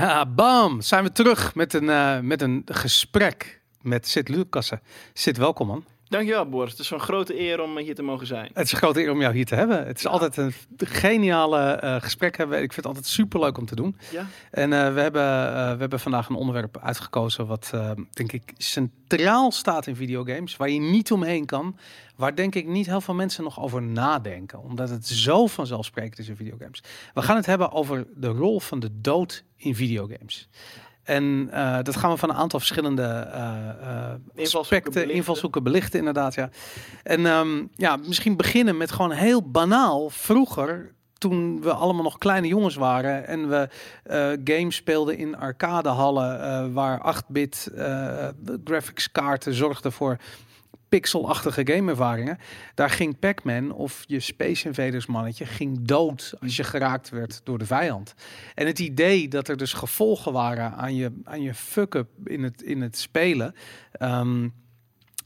[0.00, 0.80] Ja, bam!
[0.80, 4.80] Zijn we terug met een, uh, met een gesprek met Sid Lucassen.
[5.12, 5.84] Sid, welkom man.
[6.10, 8.50] Dankjewel Boris, het is een grote eer om hier te mogen zijn.
[8.54, 9.86] Het is een grote eer om jou hier te hebben.
[9.86, 12.56] Het is altijd een geniale uh, gesprek hebben.
[12.56, 13.96] Ik vind het altijd super leuk om te doen.
[14.10, 14.26] Ja.
[14.50, 15.22] En uh, we, hebben,
[15.72, 17.72] we hebben vandaag een onderwerp uitgekozen wat
[18.10, 20.56] denk ik centraal staat in videogames.
[20.56, 21.78] Waar je niet omheen kan.
[22.16, 24.62] Waar denk ik niet heel veel mensen nog over nadenken.
[24.62, 26.82] Omdat het zo vanzelfsprekend is in videogames.
[27.14, 30.48] We gaan het hebben over de rol van de dood in videogames.
[31.10, 35.14] En uh, dat gaan we van een aantal verschillende uh, aspecten, belichten.
[35.16, 36.34] invalshoeken belichten, inderdaad.
[36.34, 36.50] Ja.
[37.02, 40.10] En um, ja, misschien beginnen met gewoon heel banaal.
[40.10, 43.68] Vroeger, toen we allemaal nog kleine jongens waren en we
[44.10, 47.70] uh, games speelden in arcadehallen, waar 8-bit
[48.64, 50.16] graphics kaarten zorgden voor
[50.90, 52.38] pixelachtige gameervaringen.
[52.74, 57.58] Daar ging Pac-Man of je Space Invaders mannetje ging dood als je geraakt werd door
[57.58, 58.14] de vijand.
[58.54, 62.62] En het idee dat er dus gevolgen waren aan je, aan je fuck-up in het,
[62.62, 63.54] in het spelen.
[63.92, 64.48] Ehm,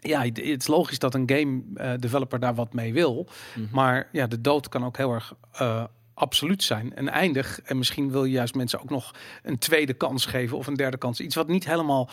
[0.01, 3.29] ja, het is logisch dat een game uh, developer daar wat mee wil.
[3.55, 3.67] Mhm.
[3.73, 5.85] Maar ja, de dood kan ook heel erg uh,
[6.15, 7.61] absoluut zijn en eindig.
[7.61, 10.97] En misschien wil je juist mensen ook nog een tweede kans geven of een derde
[10.97, 11.21] kans.
[11.21, 12.11] Iets wat niet helemaal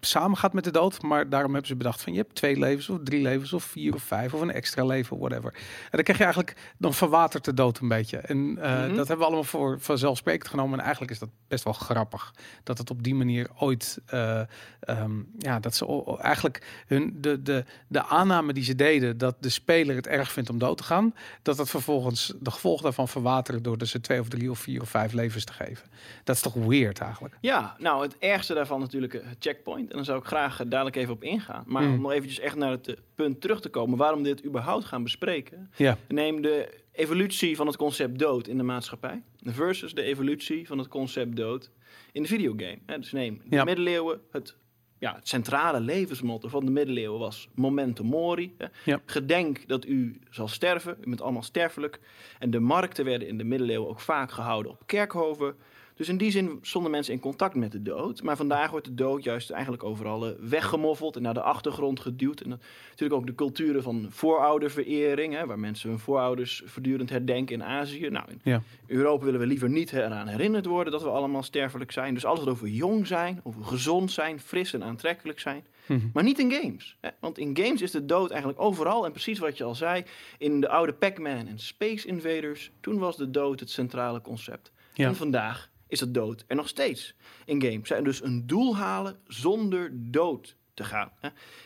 [0.00, 1.02] samen gaat met de dood.
[1.02, 3.94] Maar daarom hebben ze bedacht van je hebt twee levens of drie levens of vier
[3.94, 5.52] of vijf of een extra leven, whatever.
[5.54, 8.16] En dan krijg je eigenlijk, dan verwatert de dood een beetje.
[8.16, 10.78] En uh, dat hebben we allemaal voor vanzelfsprekend genomen.
[10.78, 12.34] En eigenlijk is dat best wel grappig.
[12.62, 14.40] Dat het op die manier ooit, uh,
[14.88, 19.48] um, ja, dat ze eigenlijk hun, de, de, de aanname die ze deden, dat de
[19.48, 23.62] speler het erg vindt om dood te gaan, dat het vervolgens de gevolgen daarvan verwateren
[23.62, 25.88] door dus twee of drie of vier of vijf levens te geven.
[26.24, 27.36] Dat is toch weird eigenlijk?
[27.40, 29.90] Ja, nou het ergste daarvan natuurlijk het checkpoint.
[29.90, 31.64] En dan zou ik graag dadelijk even op ingaan.
[31.66, 31.94] Maar mm.
[31.94, 35.70] om nog eventjes echt naar het punt terug te komen, waarom dit überhaupt gaan bespreken.
[35.76, 35.98] Ja.
[36.08, 40.88] Neem de evolutie van het concept dood in de maatschappij versus de evolutie van het
[40.88, 41.70] concept dood
[42.12, 42.78] in de videogame.
[42.86, 44.56] Dus neem de middeleeuwen, het,
[45.04, 48.56] ja, het centrale levensmotto van de middeleeuwen was memento mori.
[48.84, 49.00] Ja.
[49.06, 52.00] Gedenk dat u zal sterven, u bent allemaal sterfelijk.
[52.38, 55.54] En de markten werden in de middeleeuwen ook vaak gehouden op kerkhoven.
[55.94, 58.22] Dus in die zin stonden mensen in contact met de dood.
[58.22, 62.40] Maar vandaag wordt de dood juist eigenlijk overal eh, weggemoffeld en naar de achtergrond geduwd.
[62.40, 62.48] En
[62.88, 68.08] natuurlijk ook de culturen van voorouderverering, hè, waar mensen hun voorouders voortdurend herdenken in Azië.
[68.08, 68.62] Nou, in ja.
[68.86, 72.14] Europa willen we liever niet eraan herinnerd worden dat we allemaal sterfelijk zijn.
[72.14, 75.64] Dus alles wat over jong zijn, over gezond zijn, fris en aantrekkelijk zijn.
[75.86, 76.06] Mhm.
[76.12, 76.96] Maar niet in games.
[77.00, 77.08] Hè?
[77.20, 79.04] Want in games is de dood eigenlijk overal.
[79.04, 80.04] En precies wat je al zei,
[80.38, 84.72] in de oude Pac-Man en Space Invaders, toen was de dood het centrale concept.
[84.94, 87.90] En vandaag is dat dood er nog steeds in games.
[87.90, 91.12] En dus een doel halen zonder dood te gaan.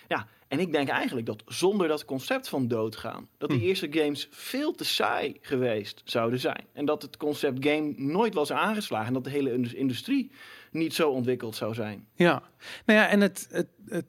[0.08, 3.64] Ja, en ik denk eigenlijk dat zonder dat concept van doodgaan, dat die hm.
[3.64, 6.64] eerste games veel te saai geweest zouden zijn.
[6.72, 10.30] En dat het concept game nooit was aangeslagen en dat de hele industrie
[10.70, 12.06] niet zo ontwikkeld zou zijn.
[12.14, 12.42] Ja,
[12.86, 14.06] nou ja, en het, het, het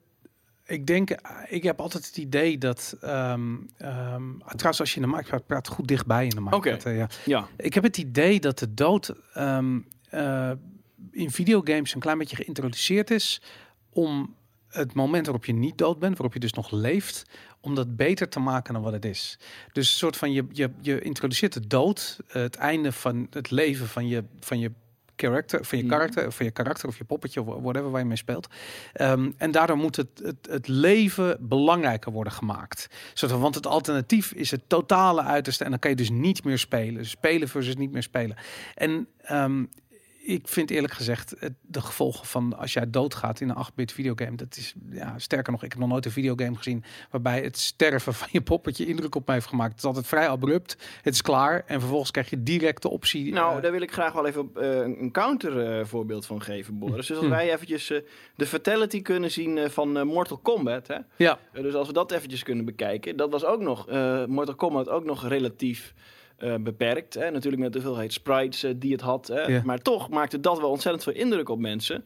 [0.70, 1.10] ik denk,
[1.48, 2.96] ik heb altijd het idee dat.
[3.04, 6.56] Um, um, trouwens, als je in de markt praat, praat goed dichtbij in de markt.
[6.56, 6.78] Okay.
[6.86, 7.08] Uh, ja.
[7.24, 7.48] ja.
[7.56, 10.50] Ik heb het idee dat de dood um, uh,
[11.10, 13.42] in videogames een klein beetje geïntroduceerd is
[13.90, 14.34] om
[14.68, 17.24] het moment waarop je niet dood bent, waarop je dus nog leeft,
[17.60, 19.38] om dat beter te maken dan wat het is.
[19.72, 23.86] Dus een soort van je, je, je introduceert de dood, het einde van het leven
[23.86, 24.70] van je, van je
[25.20, 25.92] character, van je mhm.
[25.92, 28.48] karakter, van je karakter of je poppetje of whatever waar je mee speelt.
[29.00, 32.88] Um, en daardoor moet het, het, het leven belangrijker worden gemaakt.
[33.14, 36.58] Zodat, want het alternatief is het totale uiterste en dan kan je dus niet meer
[36.58, 37.06] spelen.
[37.06, 38.36] Spelen versus niet meer spelen.
[38.74, 39.68] En um,
[40.22, 44.56] ik vind eerlijk gezegd de gevolgen van als jij doodgaat in een 8-bit videogame, dat
[44.56, 48.28] is ja, sterker nog, ik heb nog nooit een videogame gezien waarbij het sterven van
[48.30, 49.70] je poppetje indruk op mij heeft gemaakt.
[49.70, 53.32] Het is altijd vrij abrupt, het is klaar en vervolgens krijg je direct de optie.
[53.32, 56.78] Nou, uh, daar wil ik graag wel even uh, een counter uh, voorbeeld van geven,
[56.78, 57.06] Boris.
[57.06, 57.32] Dus als hm.
[57.32, 57.92] wij eventjes
[58.36, 60.98] de fatality kunnen zien van Mortal Kombat, hè?
[61.16, 61.38] Ja.
[61.52, 63.86] dus als we dat eventjes kunnen bekijken, dat was ook nog
[64.26, 65.94] Mortal Kombat ook nog relatief
[66.40, 67.14] uh, beperkt.
[67.14, 67.30] Hè?
[67.30, 69.26] Natuurlijk met de hoeveelheid sprites uh, die het had.
[69.28, 69.62] Hè?
[69.62, 72.04] Maar toch maakte dat wel ontzettend veel indruk op mensen.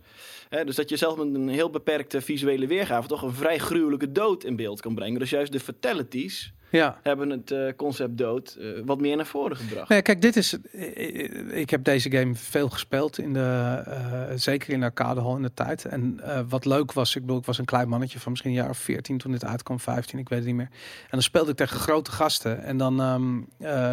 [0.49, 0.64] Hè?
[0.64, 4.44] Dus dat je zelf met een heel beperkte visuele weergave toch een vrij gruwelijke dood
[4.44, 5.19] in beeld kan brengen.
[5.19, 6.99] Dus juist de fatalities ja.
[7.03, 9.88] hebben het uh, concept dood uh, wat meer naar voren gebracht.
[9.88, 10.59] Nee, kijk, dit is.
[10.73, 15.43] Eh, ik heb deze game veel gespeeld in de, uh, zeker in de arcadehal in
[15.43, 15.85] de tijd.
[15.85, 18.71] En wat leuk was, ik bedoel, ik was een klein mannetje van misschien een jaar
[18.71, 20.69] of 14 toen dit uitkwam, 15, ik weet het niet meer.
[21.03, 23.49] En dan speelde ik tegen grote gasten en dan, um,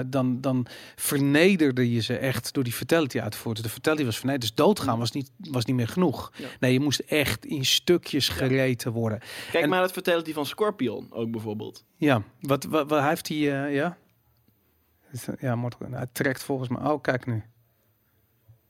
[0.05, 3.63] dan, dan vernederde je ze echt door die fatality uitvoeren.
[3.63, 6.31] De fatality was vernederd, dus doodgaan was niet, was niet meer genoeg.
[6.35, 6.47] Ja.
[6.59, 9.19] Nee, je moest echt in stukjes gereten worden.
[9.51, 11.83] Kijk maar het fatality van Scorpion ook bijvoorbeeld.
[11.97, 13.97] Ja, wat, wat, wat heeft hij, uh, ja?
[15.39, 16.81] Ja, hij trekt volgens mij.
[16.81, 17.43] Oh, kijk nu.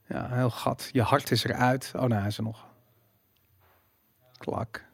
[0.07, 0.89] Ja, heel gat.
[0.91, 1.91] Je hart is eruit.
[1.95, 2.65] Oh, nou, hij is er nog.
[4.37, 4.85] Klak.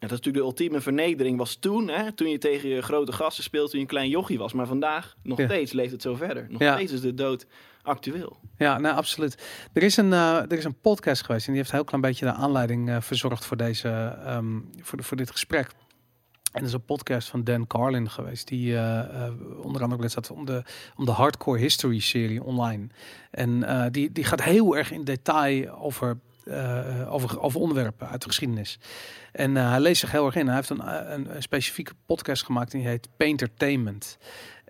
[0.00, 3.12] Ja, dat is natuurlijk de ultieme vernedering was toen, hè, toen je tegen je grote
[3.12, 4.52] gasten speelde, toen je een klein jochie was.
[4.52, 6.46] Maar vandaag, nog steeds, leeft het zo verder.
[6.48, 7.46] Nog steeds is de dood
[7.82, 8.40] actueel.
[8.56, 9.42] Ja, nou, absoluut.
[9.72, 12.02] Er is, een, uh, er is een podcast geweest en die heeft een heel klein
[12.02, 15.70] beetje de aanleiding uh, verzorgd voor, deze, um, voor, voor dit gesprek.
[16.52, 19.28] En er is een podcast van Dan Carlin geweest, die uh,
[19.62, 20.62] onder andere staat om de,
[20.96, 22.86] om de Hardcore History serie online.
[23.30, 26.16] En die, die gaat heel erg in detail over
[27.08, 28.78] over, over onderwerpen uit de geschiedenis.
[29.32, 30.46] En hij leest zich heel erg in.
[30.46, 34.18] Hij heeft een, een, een specifieke podcast gemaakt die heet Paintertainment.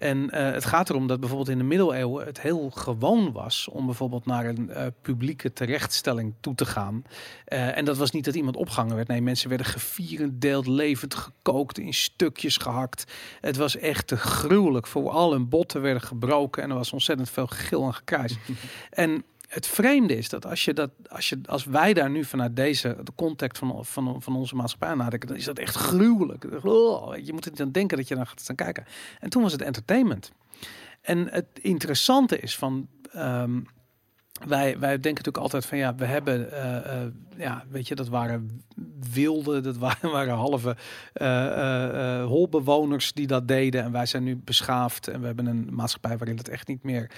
[0.01, 3.87] En uh, het gaat erom dat bijvoorbeeld in de middeleeuwen het heel gewoon was om
[3.87, 7.03] bijvoorbeeld naar een uh, publieke terechtstelling toe te gaan.
[7.49, 9.09] Uh, en dat was niet dat iemand opgehangen werd.
[9.09, 13.13] Nee, mensen werden gevierendeeld, levend gekookt, in stukjes gehakt.
[13.41, 14.87] Het was echt te gruwelijk.
[14.87, 18.37] Vooral hun botten werden gebroken en er was ontzettend veel gegil en gekruis.
[18.91, 22.57] en het vreemde is dat als je dat, als je, als wij daar nu vanuit
[22.57, 26.65] deze, de context van, van, van onze maatschappij nadenken, dan is dat echt gruwelijk.
[26.65, 28.85] Oh, je moet het aan denken dat je dan gaat staan kijken.
[29.19, 30.33] En toen was het entertainment.
[31.01, 32.89] En het interessante is van.
[33.17, 33.67] Um,
[34.47, 38.09] wij, wij denken natuurlijk altijd van ja, we hebben, uh, uh, ja, weet je, dat
[38.09, 38.65] waren
[39.13, 40.77] wilde, dat waren, waren halve
[41.15, 43.83] uh, holbewoners die dat deden.
[43.83, 47.11] En wij zijn nu beschaafd en we hebben een maatschappij waarin dat echt niet meer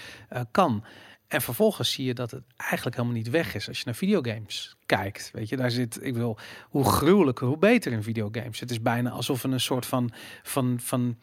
[0.51, 0.85] kan.
[1.33, 4.77] En vervolgens zie je dat het eigenlijk helemaal niet weg is als je naar videogames
[4.87, 5.31] kijkt.
[5.33, 6.39] Weet je, daar zit, ik wil,
[6.69, 8.61] hoe gruwelijker, hoe beter in videogames.
[8.61, 10.11] Het is bijna alsof we een soort van,
[10.43, 11.17] van, van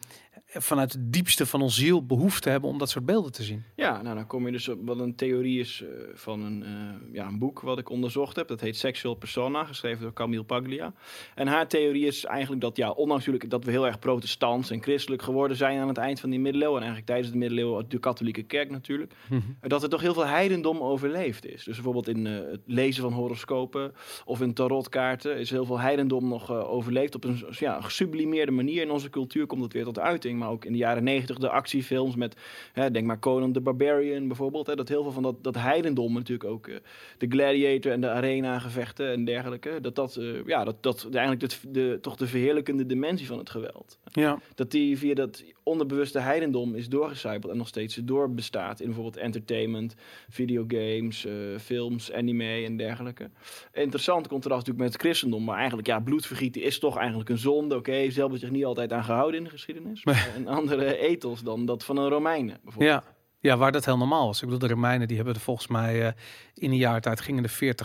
[0.52, 3.64] vanuit het diepste van ons ziel behoefte hebben om dat soort beelden te zien.
[3.76, 7.14] Ja, nou dan kom je dus op wat een theorie is uh, van een, uh,
[7.14, 8.48] ja, een boek wat ik onderzocht heb.
[8.48, 10.92] Dat heet Sexual Persona, geschreven door Camille Paglia.
[11.34, 14.82] En haar theorie is eigenlijk dat, ja, ondanks natuurlijk dat we heel erg protestants en
[14.82, 17.98] christelijk geworden zijn aan het eind van die middeleeuwen, en eigenlijk tijdens de middeleeuwen de
[17.98, 19.68] katholieke kerk natuurlijk, mm -hmm.
[19.68, 21.64] dat er toch heel veel heidendom overleefd is.
[21.64, 23.48] Dus bijvoorbeeld in uh, het lezen van horoscopen
[24.24, 27.14] of in tarotkaarten is heel veel heidendom nog overleefd.
[27.14, 30.64] Op een ja, gesublimeerde manier in onze cultuur komt het weer tot uiting maar ook
[30.64, 32.36] in de jaren negentig de actiefilms met,
[32.72, 34.66] hè, denk maar Conan the Barbarian bijvoorbeeld.
[34.66, 36.76] Hè, dat heel veel van dat, dat heidendom natuurlijk ook, uh,
[37.18, 41.48] de gladiator en de arena gevechten en dergelijke, dat dat, uh, ja, dat, dat eigenlijk
[41.48, 43.98] de, de, toch de verheerlijkende dimensie van het geweld.
[44.12, 44.38] Ja.
[44.54, 49.94] Dat die via dat onderbewuste heidendom is doorgecijpeld en nog steeds doorbestaat in bijvoorbeeld entertainment,
[50.28, 53.30] videogames, uh, films, anime en dergelijke.
[53.72, 57.76] Interessant contrast natuurlijk met het christendom, maar eigenlijk ja, bloedvergieten is toch eigenlijk een zonde.
[57.76, 60.04] Oké, okay, zelf zich niet altijd aan gehouden in de geschiedenis.
[60.04, 63.02] Maar een andere ethos dan dat van een Romeinen bijvoorbeeld.
[63.04, 63.18] Ja.
[63.42, 64.36] Ja, waar dat heel normaal was.
[64.42, 66.12] Ik bedoel, de Romeinen die hebben er volgens mij uh,
[66.54, 67.76] in een jaar tijd gingen er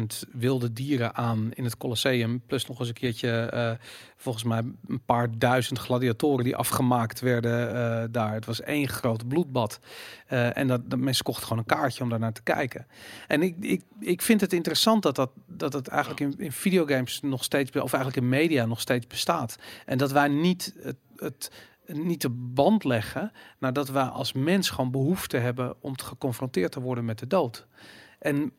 [0.00, 2.42] 40.000 wilde dieren aan in het Colosseum.
[2.46, 3.86] Plus nog eens een keertje, uh,
[4.16, 8.32] volgens mij een paar duizend gladiatoren die afgemaakt werden uh, daar.
[8.32, 9.80] Het was één groot bloedbad.
[10.26, 12.86] en dat, dat, mensen kochten gewoon een kaartje om daar naar te kijken.
[13.28, 17.20] En ik, ik, ik vind het interessant dat, dat, dat het eigenlijk in, in videogames
[17.20, 19.56] nog steeds, of eigenlijk in media nog steeds bestaat.
[19.86, 21.50] En dat wij niet het, het
[21.86, 26.80] niet de band leggen nadat we als mens gewoon behoefte hebben om te geconfronteerd te
[26.80, 27.66] worden met de dood.
[28.18, 28.52] En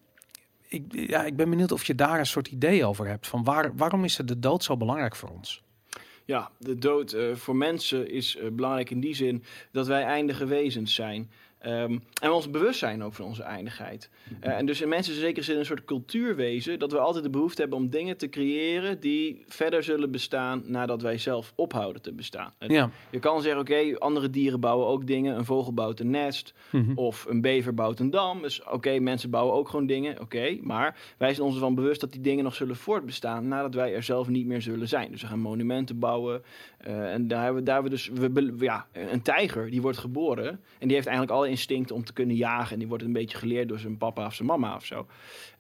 [0.68, 3.76] ik, ja, ik ben benieuwd of je daar een soort idee over hebt van waar,
[3.76, 5.64] waarom is de dood zo belangrijk voor ons?
[6.26, 10.46] Ja, de dood uh, voor mensen is uh, belangrijk in die zin dat wij eindige
[10.46, 11.32] wezens zijn.
[11.68, 14.10] Um, en ons bewustzijn ook van onze eindigheid.
[14.44, 17.62] Uh, en dus in mensen zeker zin een soort cultuurwezen dat we altijd de behoefte
[17.62, 22.54] hebben om dingen te creëren die verder zullen bestaan nadat wij zelf ophouden te bestaan.
[22.60, 22.90] Ja.
[23.10, 25.38] Je kan zeggen, oké, andere dieren bouwen ook dingen.
[25.38, 26.98] Een vogel bouwt een nest mm -hmm.
[26.98, 28.42] of een bever bouwt een dam.
[28.42, 30.58] Dus oké, mensen bouwen ook gewoon dingen, oké.
[30.62, 34.04] maar wij zijn ons ervan bewust dat die dingen nog zullen voortbestaan nadat wij er
[34.04, 35.12] zelf niet meer zullen zijn.
[35.12, 36.44] Dus we gaan monumenten bouwen.
[36.88, 38.10] Uh, en daar hebben we, daar hebben we dus,
[38.58, 40.48] we, ja, een tijger die wordt geboren
[40.80, 42.74] en die heeft eigenlijk alle instinct om te kunnen jagen.
[42.74, 45.08] En die wordt een beetje geleerd door zijn papa of zijn mama of zo.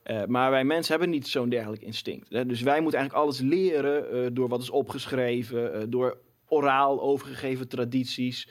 [0.06, 2.30] Uh, maar wij mensen hebben niet zo'n dergelijk instinct.
[2.30, 2.46] Hè?
[2.46, 7.68] Dus wij moeten eigenlijk alles leren uh, door wat is opgeschreven, uh, door oraal overgegeven
[7.68, 8.48] tradities,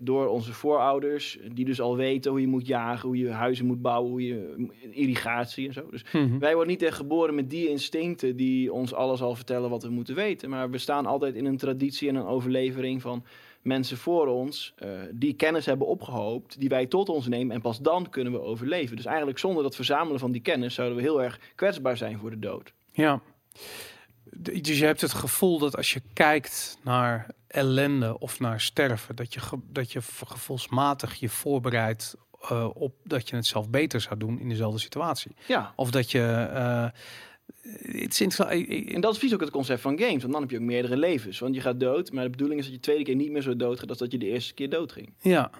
[0.00, 3.82] door onze voorouders, die dus al weten hoe je moet jagen, hoe je huizen moet
[3.82, 5.86] bouwen, hoe je irrigatie en zo.
[5.90, 6.38] Dus mm -hmm.
[6.38, 9.90] wij worden niet echt geboren met die instincten die ons alles al vertellen wat we
[9.90, 10.50] moeten weten.
[10.50, 13.24] Maar we staan altijd in een traditie en een overlevering van
[13.62, 17.78] mensen voor ons uh, die kennis hebben opgehoopt, die wij tot ons nemen en pas
[17.78, 18.96] dan kunnen we overleven.
[18.96, 22.30] Dus eigenlijk zonder dat verzamelen van die kennis zouden we heel erg kwetsbaar zijn voor
[22.30, 22.72] de dood.
[22.92, 23.20] Ja.
[24.36, 29.34] Dus je hebt het gevoel dat als je kijkt naar ellende of naar sterven, dat
[29.34, 34.38] je, dat je gevoelsmatig je voorbereidt uh, op dat je het zelf beter zou doen
[34.38, 35.34] in dezelfde situatie.
[35.46, 35.72] Ja.
[35.76, 36.48] Of dat je.
[36.52, 36.88] Uh,
[37.62, 40.20] het is en dat is precies ook het concept van games.
[40.20, 41.38] Want dan heb je ook meerdere levens.
[41.38, 43.56] Want je gaat dood, maar de bedoeling is dat je tweede keer niet meer zo
[43.56, 45.12] dood gaat als dat je de eerste keer dood ging.
[45.20, 45.50] Ja.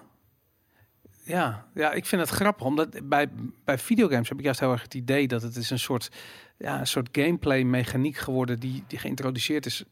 [1.23, 3.29] Ja, ja, ik vind het grappig, omdat bij,
[3.65, 6.11] bij videogames heb ik juist heel erg het idee dat het is een soort,
[6.57, 9.83] ja, een soort gameplay mechaniek geworden die, die geïntroduceerd is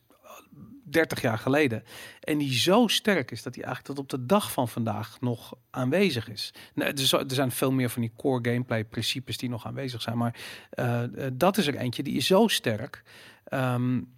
[0.90, 1.84] 30 jaar geleden.
[2.20, 5.54] En die zo sterk is dat hij eigenlijk tot op de dag van vandaag nog
[5.70, 6.54] aanwezig is.
[6.74, 10.18] Nee, er, er zijn veel meer van die core gameplay principes die nog aanwezig zijn.
[10.18, 10.40] Maar
[10.80, 11.04] uh,
[11.34, 13.04] dat is er eentje die is zo sterk.
[13.54, 14.18] Um,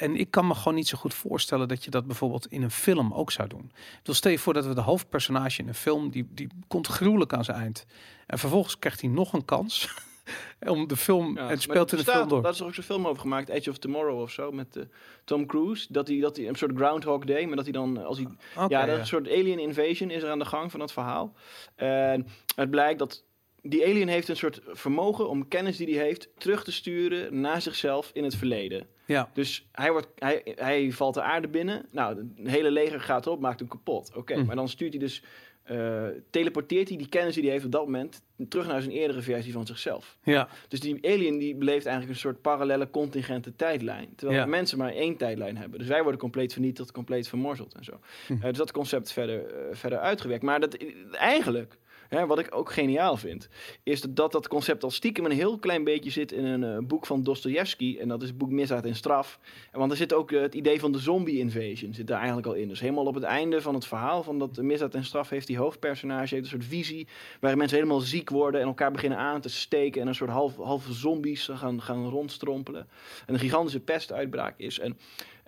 [0.00, 2.70] en ik kan me gewoon niet zo goed voorstellen dat je dat bijvoorbeeld in een
[2.70, 3.72] film ook zou doen.
[4.02, 7.32] Dus stel je voor dat we de hoofdpersonage in een film, die, die komt gruwelijk
[7.32, 7.86] aan zijn eind.
[8.26, 9.88] En vervolgens krijgt hij nog een kans
[10.74, 12.42] om de film ja, en speelt in de film door.
[12.42, 14.84] Dat is er ook zo'n film over gemaakt, Edge of Tomorrow of zo, met uh,
[15.24, 15.86] Tom Cruise.
[15.88, 18.26] Dat hij, dat hij een soort Groundhog Day, maar dat hij dan als hij...
[18.68, 21.34] ja, dat een soort alien invasion is er aan de gang van het verhaal.
[21.76, 23.24] En het blijkt dat
[23.62, 27.62] die alien heeft een soort vermogen om kennis die hij heeft terug te sturen naar
[27.62, 28.86] zichzelf in het verleden.
[29.06, 29.30] Ja.
[29.32, 31.86] Dus hij, wordt, hij, hij valt de aarde binnen.
[31.92, 34.12] Nou, het hele leger gaat erop, maakt hem kapot.
[34.14, 34.44] Oké, hm.
[34.44, 35.22] maar dan stuurt hij dus,
[35.70, 39.22] uh, teleporteert hij die kennis die hij heeft op dat moment terug naar zijn eerdere
[39.22, 40.16] versie van zichzelf.
[40.22, 40.48] Ja.
[40.68, 44.08] Dus die alien die beleeft eigenlijk een soort parallele contingente tijdlijn.
[44.16, 45.78] Terwijl mensen maar één tijdlijn hebben.
[45.78, 48.00] Dus wij worden compleet vernietigd, compleet vermorzeld en zo.
[48.26, 48.32] Hm.
[48.32, 50.42] Uh, dus dat concept verder, uh, verder uitgewerkt.
[50.42, 50.76] Maar dat,
[51.10, 51.76] eigenlijk
[52.10, 53.48] Hè, wat ik ook geniaal vind,
[53.82, 57.06] is dat dat concept al stiekem een heel klein beetje zit in een uh, boek
[57.06, 57.96] van Dostoevsky.
[58.00, 59.38] En dat is het boek Misdaad en Straf.
[59.72, 62.46] En want er zit ook uh, het idee van de zombie invasion zit daar eigenlijk
[62.46, 62.68] al in.
[62.68, 65.58] Dus helemaal op het einde van het verhaal van dat Misdaad en Straf heeft die
[65.58, 67.08] hoofdpersonage heeft een soort visie
[67.40, 70.56] waarin mensen helemaal ziek worden en elkaar beginnen aan te steken en een soort half,
[70.56, 72.88] halve zombies gaan, gaan rondstrompelen.
[73.26, 74.78] En een gigantische pestuitbraak is.
[74.78, 74.98] En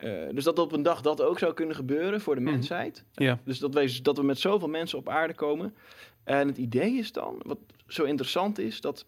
[0.05, 2.51] uh, dus dat op een dag dat ook zou kunnen gebeuren voor de mhm.
[2.51, 3.05] mensheid.
[3.15, 3.39] Ja.
[3.45, 5.75] Dus dat, dat we met zoveel mensen op aarde komen.
[6.25, 9.07] En het idee is dan, wat zo interessant is, dat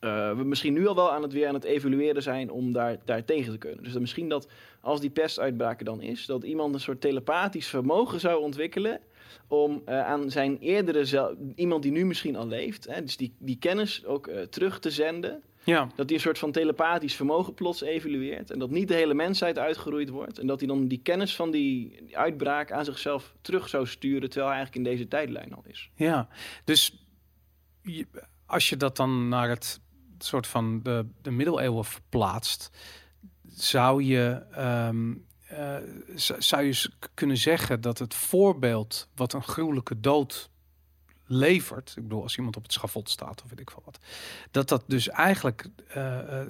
[0.00, 2.96] uh, we misschien nu al wel aan het weer aan het evalueren zijn om daar,
[3.04, 3.82] daar tegen te kunnen.
[3.82, 4.48] Dus dat misschien dat
[4.80, 9.00] als die pestuitbraken dan is, dat iemand een soort telepathisch vermogen zou ontwikkelen
[9.46, 13.58] om uh, aan zijn eerdere iemand die nu misschien al leeft, hè, dus die, die
[13.58, 15.42] kennis ook uh, terug te zenden.
[15.64, 15.88] Ja.
[15.94, 18.50] Dat hij een soort van telepathisch vermogen plots evalueert.
[18.50, 20.38] En dat niet de hele mensheid uitgeroeid wordt.
[20.38, 24.30] En dat hij dan die kennis van die, uitbraak aan zichzelf terug zou sturen.
[24.30, 25.90] Terwijl hij eigenlijk in deze tijdlijn al is.
[25.94, 26.28] Ja,
[26.64, 27.06] dus
[28.46, 29.80] als je dat dan naar het
[30.18, 32.70] soort van de, de middeleeuwen verplaatst.
[33.48, 34.42] Zou je,
[34.88, 35.76] um, uh,
[36.38, 40.50] zou je kunnen zeggen dat het voorbeeld wat een gruwelijke dood
[41.32, 43.98] levert, ik bedoel als iemand op het schavot staat of weet ik veel wat,
[44.50, 46.40] dat dat dus eigenlijk, uh, uh,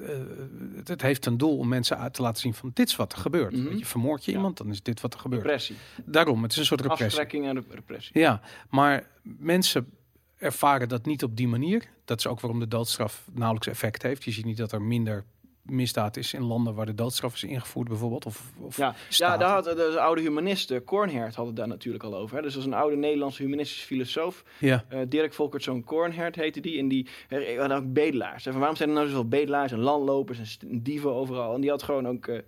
[0.85, 3.19] het heeft een doel om mensen uit te laten zien van dit is wat er
[3.19, 3.53] gebeurt.
[3.53, 5.43] Mm je, vermoord je iemand, dan is dit wat er gebeurt.
[5.43, 5.77] Repressie.
[6.05, 7.07] Daarom, het is een soort repressie.
[7.07, 8.19] Aftrekking en repressie.
[8.19, 9.91] Ja, maar mensen
[10.37, 11.89] ervaren dat niet op die manier.
[12.05, 14.25] Dat is ook waarom de doodstraf nauwelijks effect heeft.
[14.25, 15.25] Je ziet niet dat er minder
[15.63, 18.27] misdaad is in landen waar de doodstraf is ingevoerd, bijvoorbeeld?
[18.27, 22.37] Of, of ja, ja, daar had de, oude humanisten, Kornhert, hadden daar natuurlijk al over.
[22.37, 22.43] Hè.
[22.43, 24.45] Dus dat is een oude Nederlandse humanistische filosoof.
[24.59, 24.85] Ja.
[24.93, 26.79] Uh, Dirk Volkertzoon Kornhert heette die.
[26.79, 27.07] En die
[27.59, 28.47] hadden ook bedelaars.
[28.47, 31.55] En waarom zijn er nou zoveel bedelaars en landlopers en dieven overal?
[31.55, 32.41] En die had gewoon ook uh,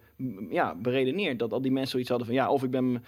[0.51, 2.37] ja, beredeneerd dat al die mensen zoiets hadden van...
[2.37, 3.05] ja, of ik ben...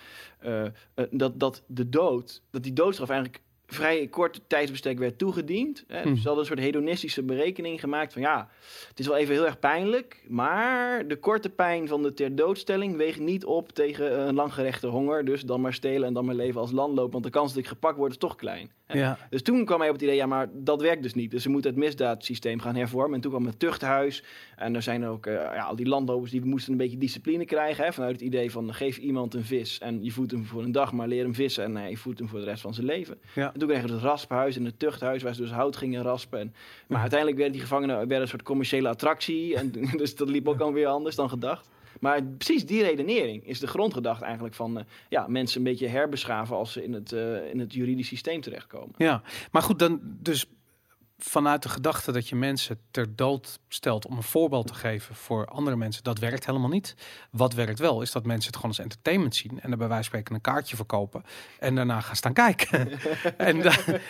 [0.46, 0.62] Uh,
[1.10, 5.84] dat, dat de dood, dat die doodstraf eigenlijk vrij korte tijdsbestek werd toegediend.
[5.86, 6.02] Hè.
[6.02, 8.48] Dus ze hadden een soort hedonistische berekening gemaakt van ja,
[8.88, 12.96] het is wel even heel erg pijnlijk, maar de korte pijn van de ter doodstelling
[12.96, 15.24] weegt niet op tegen een langgerechte honger.
[15.24, 17.68] Dus dan maar stelen en dan maar leven als landloop, want de kans dat ik
[17.68, 18.70] gepakt word is toch klein.
[18.88, 19.18] Ja.
[19.30, 21.30] Dus toen kwam hij op het idee, ja, maar dat werkt dus niet.
[21.30, 23.14] Dus ze moeten het misdaadsysteem gaan hervormen.
[23.14, 24.22] En toen kwam het tuchthuis.
[24.56, 27.84] En er zijn ook uh, ja, al die landlopers die moesten een beetje discipline krijgen.
[27.84, 30.72] Hè, vanuit het idee van geef iemand een vis en je voedt hem voor een
[30.72, 32.86] dag, maar leer hem vissen en uh, je voedt hem voor de rest van zijn
[32.86, 33.18] leven.
[33.34, 33.52] Ja.
[33.52, 36.40] En toen kregen we het rasphuis en het tuchthuis waar ze dus hout gingen raspen.
[36.40, 36.54] En,
[36.88, 39.56] maar uiteindelijk werden die gevangenen werden een soort commerciële attractie.
[39.56, 41.68] En, dus dat liep ook alweer anders dan gedacht.
[42.00, 46.56] Maar precies die redenering is de grondgedachte eigenlijk van uh, ja, mensen een beetje herbeschaven
[46.56, 48.94] als ze in het, uh, in het juridisch systeem terechtkomen.
[48.96, 50.46] Ja, maar goed, dan dus
[51.18, 55.46] vanuit de gedachte dat je mensen ter dood stelt om een voorbeeld te geven voor
[55.46, 56.94] andere mensen, dat werkt helemaal niet.
[57.30, 59.94] Wat werkt wel, is dat mensen het gewoon als entertainment zien en er bij wijze
[59.94, 61.22] van spreken een kaartje verkopen
[61.58, 62.90] en daarna gaan staan kijken.
[63.36, 63.62] en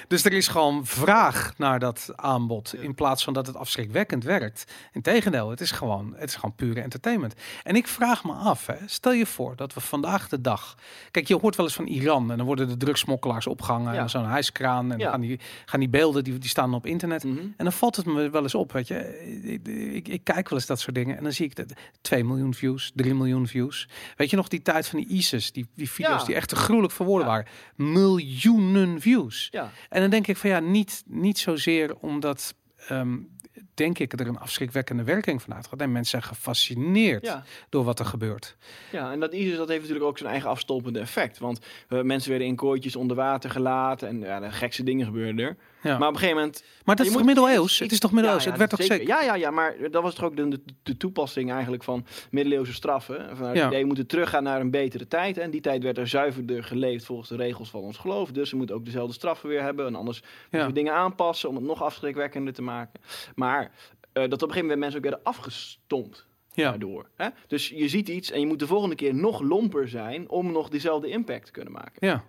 [0.09, 4.73] dus er is gewoon vraag naar dat aanbod in plaats van dat het afschrikwekkend werkt.
[4.93, 7.35] Integendeel, het is gewoon, het is gewoon pure entertainment.
[7.63, 10.75] En ik vraag me af, hè, stel je voor dat we vandaag de dag,
[11.11, 14.01] kijk, je hoort wel eens van Iran en dan worden de drugsmokkelaars opgehangen ja.
[14.01, 17.25] en zo'n hijskraan en dan gaan die, gaan die beelden die, die staan op internet.
[17.25, 17.39] Mhm.
[17.39, 19.29] En dan valt het me wel eens op, weet je.
[19.43, 22.25] Ik, ik, ik, kijk wel eens dat soort dingen en dan zie ik dat 2
[22.25, 23.89] miljoen views, 3 miljoen views.
[24.17, 26.93] Weet je nog die tijd van die ISIS, die, die video's die echt te gruwelijk
[26.93, 27.47] voor woorden waren.
[27.75, 29.49] Miljoenen views.
[29.51, 29.71] Ja.
[29.89, 32.55] En dan denk ik van ja, niet, niet zozeer omdat
[32.91, 33.29] um,
[33.77, 35.81] denk ik, er een afschrikwekkende werking van uitgaat.
[35.81, 37.37] En mensen zijn gefascineerd
[37.69, 38.57] door wat er gebeurt.
[38.93, 41.39] Ja, en dat ISIS dat heeft natuurlijk ook zijn eigen afstolpende effect.
[41.39, 45.47] Want uh, mensen werden in kooitjes onder water gelaten en ja, de gekste dingen gebeurden
[45.47, 45.57] er.
[45.87, 45.99] Ja.
[45.99, 46.65] Maar op een gegeven moment...
[46.85, 47.79] Maar dat is toch middeleeuws?
[47.79, 48.45] Het is toch middeleeuws?
[48.45, 49.07] het werd toch zeker...
[49.07, 53.37] Ja, ja, ja, maar dat was toch ook de, de, toepassing eigenlijk van middeleeuwse straffen.
[53.37, 53.67] Vanuit ja.
[53.67, 55.39] idee, we moeten teruggaan naar een betere tijd.
[55.39, 58.33] En die tijd werd er zuiverder geleefd volgens de regels van ons geloof.
[58.33, 59.87] Dus we moeten ook dezelfde straffen weer hebben.
[59.87, 63.01] En anders moeten we dingen aanpassen om het nog afschrikwekkender te maken.
[63.35, 63.69] Maar uh,
[64.13, 66.27] dat op een gegeven moment mensen ook werden afgestompt.
[66.53, 66.71] Ja.
[66.71, 67.09] Daardoor.
[67.17, 67.29] Hè?
[67.47, 70.69] Dus je ziet iets en je moet de volgende keer nog lomper zijn om nog
[70.69, 72.07] diezelfde impact te kunnen maken.
[72.07, 72.25] Ja.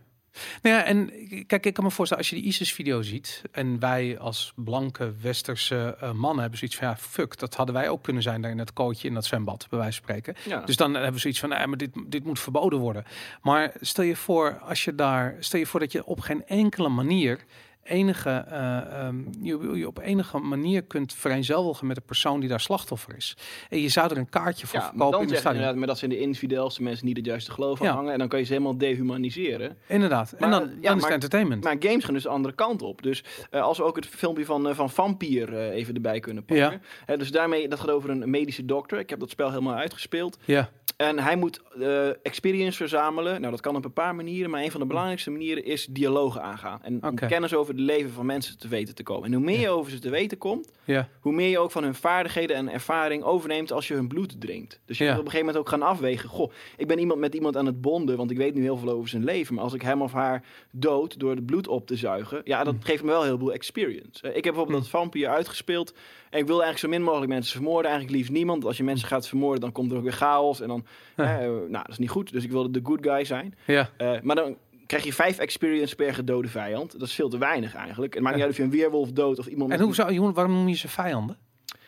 [0.62, 1.12] Nou ja, en
[1.46, 5.98] kijk, ik kan me voorstellen, als je die ISIS-video ziet en wij als blanke westerse
[6.03, 8.60] uh, mannen hebben zoiets van, ja, fuck, dat hadden wij ook kunnen zijn daar in
[8.60, 10.36] het kootje in dat zwembad, bij wijze van spreken.
[10.46, 10.65] Ja.
[10.65, 13.03] Dus dan hebben we zoiets van, nee, maar dit, dit moet verboden worden.
[13.41, 16.89] Maar stel je voor, als je daar, stel je voor dat je op geen enkele
[16.89, 17.46] manier
[17.88, 22.60] enige, uh, um, je, je, op enige manier kunt vereenzelvigen met de persoon die daar
[22.60, 23.38] slachtoffer is.
[23.70, 25.77] En je zou er een kaartje voor ja, verkopen in de stadion.
[25.77, 27.94] Maar dat zijn de infidelste mensen die het juiste geloof ja.
[27.94, 28.13] hangen.
[28.13, 29.77] En dan kan je ze helemaal dehumaniseren.
[29.88, 30.32] Inderdaad.
[30.32, 31.63] en dan, ja, dan is het entertainment.
[31.63, 33.01] Maar games gaan dus de andere kant op.
[33.01, 36.46] Dus uh, als we ook het filmpje van, uh, van Vampire uh, even erbij kunnen
[36.46, 36.82] pakken.
[37.08, 37.15] Ja.
[37.15, 39.00] dus daarmee, dat gaat over een medische dokter.
[39.00, 40.38] Ik heb dat spel helemaal uitgespeeld.
[40.46, 40.70] Ja.
[40.98, 43.39] En hij moet uh, experience verzamelen.
[43.39, 44.50] Nou, dat kan op een paar manieren.
[44.50, 46.79] Maar een van de belangrijkste manieren is dialogen aangaan.
[46.84, 47.29] En okay.
[47.29, 49.25] kennis over het leven van mensen te weten te komen.
[49.25, 51.10] En hoe meer je over ze te weten komt, ja.
[51.19, 54.79] hoe meer je ook van hun vaardigheden en ervaring overneemt als je hun bloed drinkt.
[54.86, 55.10] Dus je ja.
[55.10, 56.29] moet op een gegeven moment ook gaan afwegen.
[56.29, 58.89] Goh, ik ben iemand met iemand aan het bonden, want ik weet nu heel veel
[58.89, 59.55] over zijn leven.
[59.55, 62.75] Maar als ik hem of haar dood door het bloed op te zuigen, ja, dat
[62.75, 62.81] hm.
[62.81, 64.27] geeft me wel heel veel experience.
[64.27, 64.84] ik heb bijvoorbeeld hm.
[64.84, 65.93] dat vampire uitgespeeld.
[66.29, 67.91] En ik wil eigenlijk zo min mogelijk mensen vermoorden.
[67.91, 68.65] Eigenlijk liefst niemand.
[68.65, 70.62] Als je mensen gaat vermoorden, dan komt er ook weer chaos.
[70.62, 72.31] En dan, nou, dat is niet goed.
[72.31, 73.55] Dus ik wilde de good guy zijn.
[73.65, 73.89] Ja.
[74.01, 74.57] Uh, maar dan
[74.88, 76.91] krijg je vijf experience per gedode vijand.
[76.91, 78.13] Dat is veel te weinig eigenlijk.
[78.13, 79.72] Het maakt niet uit of je een weerwolf dood of iemand...
[79.72, 81.38] En hoe zou, je, waarom noem je ze vijanden?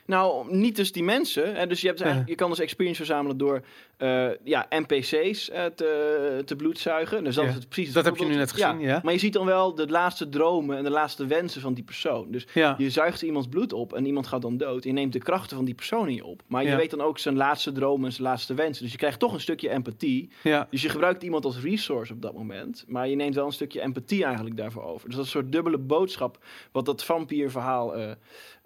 [0.09, 1.55] Nou, niet dus die mensen.
[1.55, 1.67] Hè.
[1.67, 3.61] Dus je, hebt je kan dus experience verzamelen door
[3.97, 7.23] uh, ja, NPC's uh, eh, te, te bloedzuigen.
[7.23, 7.93] Dus dat is het precies.
[7.93, 8.99] Dat heb je nu net gezien, ja.
[9.03, 12.31] Maar je ziet dan wel de laatste dromen en de laatste wensen van die persoon.
[12.31, 12.47] Dus
[12.77, 14.83] je zuigt iemands bloed op en iemand gaat dan dood.
[14.83, 16.41] Je neemt de krachten van die persoon in je op.
[16.47, 18.83] Maar je weet dan ook zijn laatste dromen en zijn laatste wensen.
[18.83, 20.29] Dus je krijgt toch een stukje empathie.
[20.69, 22.85] Dus je gebruikt iemand als resource op dat moment.
[22.87, 25.07] Maar je neemt wel een stukje empathie eigenlijk daarvoor over.
[25.07, 26.37] Dus dat is een soort dubbele boodschap
[26.71, 28.11] wat dat vampierverhaal uh,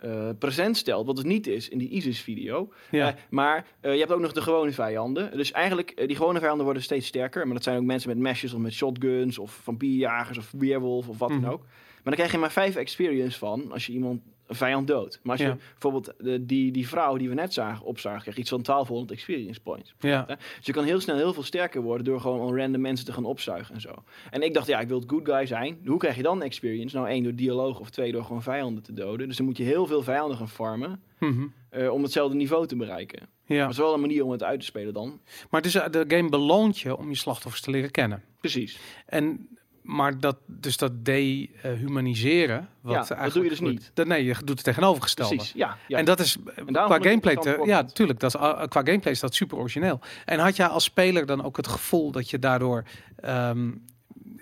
[0.05, 1.05] uh, present stelt.
[1.05, 2.73] Wat het niet is in die ISIS-video.
[2.91, 3.15] Ja.
[3.29, 5.37] maar je hebt ook nog de gewone vijanden.
[5.37, 7.45] Dus eigenlijk, eh, die gewone vijanden worden steeds sterker.
[7.45, 11.17] Maar dat zijn ook mensen met meshes of met shotguns of vampierjagers of weerwolf of
[11.17, 11.49] wat dan mhm.
[11.49, 11.61] ook.
[11.61, 15.19] Maar dan krijg je maar vijf experience van als je iemand een vijand dood.
[15.23, 18.35] Maar als je bijvoorbeeld de, eh, die, die vrouw die we net zagen opzagen, krijg
[18.35, 19.93] je iets van 1200 experience points.
[19.99, 20.25] Ja.
[20.25, 23.25] Dus je kan heel snel heel veel sterker worden door gewoon random mensen te gaan
[23.25, 24.03] opzuigen en zo.
[24.29, 25.79] En ik dacht, ja, ik wil het good guy zijn.
[25.85, 26.95] Hoe krijg je dan experience?
[26.95, 29.27] Nou, één door dialoog of twee door gewoon vijanden te doden.
[29.27, 31.47] Dus dan moet je heel veel vijanden gaan farmen mhm.
[31.69, 33.19] eh, om hetzelfde niveau te bereiken.
[33.45, 33.55] Ja.
[33.55, 35.19] Maar het is wel een manier om het uit te spelen dan.
[35.49, 38.23] Maar het is, uh, de game beloont je om je slachtoffers te leren kennen.
[38.39, 38.79] Precies.
[39.05, 39.47] En
[39.83, 43.91] maar dat, dus dat dehumaniseren, wat ja, dat doe je dus niet.
[43.93, 45.35] Dat, nee, je doet het tegenovergestelde.
[45.35, 45.97] Precies, ja, ja.
[45.97, 49.35] En dat is qua gameplay, te, ja, natuurlijk, dat is, uh, qua gameplay is dat
[49.35, 49.99] super origineel.
[50.25, 52.83] En had jij als speler dan ook het gevoel dat je daardoor,
[53.25, 53.85] um,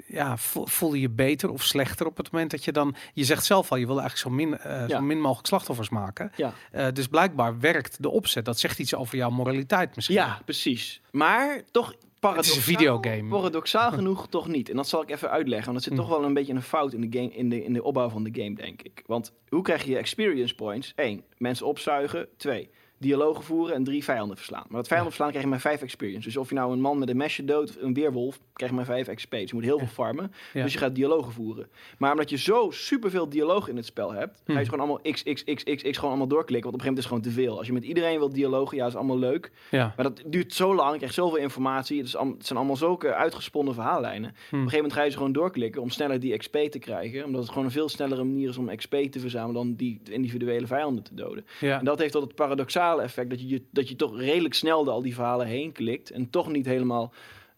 [0.08, 3.72] ja, voelde je beter of slechter op het moment dat je dan, je zegt zelf
[3.72, 6.32] al, je wil eigenlijk zo min, uh, zo min mogelijk slachtoffers maken.
[6.36, 6.54] Ja.
[6.74, 8.46] Uh, dus blijkbaar werkt de opzet.
[8.46, 10.16] Dat zegt iets over jouw moraliteit misschien.
[10.16, 11.02] Ja, precies.
[11.12, 13.30] Maar toch paradoxaal, het is een videogame.
[13.30, 14.70] Paradoxaal genoeg toch niet.
[14.70, 15.72] En dat zal ik even uitleggen.
[15.72, 16.14] Want er zit toch hm.
[16.14, 18.42] wel een beetje een fout in de, game, in, de, in de opbouw van de
[18.42, 19.04] game, denk ik.
[19.06, 20.94] Want hoe krijg je experience points?
[20.96, 22.28] Eén, mensen opzuigen.
[22.38, 22.70] Twee,
[23.02, 24.64] dialogen voeren en drie vijanden verslaan.
[24.68, 26.28] Maar dat vijanden verslaan krijg je maar vijf experience.
[26.28, 28.78] Dus of je nou een man met een mesje dood of een weerwolf, krijg je
[28.78, 29.32] maar vijf XP.
[29.32, 30.32] Dus je moet heel veel farmen.
[30.54, 31.70] Dus je gaat dialogen voeren.
[31.98, 34.64] Maar omdat je zo superveel dialoog in het spel hebt, ga je hm.
[34.64, 36.72] gewoon allemaal x, x, x, x, x gewoon allemaal doorklikken.
[36.72, 37.58] Want op een gegeven moment is het gewoon te veel.
[37.58, 39.52] Als je met iedereen wilt dialogen, ja, is allemaal leuk.
[39.70, 39.94] Ja.
[39.96, 41.98] Maar dat duurt zo lang, je krijgt zoveel informatie.
[41.98, 44.30] Het, is het zijn allemaal zulke uitgesponnen verhaallijnen.
[44.30, 44.36] Hm.
[44.36, 47.26] Op een gegeven moment ga je ze gewoon doorklikken om sneller die XP te krijgen.
[47.26, 50.68] Omdat het gewoon een veel snellere manier is om XP te verzamelen dan die individuele
[50.68, 51.46] vijanden te doden.
[51.60, 51.80] Ja.
[51.80, 54.94] En dat heeft tot het paradoxale effect dat je dat je toch redelijk snel door
[54.94, 56.10] al die verhalen heen klikt.
[56.10, 57.14] En toch niet helemaal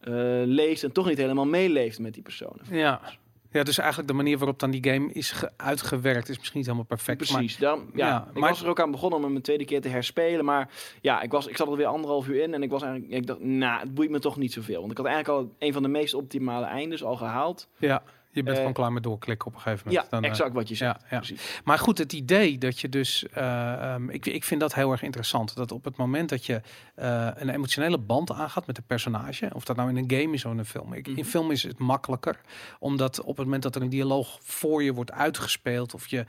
[0.07, 0.13] uh,
[0.45, 2.65] leest en toch niet helemaal meeleeft met die personen.
[2.69, 3.01] Ja.
[3.53, 6.87] Ja, dus eigenlijk de manier waarop dan die game is uitgewerkt is misschien niet helemaal
[6.87, 7.17] perfect.
[7.17, 7.57] Precies.
[7.57, 9.81] Maar, dan, ja, ik maar, was er ook aan begonnen om hem een tweede keer
[9.81, 10.45] te herspelen.
[10.45, 10.69] Maar
[11.01, 13.27] ja, ik, was, ik zat er weer anderhalf uur in en ik was eigenlijk, ik
[13.27, 14.79] dacht, nou, het boeit me toch niet zoveel.
[14.79, 17.67] Want ik had eigenlijk al een van de meest optimale eindes al gehaald.
[17.77, 18.03] Ja.
[18.33, 20.07] Je bent gewoon klaar met doorklikken op een gegeven moment.
[20.11, 21.01] Ja, exact wat je zegt.
[21.09, 21.35] Ja, ja.
[21.63, 23.25] Maar goed, het idee dat je dus...
[23.37, 25.55] um, ik, ik vind dat heel erg interessant.
[25.55, 26.61] Dat op het moment dat je
[27.35, 29.49] een emotionele band aangaat met een personage...
[29.53, 30.93] of dat nou in een game is of in een film.
[30.93, 31.23] Ik, In mhm.
[31.23, 32.39] film is het makkelijker.
[32.79, 35.93] Omdat op het moment dat er een dialoog voor je wordt uitgespeeld...
[35.93, 36.25] of je...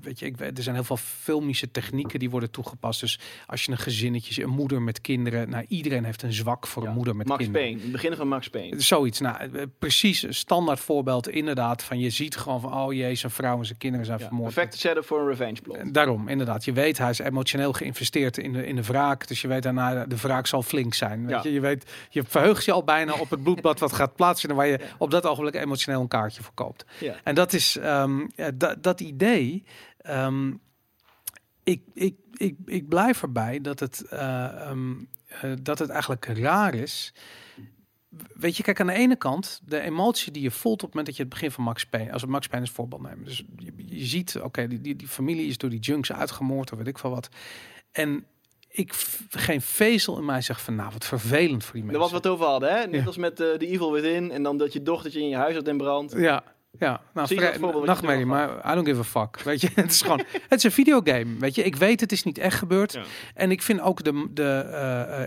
[0.00, 3.00] weet je, ik, er zijn heel veel filmische technieken die worden toegepast.
[3.00, 5.50] Dus als je een gezinnetje, een moeder met kinderen...
[5.50, 7.66] Nou, iedereen heeft een zwak voor een moeder met Max kinderen.
[7.66, 8.80] Payne, het begin van Max Payne.
[8.80, 9.20] Zoiets.
[9.20, 13.58] Nou, eh, precies standaard voorbeeld inderdaad van je ziet gewoon van oh jee, zijn vrouw
[13.58, 14.54] en zijn kinderen zijn vermoord.
[14.54, 15.94] Perfecte setup voor een revenge plot.
[15.94, 16.64] Daarom, inderdaad.
[16.64, 19.28] Je weet, hij is emotioneel geïnvesteerd in de, in de wraak.
[19.28, 21.26] Dus je weet daarna, de wraak zal flink zijn.
[21.26, 21.52] Weet je?
[21.52, 24.80] je weet, je verheugt je al bijna op het bloedbad wat gaat plaatsvinden waar je
[24.98, 26.84] op dat ogenblik emotioneel een kaartje voor koopt.
[27.24, 29.64] En dat is um, dat, dat idee.
[30.10, 30.60] Um,
[31.62, 35.08] ik, ik, ik, ik blijf erbij dat het, uh, um,
[35.44, 37.12] uh, dat het eigenlijk raar is
[38.34, 41.06] weet je, kijk aan de ene kant, de emotie die je voelt op het moment
[41.06, 43.24] dat je het begin van Max Payne, als we Max Payne als voorbeeld nemen.
[43.24, 46.78] Dus je, je ziet, oké, die, die, die familie is door die junks uitgemoord of
[46.78, 47.28] weet ik veel wat.
[47.92, 48.24] En
[48.68, 48.92] ik
[49.30, 52.00] geen vezel in mij zeg van nou wat vervelend voor die mensen.
[52.00, 52.86] Dat was wat we het over hadden, hè?
[52.86, 55.54] Net als met uh, de Evil Within en dan dat je dochtertje in je huis
[55.54, 56.12] had in brand.
[56.16, 56.44] Ja,
[56.78, 59.40] ja, nou, nachtmerrie, maar I don't give a fuck.
[59.44, 61.36] Weet je, het is gewoon, het is een videogame.
[61.38, 62.98] Weet je, ik weet het is niet echt gebeurd.
[63.34, 64.64] En ik vind ook de, de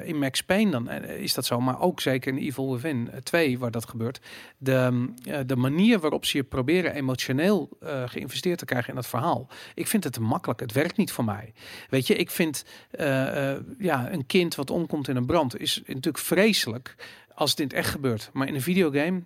[0.01, 3.09] uh, in Max Payne dan uh, is dat zo, maar ook zeker in Evil Within
[3.23, 4.21] 2 waar dat gebeurt.
[4.57, 7.69] De, uh, de manier waarop ze je proberen emotioneel
[8.05, 9.47] geïnvesteerd te krijgen in dat verhaal.
[9.75, 10.59] Ik vind het te makkelijk.
[10.59, 11.53] Het werkt niet voor mij.
[11.89, 12.65] Weet je, ik vind
[13.77, 16.95] ja, een kind wat omkomt in een brand is natuurlijk vreselijk
[17.33, 18.29] als het in het echt gebeurt.
[18.33, 19.23] Maar in een videogame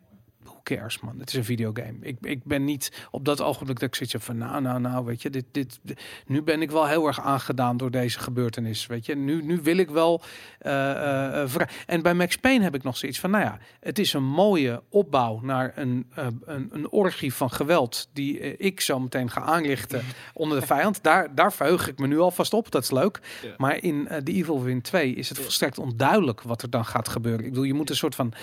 [0.66, 1.20] cares, man.
[1.20, 1.98] Het is een videogame.
[2.02, 5.22] Ik, ik ben niet op dat ogenblik dat ik heb van, nou, nou, nou, weet
[5.22, 5.80] je, dit, dit,
[6.26, 9.16] nu ben ik wel heel erg aangedaan door deze gebeurtenis, weet je.
[9.16, 10.22] Nu, nu wil ik wel
[10.62, 14.14] uh, uh, En bij Max Payne heb ik nog zoiets van, nou ja, het is
[14.14, 19.30] een mooie opbouw naar een, uh, een, een orgie van geweld die ik zo meteen
[19.30, 21.04] ga aanrichten onder de vijand.
[21.04, 23.20] Daar, daar verheug ik me nu alvast op, dat is leuk.
[23.58, 27.46] Maar in The Evil Win 2 is het volstrekt onduidelijk wat er dan gaat gebeuren.
[27.46, 28.34] Ik bedoel, je moet een soort van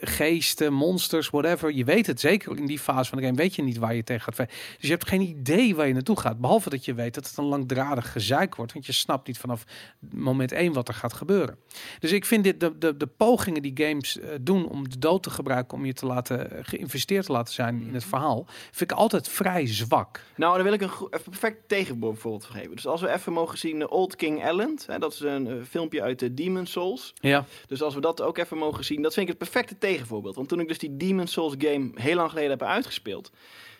[0.00, 1.72] geesten, monsters, whatever.
[1.72, 4.04] Je weet het zeker in die fase van de game weet je niet waar je
[4.04, 4.48] tegen gaat.
[4.48, 6.40] Dus je hebt geen idee waar je naartoe gaat.
[6.40, 8.72] Behalve dat je weet dat het een langdradig gezeik wordt.
[8.72, 9.64] Want je snapt niet vanaf
[10.10, 11.58] moment één wat er gaat gebeuren.
[11.98, 15.22] Dus ik vind dit de, de, de pogingen die games uh, doen om de dood
[15.22, 18.08] te gebruiken om je te laten uh, geïnvesteerd te laten zijn in het mhm.
[18.08, 20.24] verhaal, vind ik altijd vrij zwak.
[20.36, 22.74] Nou, dan wil ik een perfect tegenvoorbeeld geven.
[22.74, 26.02] Dus als we even mogen zien, uh, Old King Island, hè, dat is een filmpje
[26.02, 27.14] uit de Demon Souls.
[27.20, 27.44] Ja.
[27.66, 30.34] Dus als we dat ook even mogen zien, dat vind ik het perfecte tegenvoorbeeld.
[30.34, 33.30] Want toen ik dus die Demon Souls game heel lang geleden heb uitgespeeld.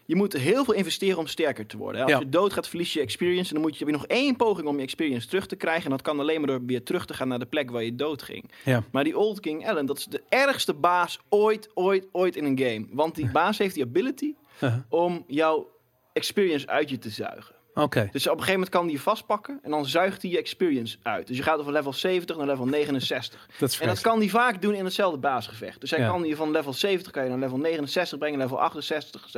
[0.04, 2.02] Je moet heel veel investeren om sterker te worden.
[2.02, 3.48] Als je dood gaat, verlies je experience.
[3.48, 5.84] En dan moet je, heb je nog één poging om je experience terug te krijgen.
[5.84, 7.94] En dat kan alleen maar door weer terug te gaan naar de plek waar je
[7.94, 8.50] dood ging.
[8.64, 8.82] Ja.
[8.90, 12.58] Maar die Old King Allen, dat is de ergste baas ooit, ooit, ooit in een
[12.58, 12.86] game.
[12.90, 14.78] Want die baas heeft die ability uh-huh.
[14.88, 15.70] om jouw
[16.12, 17.54] experience uit je te zuigen.
[17.78, 18.08] Oké.
[18.12, 20.96] Dus op een gegeven moment kan hij je vastpakken en dan zuigt hij je experience
[21.02, 21.26] uit.
[21.26, 23.48] Dus je gaat van level 70 naar level 69.
[23.58, 25.80] Dat is en dat kan hij vaak doen in hetzelfde baasgevecht.
[25.80, 29.32] Dus hij kan je van level 70 kan je naar level 69 brengen, level 68.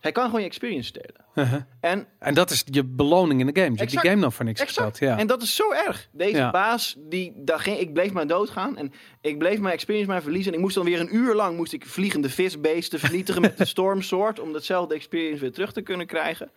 [0.00, 1.24] Hij kan gewoon je experience stelen.
[1.34, 1.60] Uh-huh.
[1.80, 3.72] en, en dat is je beloning in de game.
[3.72, 4.98] Je hebt die game nog voor niks exact.
[4.98, 5.18] Ja.
[5.18, 6.08] En dat is zo erg.
[6.12, 8.76] Deze baas, die, daar ging, ik bleef maar doodgaan.
[8.76, 10.52] En ik bleef mijn experience maar verliezen.
[10.52, 13.64] En ik moest dan weer een uur lang moest ik vliegende visbeesten vernietigen met de
[13.64, 14.40] Storm Sword.
[14.40, 16.50] Om datzelfde experience weer terug te kunnen krijgen.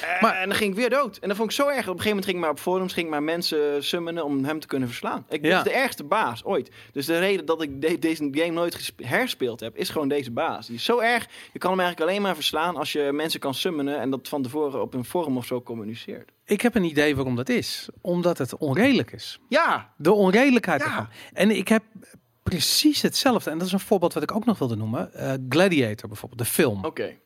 [0.00, 1.16] Eh, maar, en dan ging ik weer dood.
[1.16, 1.76] En dat vond ik zo erg.
[1.76, 4.44] Op een gegeven moment ging ik maar op forums, ging ik maar mensen summonen om
[4.44, 5.26] hem te kunnen verslaan.
[5.28, 5.62] Ik ja.
[5.62, 6.70] de ergste baas ooit.
[6.92, 10.66] Dus de reden dat ik deze game nooit herspeeld heb, is gewoon deze baas.
[10.66, 11.26] Die is zo erg.
[11.52, 14.42] Je kan hem eigenlijk alleen maar verslaan als je mensen kan summonen en dat van
[14.42, 16.30] tevoren op een forum of zo communiceert.
[16.44, 17.88] Ik heb een idee waarom dat is.
[18.00, 19.38] Omdat het onredelijk is.
[19.48, 19.92] Ja.
[19.96, 21.08] De onredelijkheid ervan.
[21.32, 21.82] En ik heb
[22.42, 23.50] precies hetzelfde.
[23.50, 25.10] En dat is een voorbeeld wat ik ook nog wilde noemen.
[25.16, 26.84] Uh, Gladiator bijvoorbeeld, de film.
[26.84, 27.16] Oké.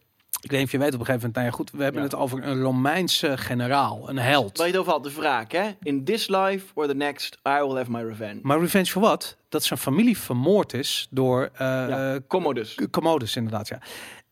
[0.44, 2.02] Ik weet niet of je weet op een gegeven moment, nou ja, goed, we hebben
[2.02, 4.58] het over een Romeinse generaal, een held.
[4.58, 5.70] Waar je het over had, de vraag, hè?
[5.82, 8.40] In this life or the next, I will have my revenge.
[8.42, 9.36] Maar revenge voor wat?
[9.48, 12.78] Dat zijn familie vermoord is door uh, ja, Commodus.
[12.90, 13.78] Commodus, inderdaad, ja.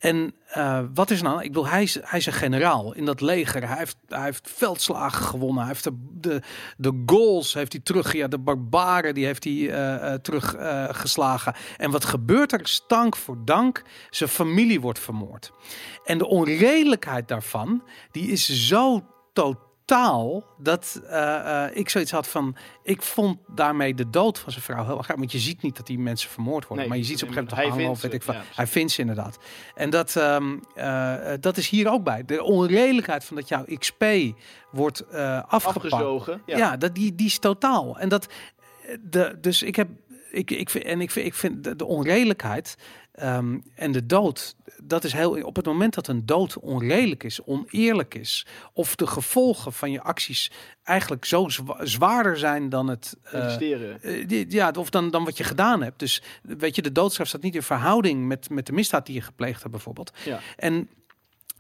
[0.03, 1.43] En uh, wat is nou?
[1.43, 3.69] Ik bedoel, hij is, hij is een generaal in dat leger.
[3.69, 5.59] Hij heeft, hij heeft veldslagen gewonnen.
[5.59, 6.43] Hij heeft de, de,
[6.77, 8.13] de goals heeft hij terug.
[8.13, 11.55] Ja, de barbaren die heeft hij uh, uh, teruggeslagen.
[11.77, 12.61] en wat gebeurt er?
[12.63, 13.83] Stank voor dank.
[14.11, 15.53] Zijn familie wordt vermoord.
[16.05, 22.57] En de onredelijkheid daarvan, die is zo totaal taal dat uh, ik zoiets had van.
[22.83, 25.17] Ik vond daarmee de dood van zijn vrouw heel graag.
[25.17, 26.89] Want je ziet niet dat die mensen vermoord worden.
[26.89, 28.35] maar je ziet ze op een gegeven moment hangen of weet ik van.
[28.55, 29.39] hij vindt ze inderdaad.
[29.75, 30.63] En dat, um,
[31.41, 32.25] dat is hier ook bij.
[32.25, 34.05] De onredelijkheid van dat jouw XP
[34.71, 35.13] wordt
[35.47, 36.27] afgepakt.
[36.47, 37.99] Ja, ja dat, die, die is totaal.
[37.99, 38.29] En dat.
[39.01, 39.89] De, dus ik heb
[40.33, 42.77] ik, ik vind, en ik vind, ik vind de, de onredelijkheid
[43.13, 45.43] Ehm, en de dood, dat is heel.
[45.43, 50.03] Op het moment dat een dood onredelijk is, oneerlijk is, of de gevolgen van je
[50.03, 50.51] acties
[50.83, 51.47] eigenlijk zo
[51.81, 53.17] zwaarder zijn dan het.
[53.35, 55.99] Uh, ja, of dan, dan wat je gedaan hebt.
[55.99, 59.21] Dus weet je, de doodstraf staat niet in verhouding met, met de misdaad die je
[59.21, 60.13] gepleegd hebt, bijvoorbeeld.
[60.25, 60.41] Ja.
[60.57, 60.89] En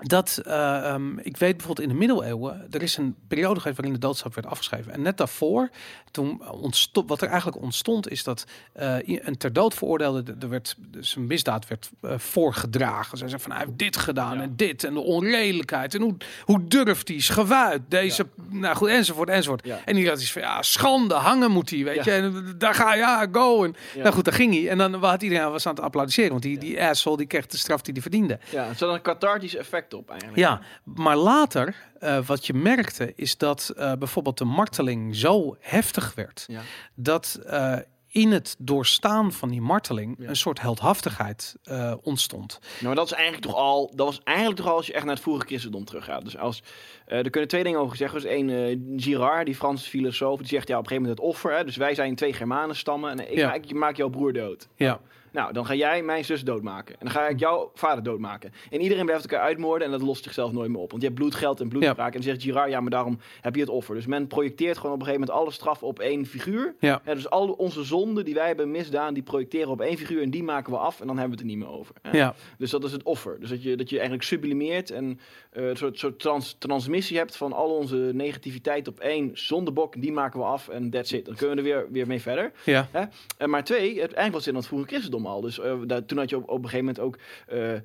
[0.02, 3.94] dat, uh, um, ik weet bijvoorbeeld in de middeleeuwen, er is een periode geweest waarin
[3.94, 4.92] de doodstraf werd afgeschreven.
[4.92, 5.70] En net daarvoor,
[6.10, 8.44] toen ontstond, wat er eigenlijk ontstond, is dat
[8.80, 13.18] uh, een ter dood veroordeelde, er werd, dus een misdaad werd uh, voorgedragen.
[13.18, 14.42] Zij zei van, hij heeft dit gedaan ja.
[14.42, 18.58] en dit en de onredelijkheid en hoe, hoe durft hij, schavuit, deze, ja.
[18.58, 19.66] nou goed, enzovoort, enzovoort.
[19.66, 19.80] Ja.
[19.84, 22.10] En die had iets van, ja, schande, hangen moet hij, weet je.
[22.10, 23.64] En daar ga ja, go.
[23.64, 24.68] En, Nou goed, daar ging hij.
[24.68, 27.56] En dan had iedereen was aan het applaudisseren, want die, die asshole, die kreeg de
[27.56, 28.38] straf die hij verdiende.
[28.50, 30.38] Ja, het een cathartisch effect op eigenlijk.
[30.38, 36.14] Ja, maar later, uh, wat je merkte, is dat uh, bijvoorbeeld de marteling zo heftig
[36.14, 36.60] werd, ja.
[36.94, 37.76] dat uh,
[38.08, 40.28] in het doorstaan van die marteling ja.
[40.28, 41.56] een soort heldhaftigheid
[42.02, 42.58] ontstond.
[42.60, 45.04] Nou, maar dat is eigenlijk toch al, dat was eigenlijk toch al als je echt
[45.04, 46.24] naar het vroege christendom teruggaat.
[46.24, 46.62] Dus als,
[47.06, 48.46] er kunnen twee dingen over gezegd worden.
[48.46, 51.56] Dus één, Girard, die Franse filosoof, die zegt ja op een gegeven moment het offer.
[51.56, 53.48] Hè, dus wij zijn twee Germanen stammen en ik, Ja.
[53.48, 54.68] maak, ik maak jouw broer dood.
[54.76, 54.86] Ja.
[54.86, 55.00] Nou,
[55.32, 56.94] dan ga jij mijn zus doodmaken.
[56.94, 58.52] En dan ga ik jouw vader doodmaken.
[58.70, 60.90] En iedereen blijft elkaar uitmoorden en dat lost zichzelf nooit meer op.
[60.90, 62.06] Want je hebt bloed, geld en bloedwraak.
[62.06, 63.94] En dan zegt Girard, ja, maar daarom heb je het offer.
[63.94, 66.74] Dus men projecteert gewoon op een gegeven moment alle straf op één figuur.
[66.78, 67.02] Ja.
[67.04, 70.22] dus al onze zonden die wij hebben misdaan, die projecteren op één figuur.
[70.22, 71.94] En die maken we af en dan hebben we het er niet meer over.
[72.12, 72.34] Ja.
[72.58, 73.40] Dus dat is het offer.
[73.40, 77.36] Dus dat je, dat je eigenlijk sublimeert en eh, een soort, soort trans, transmissie hebt
[77.36, 80.00] van al onze negativiteit op één zondebok.
[80.00, 81.24] Die maken we af en that's it.
[81.24, 82.52] Dan kunnen we er weer, weer mee verder.
[82.64, 82.88] Ja.
[82.90, 83.04] Hè?
[83.36, 86.30] En maar twee, het, eigenlijk was in het vroege christendom Dus eh, daar, toen had
[86.30, 87.18] je op, op een gegeven moment ook...
[87.46, 87.80] eh,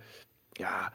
[0.51, 0.93] ja,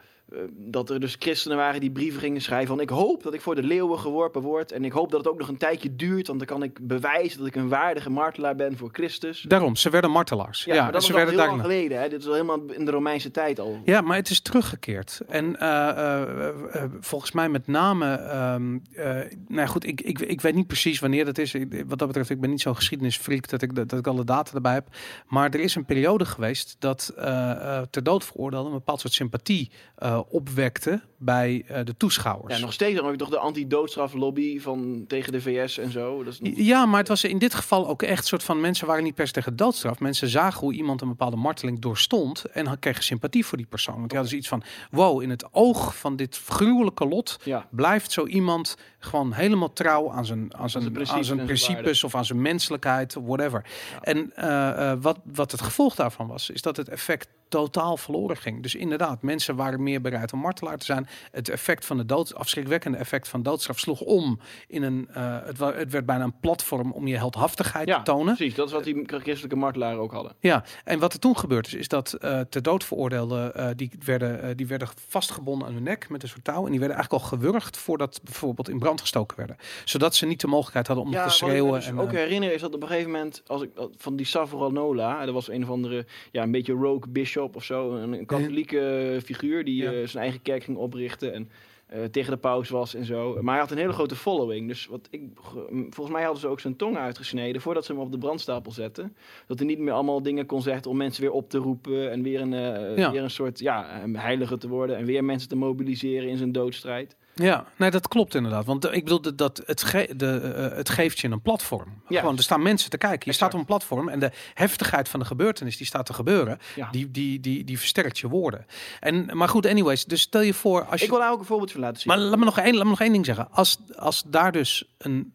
[0.56, 2.80] dat er dus christenen waren die brieven gingen schrijven van...
[2.80, 4.72] ik hoop dat ik voor de leeuwen geworpen word...
[4.72, 6.26] en ik hoop dat het ook nog een tijdje duurt...
[6.26, 9.40] want dan kan ik bewijzen dat ik een waardige martelaar ben voor Christus.
[9.48, 10.64] Daarom, ze werden martelaars.
[10.64, 12.00] Ja, Ja, maar dat ze was al werden heel lang geleden.
[12.00, 12.08] Hè?
[12.08, 13.80] Dit is al helemaal in de Romeinse tijd al.
[13.84, 15.20] Ja, maar het is teruggekeerd.
[15.28, 19.04] En eh, eh, eh, volgens mij met name, ehm, eh,
[19.48, 21.54] nou ja, goed, ik, ik, ik weet niet precies wanneer dat is.
[21.54, 24.24] Ik- Wat dat betreft, ik ben niet zo'n geschiedenisfreak dat ik, dat, dat ik alle
[24.24, 24.86] data erbij heb.
[25.28, 29.12] Maar er is een periode geweest dat eh, eh, ter dood veroordeelde een bepaald soort
[29.12, 32.54] sympathie eh, opwekte bij eh, de toeschouwers.
[32.54, 36.24] Ja, nog steeds dan heb je toch de anti-doodstraflobby van tegen de VS en zo.
[36.24, 39.04] Dat is Ja, maar het was in dit geval ook echt soort van mensen waren
[39.04, 39.98] niet per se tegen doodstraf.
[40.00, 43.96] Mensen zagen hoe iemand een bepaalde marteling doorstond en dan kregen sympathie voor die persoon.
[43.96, 47.68] Want die hadden zoiets van: wow, in het oog van dit gruwelijke lot Ja.
[47.70, 52.24] blijft zo iemand gewoon helemaal trouw aan zijn, aan zijn, aan zijn principes of aan
[52.24, 53.64] zijn menselijkheid, whatever.
[54.00, 58.36] En eh, eh, wat, wat het gevolg daarvan was, is dat het effect totaal verloren
[58.36, 58.62] ging.
[58.62, 61.08] Dus inderdaad, mensen waren meer bereid om martelaar te zijn.
[61.30, 65.58] Het effect van de dood, afschrikwekkende effect van doodstraf sloeg om in een, eh, het,
[65.58, 68.34] het werd bijna een platform om je heldhaftigheid Ja, te tonen.
[68.34, 68.54] precies.
[68.54, 70.32] Dat is wat die christelijke martelaren ook hadden.
[70.40, 73.90] Ja, en wat er toen gebeurd is, is dat eh ter dood veroordeelden, eh, die,
[74.04, 76.64] werden, die werden vastgebonden aan hun nek met een soort touw.
[76.64, 79.56] En die werden eigenlijk al gewurgd voordat bijvoorbeeld in brand gestoken werden.
[79.84, 81.74] Zodat ze niet de mogelijkheid hadden om nog te wat ik me schreeuwen.
[81.80, 84.26] dus en, ook eh, herinner is dat op een gegeven moment, als ik van die
[84.26, 88.26] Savonarola, dat was een of andere, ja, een beetje rogue bishop of zo, een, een
[88.26, 89.92] katholieke figuur die Ja.
[89.92, 91.50] eh, zijn eigen kerk ging oprichten en
[91.87, 93.38] eh, tegen de paus was en zo.
[93.40, 94.68] Maar hij had een hele grote following.
[94.68, 98.00] Dus wat ik, ge- volgens mij hadden ze ook zijn tong uitgesneden voordat ze hem
[98.00, 99.16] op de brandstapel zetten.
[99.46, 102.22] Dat hij niet meer allemaal dingen kon zeggen om mensen weer op te roepen en
[102.22, 103.11] weer een, eh, Ja.
[103.11, 106.52] weer een soort ja, een heilige te worden en weer mensen te mobiliseren in zijn
[106.52, 107.16] doodstrijd.
[107.34, 108.64] Ja, nee, dat klopt inderdaad.
[108.64, 112.02] Want ik bedoel, dat- dat het, ge de, eh, het geeft je een platform.
[112.08, 112.20] Ja.
[112.20, 113.18] Gewoon, er staan mensen te kijken.
[113.18, 113.36] Je Exact.
[113.36, 116.88] staat op een platform en de heftigheid van de gebeurtenis die staat te gebeuren, Ja.
[116.90, 118.66] die, die, die, die versterkt je woorden.
[119.00, 121.04] En, maar goed, anyways, dus stel je voor als je...
[121.04, 122.12] Ik wil daar ook een voorbeeld van laten zien.
[122.12, 123.48] Maar laat me nog één, laat me nog één ding zeggen.
[123.50, 125.34] Als, als daar dus een,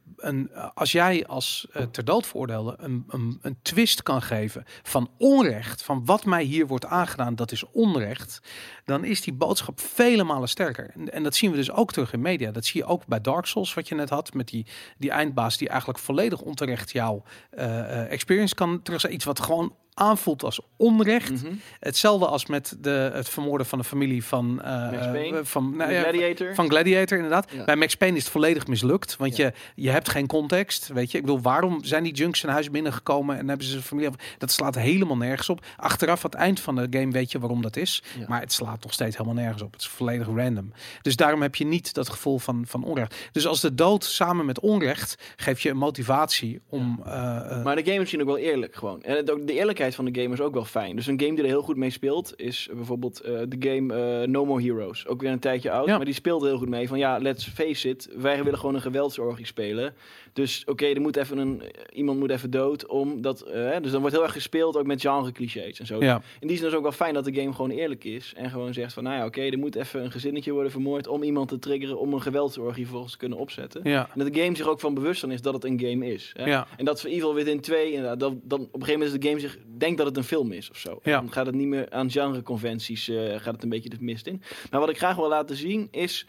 [0.74, 6.06] als jij als eh, ter veroordeelde een, een, een twist kan geven van onrecht, van
[6.06, 8.42] wat mij hier wordt aangedaan, dat is onrecht,
[8.86, 10.92] dan is die boodschap vele malen sterker.
[10.94, 12.52] En, en dat zien we dus ook terug in media.
[12.52, 14.66] Dat zie je ook bij Dark Souls, wat je net had, met die,
[14.98, 19.76] die eindbaas die eigenlijk volledig onterecht jouw eh, eh, experience kan terug Iets wat gewoon
[19.98, 21.32] aanvoelt als onrecht.
[21.44, 21.54] Mhm.
[21.80, 25.38] Hetzelfde als met de, het vermoorden van de familie van, eh, Payne.
[25.38, 26.56] eh, van, nou ja, Gladiator.
[26.56, 27.52] van Gladiator, inderdaad.
[27.52, 27.64] Ja.
[27.64, 29.16] Bij Max Payne is het volledig mislukt.
[29.18, 29.46] Want Ja.
[29.46, 30.88] je, je hebt geen context.
[30.88, 34.12] Weet je, ik bedoel, waarom zijn die junks zijn huis binnengekomen en hebben ze familie.
[34.38, 35.66] Dat slaat helemaal nergens op.
[35.78, 38.04] Achteraf, aan het eind van de game, weet je waarom dat is.
[38.28, 39.72] Maar het slaat nog steeds helemaal nergens op.
[39.72, 40.72] Het is volledig random.
[41.02, 43.16] Dus daarom heb je niet dat gevoel van, van onrecht.
[43.32, 47.02] Dus als de dood samen met onrecht geeft je een motivatie om.
[47.06, 49.02] eh, Maar de game is misschien ook wel eerlijk gewoon.
[49.04, 50.96] En het, ook, de eerlijkheid van de game is ook wel fijn.
[50.96, 54.28] Dus een game die er heel goed mee speelt is bijvoorbeeld uh, de game uh,
[54.28, 55.08] No More Heroes.
[55.08, 56.88] Ook weer een tijdje oud, maar die speelde heel goed mee.
[56.88, 59.94] Van ja, let's face it, wij willen gewoon een geweldsorgie spelen.
[60.38, 61.62] Dus oké, er moet even een,
[61.94, 62.86] iemand moet even dood.
[62.86, 66.00] Omdat, uh, dus dan wordt heel erg gespeeld ook met genre clichés en zo.
[66.00, 66.22] Ja.
[66.40, 68.34] In die zin is het ook wel fijn dat de game gewoon eerlijk is.
[68.36, 71.24] En gewoon zegt van, nou ja, oké, er moet even een gezinnetje worden vermoord om
[71.24, 73.82] iemand te triggeren om een geweldsorgie vervolgens te kunnen opzetten.
[73.84, 74.10] Ja.
[74.14, 76.32] En dat de game zich ook van bewust van is dat het een game is.
[76.34, 76.46] Hè?
[76.46, 76.68] Ja.
[76.78, 79.28] En dat voor Evil Within 2, inderdaad, dat, dan op een gegeven moment is de
[79.28, 81.00] game zich denkt dat het een film is of zo.
[81.04, 81.20] Ja.
[81.20, 84.42] Dan gaat het niet meer aan genreconventies, uh, gaat het een beetje de mist in.
[84.72, 86.26] Maar wat ik graag wil laten zien is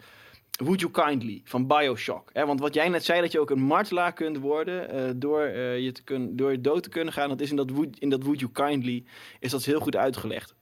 [0.65, 2.29] Would You Kindly van Bioshock.
[2.33, 2.45] Hè?
[2.45, 5.79] Want wat jij net zei, dat je ook een martelaar kunt worden uh, door, uh,
[5.79, 7.29] je te kun, door je dood te kunnen gaan.
[7.29, 9.03] Dat is in dat, would, in dat Would You Kindly
[9.39, 10.55] is dat heel goed uitgelegd.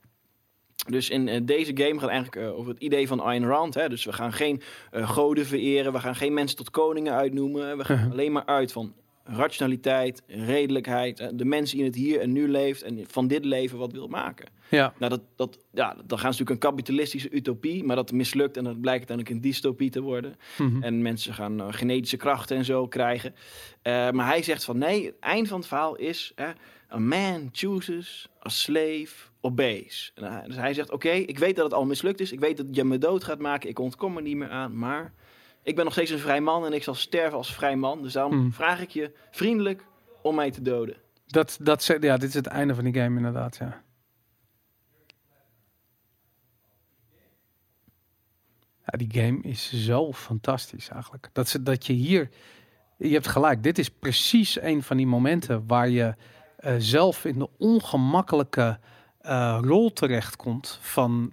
[0.88, 3.73] Dus in uh, deze game gaat eigenlijk over het idee van Ayn Rand.
[3.73, 3.89] Hè?
[3.89, 7.77] Dus we gaan geen goden vereren, we gaan geen mensen tot koningen uitnoemen.
[7.77, 8.93] We gaan alleen maar uit van
[9.27, 13.91] rationaliteit, redelijkheid, de mensen in het hier en nu leeft en van dit leven wat
[13.91, 14.47] wil maken.
[14.69, 14.93] Ja.
[14.97, 18.63] Nou, dat, dat, ja, dan gaan ze natuurlijk een kapitalistische utopie, maar dat mislukt en
[18.63, 20.35] dat blijkt uiteindelijk een dystopie te worden.
[20.57, 20.83] Mhm.
[20.83, 23.31] En mensen gaan uh, genetische krachten en zo krijgen.
[23.31, 26.49] Uh, maar hij zegt van nee, het eind van het verhaal is: uh,
[26.91, 30.11] a man chooses a slave obeys.
[30.15, 32.65] En, dus hij zegt: Oké, ik weet dat het al mislukt is, ik weet dat
[32.71, 35.13] je me dood gaat maken, ik ontkom er niet meer aan, maar
[35.67, 38.01] ik ben nog steeds een vrij man en ik zal sterven als vrij man.
[38.01, 38.51] Dus daarom mhm.
[38.51, 39.86] vraag ik je vriendelijk
[40.21, 40.95] om mij te doden.
[41.25, 43.84] Dat, dat, ja, dit is het einde van die game inderdaad, ja.
[48.86, 51.30] Ja, die game is zo fantastisch eigenlijk.
[51.34, 52.30] Dat, ze, dat je hier,
[52.97, 56.15] je hebt gelijk, dit is precies een van die momenten waar je
[56.60, 58.80] uh, zelf in de ongemakkelijke
[59.21, 61.32] uh, rol terechtkomt van,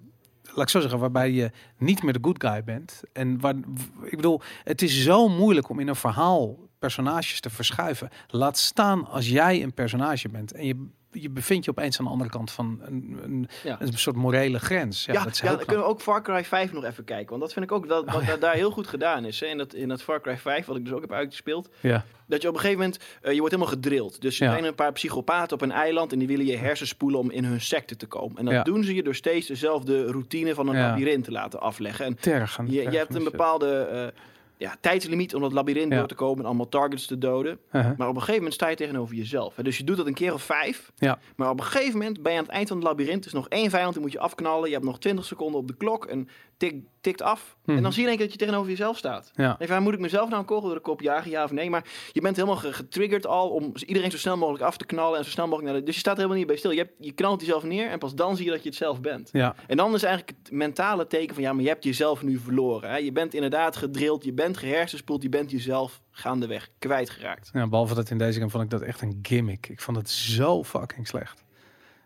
[0.55, 3.03] laat ik zo zeggen, waarbij je niet meer de good guy bent.
[3.13, 3.55] En waar,
[4.03, 8.09] ik bedoel, het is zo moeilijk om in een verhaal personages te verschuiven.
[8.29, 10.89] Laat staan als jij een personage bent en je
[11.21, 13.49] je bevindt je opeens aan de andere kant van een, een,
[13.79, 15.05] een soort morele grens.
[15.05, 17.29] Ja, ja, dat ja dan kunnen we ook Far Cry 5 nog even kijken.
[17.29, 19.41] Want dat vind ik ook dat, wat oh, daar heel goed gedaan is.
[19.41, 19.47] Hè.
[19.47, 21.69] In, dat, in dat Far Cry 5, wat ik dus ook heb uitgespeeld.
[21.81, 22.05] Ja.
[22.27, 24.21] Dat je op een gegeven moment, uh, je wordt helemaal gedrild.
[24.21, 27.31] Dus er zijn een paar psychopaten op een eiland en die willen je hersenspoelen om
[27.31, 28.39] in hun secte te komen.
[28.39, 32.05] En dat doen ze je door steeds dezelfde routine van een labyrint te laten afleggen.
[32.05, 33.89] En tergen, je, je hebt een bepaalde...
[33.93, 34.21] Uh,
[34.57, 37.59] ja, tijdslimiet om dat labyrint door te komen en allemaal targets te doden.
[37.73, 37.97] Uh-huh.
[37.97, 39.57] Maar op een gegeven moment sta je tegenover jezelf.
[39.57, 39.63] Hè?
[39.63, 40.93] Dus je doet dat een keer of vijf.
[40.97, 41.19] Ja.
[41.37, 43.21] Maar op een gegeven moment ben je aan het eind van het labyrint.
[43.21, 44.69] Er is nog één vijand, die moet je afknallen.
[44.69, 46.05] Je hebt nog 20 seconden op de klok.
[46.05, 47.57] En tik, tikt af.
[47.65, 47.93] En dan mhm.
[47.93, 49.31] zie je denk dat je tegenover jezelf staat.
[49.35, 49.57] Ja.
[49.59, 51.71] Even, moet ik mezelf nou een kogel door de kop jagen, ja of nee?
[51.71, 55.25] Maar je bent helemaal getriggerd al om iedereen zo snel mogelijk af te knallen en
[55.25, 55.87] zo snel mogelijk naar de...
[55.87, 56.71] Dus je staat helemaal niet bij stil.
[56.71, 59.01] Je, hebt, je knalt jezelf neer en pas dan zie je dat je het zelf
[59.01, 59.29] bent.
[59.33, 59.55] Ja.
[59.67, 62.91] En dan is eigenlijk het mentale teken van ja, maar je hebt jezelf nu verloren.
[62.91, 62.97] Hè?
[62.97, 67.51] Je bent inderdaad gedrild, je bent gehersenspoeld, je bent jezelf gaandeweg kwijtgeraakt.
[67.53, 69.69] Ja, behalve dat in deze game vond ik dat echt een gimmick.
[69.69, 71.44] Ik vond het zo fucking slecht.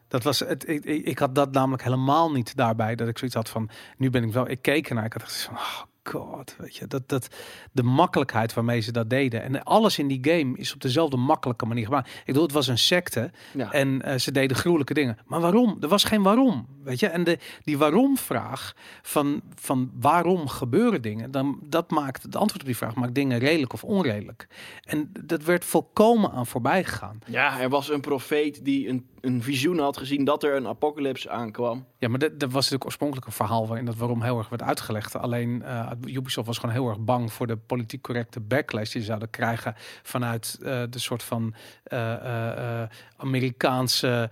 [0.09, 2.94] Dat was het, ik, ik, had dat namelijk helemaal niet daarbij.
[2.94, 5.05] Dat ik zoiets had van, nu ben ik wel, ik keek ernaar.
[5.05, 7.29] Ik had van, oh god, weet je, dat, dat,
[7.73, 9.42] de makkelijkheid waarmee ze dat deden.
[9.42, 12.09] En alles in die game is op dezelfde makkelijke manier gemaakt.
[12.09, 13.31] Ik bedoel, het was een secte
[13.71, 15.18] en uh, ze deden gruwelijke dingen.
[15.27, 15.77] Maar waarom?
[15.81, 17.07] Er was geen waarom, weet je.
[17.07, 22.66] En de, die waarom-vraag van, van waarom gebeuren dingen, dan, dat maakt, het antwoord op
[22.66, 24.49] die vraag maakt dingen redelijk of onredelijk.
[24.85, 27.18] En dat werd volkomen aan voorbij gegaan.
[27.27, 31.31] Ja, er was een profeet die een een visioen had gezien dat er een apocalypse
[31.31, 31.87] aankwam.
[31.99, 35.16] Ja, maar dat, was natuurlijk oorspronkelijk een verhaal waarin dat waarom heel erg werd uitgelegd.
[35.16, 39.07] Alleen uh, Ubisoft was gewoon heel erg bang voor de politiek correcte backlash die ze
[39.07, 41.55] zouden krijgen vanuit uh, de soort van
[41.93, 42.83] uh,
[43.17, 44.31] Amerikaanse,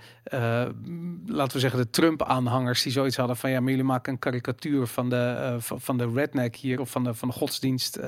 [1.27, 4.87] laten we zeggen, de Trump-aanhangers die zoiets hadden van ja, maar jullie maken een karikatuur
[4.87, 7.99] van de, van de redneck hier of van de, van de godsdienst.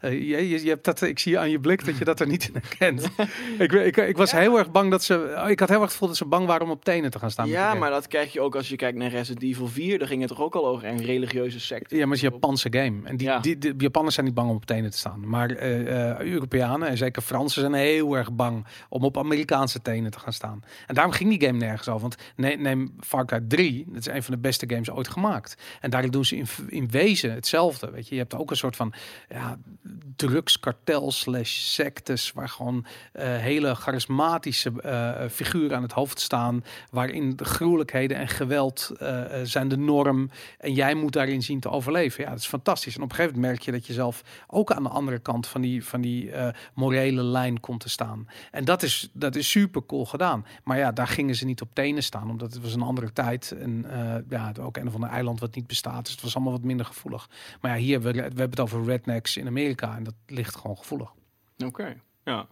[0.00, 2.48] je, je, je, hebt dat, ik zie aan je blik dat je dat er niet
[2.48, 3.08] in herkent.
[3.58, 6.16] ik, ik, ik, was heel erg bang dat ze, ik had heel erg gevoel dat
[6.16, 7.48] ze bang waren om op tenen te gaan staan.
[7.48, 9.98] Ja, maar dat krijg je ook als je kijkt naar Resident Evil 4.
[9.98, 11.96] Daar ging het toch ook al over een religieuze secte.
[11.96, 12.85] Ja, maar het is Japanse game.
[12.86, 15.28] En die, die, de Japanners zijn niet bang om op tenen te staan.
[15.28, 20.18] Maar uh, Europeanen en zeker Fransen zijn heel erg bang om op Amerikaanse tenen te
[20.18, 20.62] gaan staan.
[20.86, 22.00] En daarom ging die game nergens over.
[22.00, 25.56] Want neem, neem Far Cry 3, dat is een van de beste games ooit gemaakt.
[25.80, 27.90] En daarin doen ze in, in wezen hetzelfde.
[27.90, 28.92] Weet je, je hebt ook een soort van
[29.28, 29.58] ja,
[30.16, 34.72] drugskartel slash sectes waar gewoon uh, hele charismatische
[35.30, 38.92] figuren aan het hoofd staan, waarin de gruwelijkheden en geweld
[39.42, 42.24] zijn de norm en jij moet daarin zien te overleven.
[42.24, 42.65] Ja, dat is fantastisch.
[42.66, 45.46] En op een gegeven moment merk je dat je zelf ook aan de andere kant
[45.46, 48.28] van die, van die uh, morele lijn komt te staan.
[48.50, 50.46] En dat is, dat is super cool gedaan.
[50.64, 53.52] Maar ja, daar gingen ze niet op tenen staan, omdat het was een andere tijd.
[53.52, 56.04] En uh, ja, ook een of ander eiland wat niet bestaat.
[56.04, 57.28] Dus het was allemaal wat minder gevoelig.
[57.60, 60.78] Maar ja, hier, we, we hebben het over rednecks in Amerika en dat ligt gewoon
[60.78, 61.12] gevoelig.
[61.64, 62.46] Oké, ja.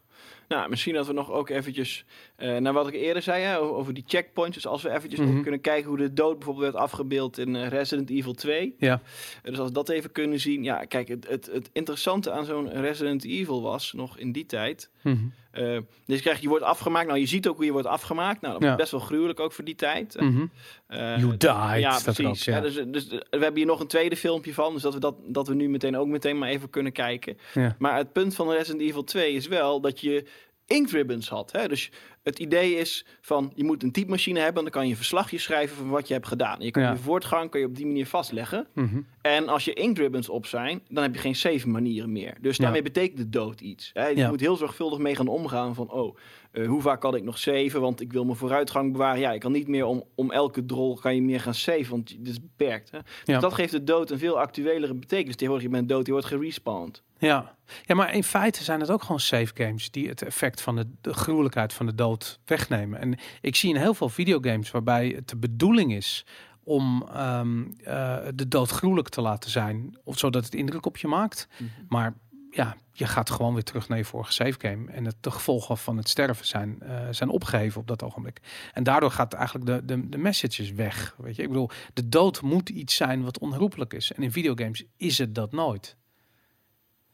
[0.49, 2.05] Nou, misschien dat we nog ook eventjes,
[2.39, 4.55] uh, naar wat ik eerder zei, hè, over, die checkpoints.
[4.55, 7.69] Dus als we eventjes mm kunnen kijken hoe de dood bijvoorbeeld werd afgebeeld in uh,
[7.69, 8.75] Resident Evil 2.
[8.79, 9.03] Ja.
[9.43, 10.63] dus als we dat even kunnen zien.
[10.63, 14.91] Ja, kijk, het, het, het interessante aan zo'n Resident Evil was, nog in die tijd...
[15.03, 17.07] Mm uh, dus je, krijgt, je wordt afgemaakt.
[17.07, 18.41] Nou, je ziet ook hoe je wordt afgemaakt.
[18.41, 20.21] Nou, dat is best wel gruwelijk ook voor die tijd.
[20.21, 20.51] Mm -hmm.
[20.91, 21.43] uh, you died.
[21.81, 22.45] Ja, precies.
[22.45, 22.61] ja.
[22.61, 24.73] dus, dus, we hebben hier nog een tweede filmpje van.
[24.73, 27.39] Dus dat we, dat, dat we nu meteen ook meteen maar even kunnen kijken.
[27.79, 30.25] Maar het punt van Resident Evil 2 is wel dat je
[30.67, 31.53] ribbons had.
[31.53, 31.69] Hè?
[31.69, 31.91] Dus
[32.23, 35.89] het idee is van je moet een typemachine hebben, dan kan je verslagje schrijven van
[35.89, 36.61] wat je hebt gedaan.
[36.61, 38.67] Je kan je voortgang kan je op die manier vastleggen.
[38.75, 39.01] Mhm.
[39.21, 42.37] En als je ribbons op zijn, dan heb je geen save manieren meer.
[42.41, 43.91] Dus daarmee betekent de dood iets.
[43.93, 44.07] Hè?
[44.07, 46.17] Je moet heel zorgvuldig mee gaan omgaan van oh,
[46.55, 47.81] uh, hoe vaak kan ik nog saven?
[47.81, 49.21] Want ik wil mijn vooruitgang bewaren.
[49.21, 52.09] Ja, ik kan niet meer om, om elke drol kan je meer gaan saven, want
[52.19, 52.91] het is beperkt.
[52.91, 52.99] Hè?
[53.25, 55.35] Dus dat geeft de dood een veel actuelere betekenis.
[55.35, 57.03] Tegenwoordig, je bent dood, je wordt gerespawned.
[57.19, 57.57] Ja.
[57.85, 60.87] ja, maar in feite zijn het ook gewoon save games die het effect van de,
[61.01, 63.01] de gruwelijkheid van de dood wegnemen.
[63.01, 66.27] En ik zie in heel veel videogames waarbij het de bedoeling is
[66.65, 71.09] om um, uh, de dood gruwelijk te laten zijn, of zodat het indruk op je
[71.09, 71.49] maakt.
[71.59, 71.71] Mhm.
[71.89, 72.15] Maar
[72.55, 74.91] ja, je gaat gewoon weer terug naar je vorige save game.
[74.91, 78.41] En het, de gevolgen van het sterven zijn, uh, zijn opgegeven op dat ogenblik.
[78.73, 81.15] En daardoor gaat eigenlijk de, de, de messages weg.
[81.19, 84.13] Weet je, ik bedoel, de dood moet iets zijn wat onherroepelijk is.
[84.13, 85.97] En in videogames is het dat nooit.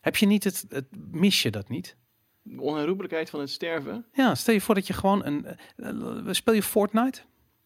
[0.01, 1.97] Heb je niet het, het mis je dat niet?
[2.43, 4.07] De onherroepelijkheid van het sterven?
[4.13, 5.47] Ja, stel je voor dat je gewoon een.
[5.77, 7.21] Uh, speel je Fortnite?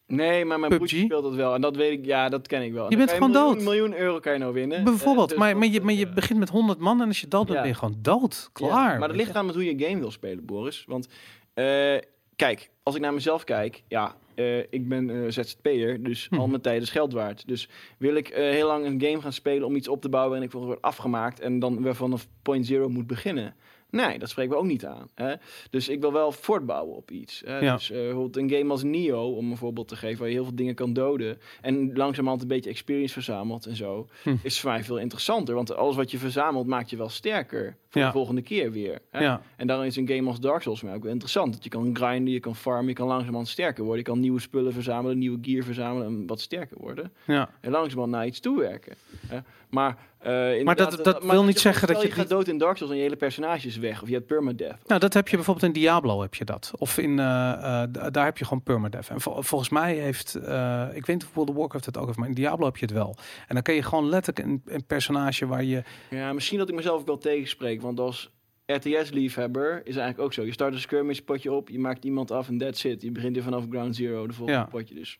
[0.07, 1.53] Nee, maar mijn broertje speelt dat wel.
[1.53, 2.89] En dat weet ik, ja, dat ken ik wel.
[2.89, 3.63] Je bent gewoon miljoen, dood.
[3.63, 4.83] miljoen euro kan je nou winnen.
[4.83, 7.27] Bijvoorbeeld, uh, dus maar, maar, je, maar je begint met 100 man en als je
[7.27, 8.49] dood bent, ben je gewoon dood.
[8.53, 8.91] Klaar.
[8.91, 10.83] Ja, maar dat ligt aan met hoe je game wil spelen, Boris.
[10.87, 11.07] Want
[11.55, 11.95] uh,
[12.35, 16.35] kijk, als ik naar mezelf kijk, ja, uh, ik ben uh, ZZP'er, dus hm.
[16.35, 17.47] al mijn tijd is geld waard.
[17.47, 20.43] Dus wil ik heel lang een game gaan spelen om iets op te bouwen en
[20.43, 23.55] ik word afgemaakt en dan weer vanaf point zero moet beginnen
[23.95, 25.09] Nee, dat spreken we ook niet aan.
[25.15, 25.33] Hè?
[25.69, 27.41] Dus ik wil wel voortbouwen op iets.
[27.45, 27.59] Hè?
[27.59, 27.75] Ja.
[27.75, 30.43] Dus uh, bijvoorbeeld een game als Nio, om een voorbeeld te geven, waar je heel
[30.43, 31.37] veel dingen kan doden.
[31.61, 34.07] En langzamerhand een beetje experience verzamelt en zo.
[34.23, 34.35] Hm.
[34.43, 35.55] Is voor mij veel interessanter.
[35.55, 38.99] Want alles wat je verzamelt maakt je wel sterker voor de volgende keer weer.
[39.11, 39.19] Hè?
[39.19, 39.41] Ja.
[39.55, 41.53] En daarom is een game als Dark Souls mij ook wel interessant.
[41.53, 44.03] Dat je kan grinden, je kan farmen, je kan langzamerhand sterker worden.
[44.03, 47.11] Je kan nieuwe spullen verzamelen, nieuwe gear verzamelen en wat sterker worden.
[47.25, 47.49] Ja.
[47.61, 48.95] En langzamerhand naar iets toewerken.
[49.27, 49.39] Hè?
[49.69, 52.07] Maar uh, maar dat, dat wil niet zeggen dat je...
[52.07, 54.01] Je gaat dood in Dark Souls en je hele personage is weg.
[54.01, 54.87] Of je hebt permadeath.
[54.87, 56.71] Nou, dat heb je bijvoorbeeld in Diablo heb je dat.
[56.77, 59.09] Of in, uh, uh, daar heb je gewoon permadeath.
[59.09, 60.35] En volgens mij heeft...
[60.93, 62.85] ik weet niet of World of Warcraft het ook heeft, maar in Diablo heb je
[62.85, 63.15] het wel.
[63.47, 65.83] En dan kun je gewoon letterlijk een, een personage waar je...
[66.09, 67.81] Ja, misschien dat ik mezelf ook wel tegenspreek.
[67.85, 68.31] Want als
[68.65, 70.43] RTS-liefhebber is eigenlijk ook zo.
[70.43, 73.01] Je start een skirmish potje op, je maakt iemand af en that's it.
[73.01, 74.65] Je begint weer vanaf ground zero, de volgende ja.
[74.65, 75.19] potje dus.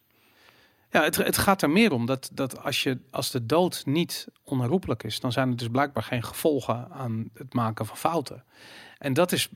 [0.92, 4.28] Ja, het, het gaat er meer om dat, dat als, je, als de dood niet
[4.44, 8.44] onherroepelijk is, dan zijn er dus blijkbaar geen gevolgen aan het maken van fouten.
[8.98, 9.50] En dat is,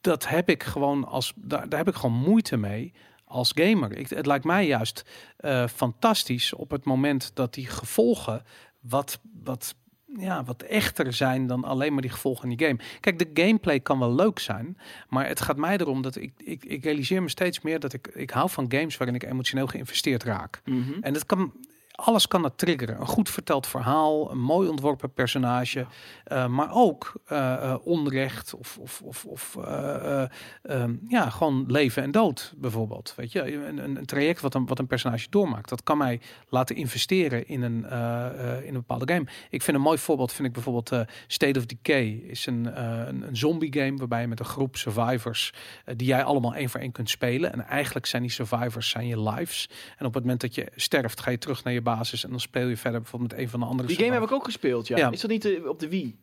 [0.00, 2.92] dat heb ik gewoon als, daar, daar heb ik gewoon moeite mee
[3.24, 3.96] als gamer.
[3.96, 5.04] Ik, het lijkt mij juist
[5.40, 8.42] uh, fantastisch op het moment dat die gevolgen
[8.80, 9.74] wat, wat
[10.16, 12.78] ja, wat echter zijn dan alleen maar die gevolgen in die game.
[13.00, 14.78] Kijk, de gameplay kan wel leuk zijn,
[15.08, 18.06] maar het gaat mij erom dat ik, ik, ik realiseer me steeds meer dat ik,
[18.14, 20.60] ik hou van games waarin ik emotioneel geïnvesteerd raak.
[20.64, 20.92] Mhm.
[21.00, 21.52] En dat kan,
[21.98, 23.00] alles kan dat triggeren.
[23.00, 25.86] Een goed verteld verhaal, een mooi ontworpen personage,
[26.32, 29.56] uh, maar ook uh, onrecht of, of, of, of
[30.62, 33.12] um, ja, gewoon leven en dood bijvoorbeeld.
[33.16, 36.76] Weet je, een, een, traject wat een, wat een personage doormaakt, dat kan mij laten
[36.76, 37.84] investeren in een,
[38.62, 39.26] in een bepaalde game.
[39.50, 43.36] Ik vind een mooi voorbeeld, vind ik bijvoorbeeld State of Decay, is een, een, een,
[43.36, 45.52] zombie game waarbij je met een groep survivors,
[45.96, 47.52] die jij allemaal één voor één kunt spelen.
[47.52, 49.68] En eigenlijk zijn die survivors zijn je lives.
[49.96, 52.40] En op het moment dat je sterft, ga je terug naar je basis en dan
[52.40, 53.88] speel je verder bijvoorbeeld met een van de andere.
[53.88, 55.10] Die game heb ik ook gespeeld, ja.
[55.10, 56.16] Is dat niet uh, op de Wii?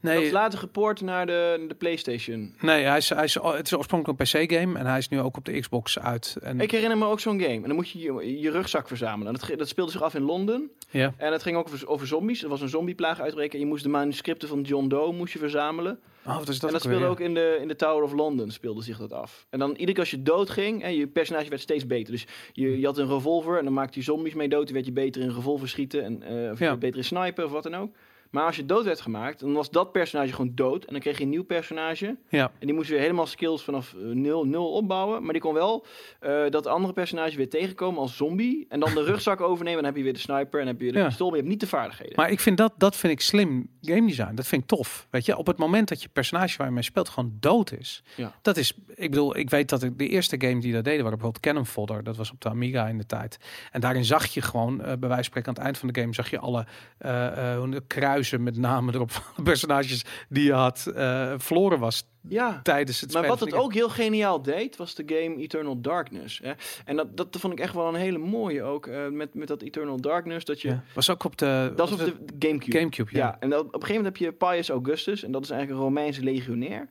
[0.00, 0.14] Nee.
[0.14, 2.54] Dat is later gepoord naar de, de PlayStation.
[2.60, 5.36] Nee, hij is, hij is, het is oorspronkelijk een PC-game en hij is nu ook
[5.36, 6.36] op de Xbox uit.
[6.42, 6.60] En...
[6.60, 7.54] Ik herinner me ook zo'n game.
[7.54, 9.32] En dan moet je je, je rugzak verzamelen.
[9.32, 10.70] Dat, dat speelde zich af in Londen.
[10.90, 11.14] Ja.
[11.16, 12.42] En het ging ook over, over zombies.
[12.42, 13.52] Er was een zombieplaag uitbreken.
[13.52, 16.00] En je moest de manuscripten van John Doe moest je verzamelen.
[16.26, 18.50] Oh, dat is dat en dat speelde ook in de, in de Tower of London
[18.50, 19.46] speelde zich dat af.
[19.50, 22.12] En dan iedere keer als je dood ging, en je personage werd steeds beter.
[22.12, 24.64] Dus je, je had een revolver en dan maakte je zombies mee dood.
[24.64, 26.76] Dan werd je beter in revolver schieten en uh, of ja.
[26.76, 27.92] beter in sniper of wat dan ook.
[28.30, 30.84] Maar als je dood werd gemaakt, dan was dat personage gewoon dood.
[30.84, 32.16] En dan kreeg je een nieuw personage.
[32.28, 32.52] Ja.
[32.58, 35.22] En die moest weer helemaal skills vanaf uh, nul, nul opbouwen.
[35.22, 35.86] Maar die kon wel
[36.20, 38.66] uh, dat andere personage weer tegenkomen als zombie.
[38.68, 39.78] En dan de rugzak overnemen.
[39.78, 41.06] En dan heb je weer de sniper en heb je weer de ja.
[41.06, 41.26] pistool.
[41.26, 42.16] Maar je hebt niet de vaardigheden.
[42.16, 44.34] Maar ik vind dat, dat vind ik slim game design.
[44.34, 45.06] Dat vind ik tof.
[45.10, 48.02] Weet je, op het moment dat je personage waar je mee speelt gewoon dood is.
[48.14, 48.32] Ja.
[48.42, 51.18] Dat is, ik bedoel, ik weet dat ik de eerste game die dat deden, waren
[51.18, 52.04] bijvoorbeeld Cannon Fodder.
[52.04, 53.38] Dat was op de Amiga in de tijd.
[53.70, 56.00] En daarin zag je gewoon, uh, bij wijze van spreken aan het eind van de
[56.00, 56.66] game, zag je alle
[57.00, 62.60] uh, kruisen met name erop van personages die je had uh, verloren was ja.
[62.62, 66.40] tijdens het Maar wat het ook heel geniaal deed, was de game Eternal Darkness.
[66.42, 66.52] Hè?
[66.84, 69.62] En dat, dat vond ik echt wel een hele mooie ook, uh, met, met dat
[69.62, 70.44] Eternal Darkness.
[70.44, 70.82] Dat je, ja.
[70.94, 71.72] Was ook op de...
[71.76, 72.78] Dat was op de Gamecube.
[72.78, 73.18] Gamecube, ja.
[73.18, 73.36] ja.
[73.40, 75.86] En dat, op een gegeven moment heb je Pius Augustus, en dat is eigenlijk een
[75.86, 76.88] Romeinse legionair.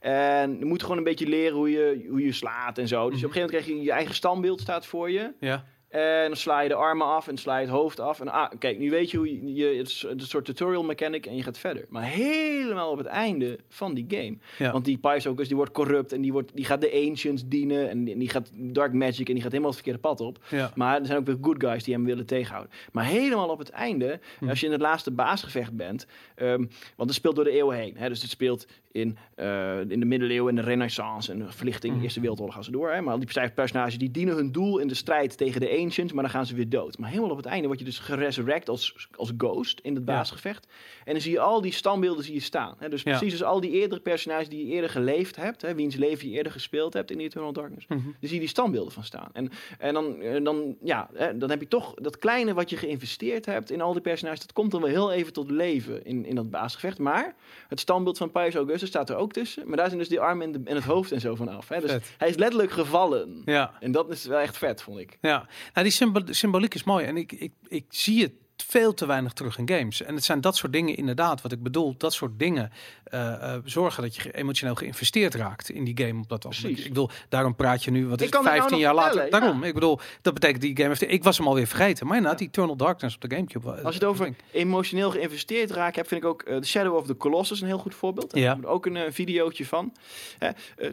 [0.00, 3.10] En je moet gewoon een beetje leren hoe je, hoe je slaat en zo.
[3.10, 5.32] Dus op een gegeven moment krijg je je eigen standbeeld staat voor je.
[5.40, 5.64] Ja.
[5.90, 8.20] En dan sla je de armen af en sla je het hoofd af.
[8.20, 11.36] En ah, kijk, nu weet je hoe je, het is een soort tutorial mechanic en
[11.36, 11.84] je gaat verder.
[11.88, 14.72] Maar helemaal op het einde van die game.
[14.72, 17.90] Want die Pysocus die wordt corrupt en die, wordt, die gaat de Ancients dienen.
[17.90, 20.38] En die, die, gaat Dark Magic en die gaat helemaal het verkeerde pad op.
[20.74, 22.72] Maar er zijn ook weer good guys die hem willen tegenhouden.
[22.92, 24.48] Maar helemaal op het einde, hm.
[24.48, 26.06] als je in het laatste baasgevecht bent.
[26.36, 27.96] Um, want het speelt door de eeuwen heen.
[27.96, 31.96] Hè, dus het speelt in, uh, in de middeleeuwen, in de renaissance en de verlichting,
[31.96, 32.02] mm.
[32.02, 32.90] Eerste Wereldoorlog gaan ze door.
[32.90, 33.00] Hè?
[33.00, 36.22] Maar al die personages die dienen hun doel in de strijd tegen de Ancients, maar
[36.22, 36.98] dan gaan ze weer dood.
[36.98, 40.66] Maar helemaal op het einde word je dus geresurrect als, als ghost in het baasgevecht.
[41.04, 42.74] En dan zie je al die standbeelden zie je staan.
[42.78, 42.88] Hè?
[42.88, 45.74] Dus precies als al die eerdere personages die je eerder geleefd hebt, hè?
[45.74, 48.92] wiens leven je eerder gespeeld hebt in Eternal Darkness, mm dan zie je die standbeelden
[48.92, 49.28] van staan.
[49.32, 52.76] En, en dan, en dan, ja, hè, dan heb je toch dat kleine wat je
[52.76, 56.24] geïnvesteerd hebt in al die personages, dat komt dan wel heel even tot leven in,
[56.24, 56.98] in dat baasgevecht.
[56.98, 57.34] Maar
[57.68, 59.68] het standbeeld van Pius Augustus staat er ook tussen.
[59.68, 61.68] Maar daar zijn dus die armen en, de, en het hoofd en zo vanaf.
[61.68, 61.80] Hè?
[61.80, 63.42] Dus hij is letterlijk gevallen.
[63.44, 63.72] Ja.
[63.80, 65.18] En dat is wel echt vet, vond ik.
[65.20, 67.04] Ja, nou, die symboliek is mooi.
[67.04, 70.02] En ik, ik, ik zie het veel te weinig terug in games.
[70.02, 72.72] En het zijn dat soort dingen inderdaad, wat ik bedoel, dat soort dingen
[73.14, 76.78] uh, uh, zorgen dat je emotioneel geïnvesteerd raakt in die game op dat moment.
[76.78, 79.30] Ik bedoel, daarom praat je nu, wat is het, 15 jaar later.
[79.30, 82.38] daarom, ik bedoel, dat betekent die game heeft, ik was hem alweer vergeten, maar inderdaad,
[82.38, 83.70] die Eternal Darkness op de Gamecube.
[83.70, 87.06] Als je het over emotioneel geïnvesteerd raken hebt, vind ik ook uh, The Shadow of
[87.06, 88.30] the Colossus een heel goed voorbeeld.
[88.30, 88.58] Daar ja.
[88.62, 89.92] ook een videootje van.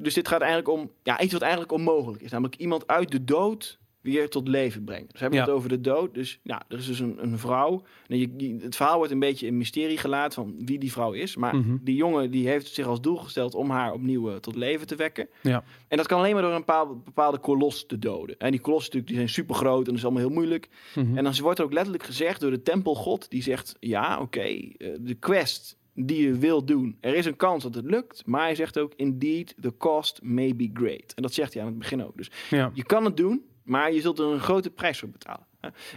[0.01, 3.23] dus dit gaat eigenlijk om, ja, iets wat eigenlijk onmogelijk is, namelijk iemand uit de
[3.23, 3.77] dood
[4.07, 5.07] weer tot leven brengen.
[5.07, 6.13] Dus we hebben het over de dood.
[6.13, 7.83] Dus ja, er is dus een, een vrouw.
[8.07, 11.35] En je, het verhaal wordt een beetje een mysterie gelaten van wie die vrouw is.
[11.35, 11.77] Maar mhm.
[11.81, 14.95] die jongen die heeft zich als doel gesteld om haar opnieuw uh, tot leven te
[14.95, 15.27] wekken.
[15.41, 15.63] Ja.
[15.87, 18.37] En dat kan alleen maar door een bepaalde, bepaalde kolos te doden.
[18.37, 20.69] En die kolossen natuurlijk die zijn super groot en dat is allemaal heel moeilijk.
[20.95, 21.17] Mhm.
[21.17, 24.89] En dan wordt er ook letterlijk gezegd door de tempelgod die zegt: ja, oké, eh,
[24.99, 26.97] de quest die je wil doen.
[26.99, 30.55] Er is een kans dat het lukt, maar hij zegt ook: indeed, the cost may
[30.55, 31.13] be great.
[31.15, 32.17] En dat zegt hij aan het begin ook.
[32.17, 32.71] Dus ja.
[32.73, 35.45] je kan het doen, maar je zult er een grote prijs voor betalen.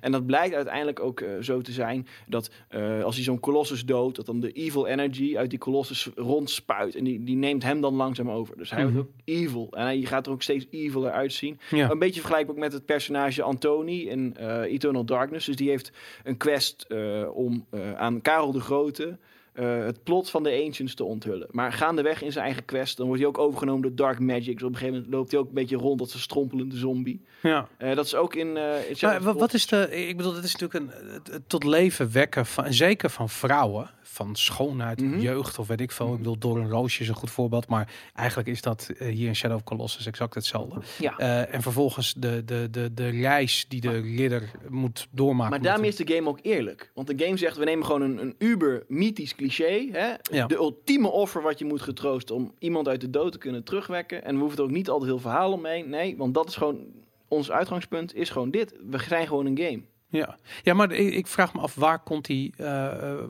[0.00, 3.84] En dat blijkt uiteindelijk ook uh, zo te zijn dat uh, als hij zo'n kolossus
[3.84, 6.94] doodt, dat dan de evil energy uit die kolossus rondspuit.
[6.94, 8.56] En die, die neemt hem dan langzaam over.
[8.56, 9.06] Dus hij wordt mhm.
[9.06, 9.68] ook evil.
[9.70, 11.58] En hij gaat er ook steeds eviler uitzien.
[11.70, 11.90] Ja.
[11.90, 15.46] Een beetje vergelijkbaar met het personage Antoni in uh, Eternal Darkness.
[15.46, 15.92] Dus die heeft
[16.24, 16.86] een quest
[17.32, 17.66] om
[17.96, 19.18] aan Karel de Grote
[19.60, 21.48] uh, het plot van de Ancients te onthullen.
[21.50, 24.58] Maar gaandeweg in zijn eigen quest, dan wordt hij ook overgenomen door Dark Magic.
[24.58, 27.24] Dus op een gegeven moment loopt hij ook een beetje rond als een strompelende zombie.
[27.42, 27.68] Ja.
[27.78, 28.48] Uh, dat is ook in.
[28.48, 30.06] Uh, maar wat is de.
[30.08, 35.00] Ik bedoel, het is natuurlijk een tot leven wekken van, zeker van vrouwen van schoonheid,
[35.00, 36.12] mm jeugd of weet ik veel.
[36.12, 39.28] Ik bedoel, door een roosje is een goed voorbeeld, maar eigenlijk is dat uh, hier
[39.28, 40.80] in Shadow of Colossus exact hetzelfde.
[40.98, 41.14] Ja.
[41.18, 45.50] Uh, en vervolgens de, de, de, de reis die de ridder moet doormaken.
[45.50, 46.90] Maar daarmee is de game ook eerlijk.
[46.94, 49.49] Want de game zegt, we nemen gewoon een, een uber mythisch cliché.
[49.92, 50.14] Hè?
[50.30, 50.46] Ja.
[50.46, 54.24] De ultieme offer wat je moet getroosten om iemand uit de dood te kunnen terugwekken.
[54.24, 55.88] En we hoeven er ook niet al te veel verhaal omheen.
[55.88, 56.86] Nee, want dat is gewoon,
[57.28, 58.74] ons uitgangspunt is gewoon dit.
[58.90, 59.82] We zijn gewoon een game.
[60.10, 62.66] Ja, ja maar ik, vraag me af, waar komt die, uh,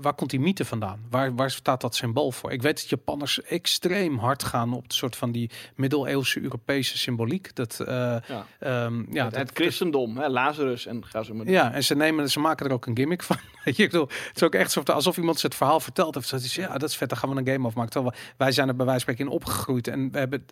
[0.00, 1.00] waar komt die mythe vandaan?
[1.10, 2.52] Waar, waar staat dat symbool voor?
[2.52, 7.54] Ik weet dat Japanners extreem hard gaan op de soort van die middeleeuwse Europese symboliek.
[7.54, 8.46] Dat, uh, ja.
[8.84, 12.30] Um, ja, het, het christendom, hè, Lazarus en ga zo maar Ja, en ze, nemen,
[12.30, 13.36] ze maken er ook een gimmick van.
[13.64, 16.28] ik bedoel, het is ook echt alsof iemand het verhaal vertelt heeft.
[16.28, 18.14] Zoals, ja, dat is vet, daar gaan we een game of maken.
[18.36, 19.88] wij zijn er bij wijze van spreken in opgegroeid.
[19.88, 20.46] En we, hebben,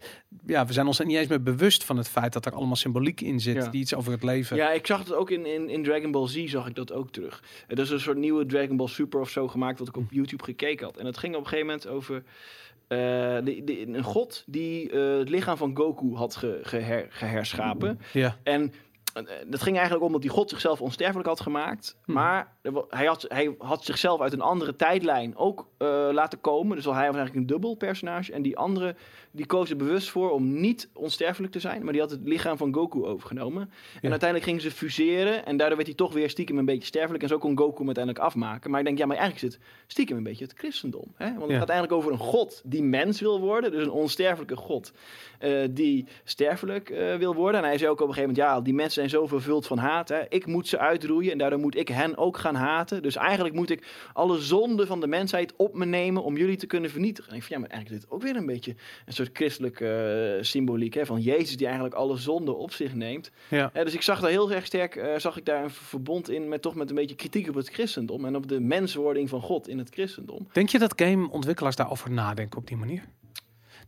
[0.47, 3.21] ja, we zijn ons niet eens meer bewust van het feit dat er allemaal symboliek
[3.21, 3.73] in zit.
[3.73, 4.57] Die iets over het leven...
[4.57, 6.93] Ja, ik zag het ook in, in, in Dragon Ball Ball Z zag ik dat
[6.93, 7.43] ook terug.
[7.67, 10.15] Er is een soort nieuwe Dragon Ball Super of zo gemaakt, wat ik op hm.
[10.15, 10.97] YouTube gekeken had.
[10.97, 12.99] En het ging op een gegeven moment over uh,
[13.45, 18.01] de, de, een god die uh, het lichaam van Goku had ge, geher, geherschapen.
[18.13, 18.39] Ja.
[18.43, 18.73] En
[19.13, 21.97] eh, dat ging eigenlijk om dat die God zichzelf onsterfelijk had gemaakt.
[22.05, 22.15] Hmm.
[22.15, 22.53] Maar
[22.89, 26.77] hij had, hij had zichzelf uit een andere tijdlijn ook uh, laten komen.
[26.77, 28.33] Dus al hij was eigenlijk een dubbel personage.
[28.33, 28.97] En die andere,
[29.39, 31.83] die koos er bewust voor om niet onsterfelijk te zijn.
[31.85, 33.71] Maar die had het lichaam van Goku overgenomen.
[34.01, 35.47] En uiteindelijk gingen ze fuseren.
[35.47, 37.23] En daardoor werd hij toch weer stiekem een beetje sterfelijk.
[37.23, 38.71] En zo kon Goku hem uiteindelijk afmaken.
[38.71, 41.13] Maar ik denk, ja, maar eigenlijk is het stiekem een beetje het christendom.
[41.15, 41.35] Hè?
[41.35, 43.71] Want het gaat eigenlijk over een God die mens wil worden.
[43.71, 44.93] Dus een onsterfelijke God
[45.41, 47.61] uh, die sterfelijk wil worden.
[47.61, 49.79] En hij zei ook op een gegeven moment, ja, die mensen zijn zo vervuld van
[49.79, 50.09] haat.
[50.09, 50.29] Hè.
[50.29, 53.03] Ik moet ze uitroeien en daardoor moet ik hen ook gaan haten.
[53.03, 56.67] Dus eigenlijk moet ik alle zonden van de mensheid op me nemen om jullie te
[56.67, 57.31] kunnen vernietigen.
[57.31, 58.75] En ik vind, ja, maar eigenlijk dit ook weer een beetje
[59.07, 63.31] een soort christelijke uh, symboliek hè, van Jezus die eigenlijk alle zonden op zich neemt.
[63.49, 63.71] Ja.
[63.75, 66.63] dus ik zag daar heel erg sterk, uh, zag ik daar een verbond in met
[66.63, 69.79] toch met een beetje kritiek op het christendom en op de menswording van God in
[69.79, 70.49] het christendom.
[70.53, 73.05] Denk je dat gameontwikkelaars daarover nadenken op die manier?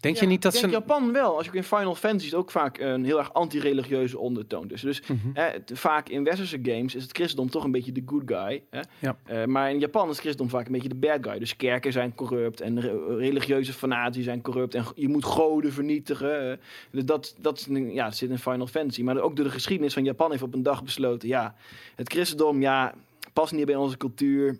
[0.00, 0.68] Denk je niet dat ze...
[0.68, 1.36] Japan wel.
[1.36, 4.68] Als je in Final Fantasy is ook vaak een heel erg anti-religieuze ondertoon.
[4.68, 5.58] Dus, dus mhm.
[5.72, 8.62] vaak in westerse games is het christendom toch een beetje de good guy.
[8.70, 8.80] Hè?
[8.98, 9.16] Ja.
[9.30, 11.38] Uh, maar in Japan is het christendom vaak een beetje de bad guy.
[11.38, 12.80] Dus kerken zijn corrupt en
[13.18, 14.74] religieuze fanatici zijn corrupt.
[14.74, 16.58] En je moet goden vernietigen.
[16.90, 19.02] Uh, dat, dat, ja, zit in Final Fantasy.
[19.02, 21.28] Maar ook door de geschiedenis van Japan heeft op een dag besloten...
[21.28, 21.54] ja,
[21.94, 22.94] het christendom ja,
[23.32, 24.58] past niet bij onze cultuur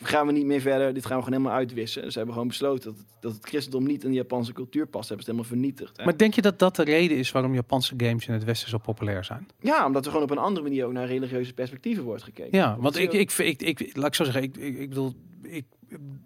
[0.00, 0.94] gaan we niet meer verder.
[0.94, 2.02] Dit gaan we gewoon helemaal uitwissen.
[2.12, 5.08] Ze hebben gewoon besloten dat het, dat het christendom niet in de Japanse cultuur past.
[5.08, 5.96] Hebben ze het helemaal vernietigd.
[5.96, 6.04] Hè?
[6.04, 8.78] Maar denk je dat dat de reden is waarom Japanse games in het Westen zo
[8.78, 9.48] populair zijn?
[9.60, 12.58] Ja, omdat er gewoon op een andere manier ook naar religieuze perspectieven wordt gekeken.
[12.58, 15.64] Ja, want ik, ik, ik, ik, laat ik zo zeggen, ik, ik, ik bedoel, ik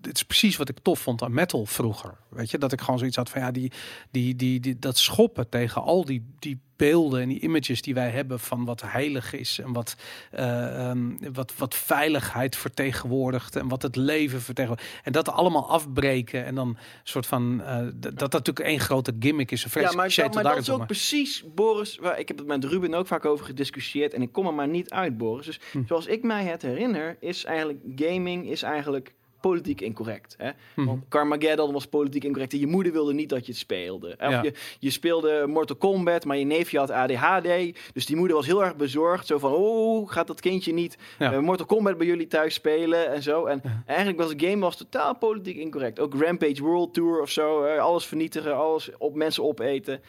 [0.03, 2.15] het is precies wat ik tof vond aan metal vroeger.
[2.29, 3.73] Weet je, dat ik gewoon zoiets had van ja, die,
[4.11, 8.11] die, die, die dat schoppen tegen al die, die beelden en die images die wij
[8.11, 9.97] hebben van wat heilig is en wat,
[10.35, 15.01] uh, um, wat, wat veiligheid vertegenwoordigt en wat het leven vertegenwoordigt.
[15.03, 19.51] En dat allemaal afbreken en dan soort van uh, dat dat natuurlijk één grote gimmick
[19.51, 19.65] is.
[19.65, 22.65] Een ja, maar, dat, maar dat is ook precies, Boris, waar ik heb het met
[22.65, 25.47] Ruben ook vaak over gediscussieerd en ik kom er maar niet uit, Boris.
[25.47, 25.83] Dus hm.
[25.87, 30.35] zoals ik mij het herinner, is eigenlijk gaming is eigenlijk politiek incorrect.
[30.39, 30.51] Hè?
[30.75, 32.53] Mm Want Carmageddon was politiek incorrect.
[32.53, 34.17] En je moeder wilde niet dat je het speelde.
[34.21, 37.79] Of je, je speelde Mortal Kombat, maar je neefje had ADHD.
[37.93, 39.27] Dus die moeder was heel erg bezorgd.
[39.27, 41.33] Zo van, oh, gaat dat kindje niet ja.
[41.33, 43.13] uh, Mortal Kombat bij jullie thuis spelen?
[43.13, 43.45] En zo.
[43.45, 46.01] En eigenlijk was de game was totaal politiek incorrect.
[46.01, 47.65] Ook Rampage World Tour of zo.
[47.65, 50.01] Uh, alles vernietigen, alles op mensen opeten.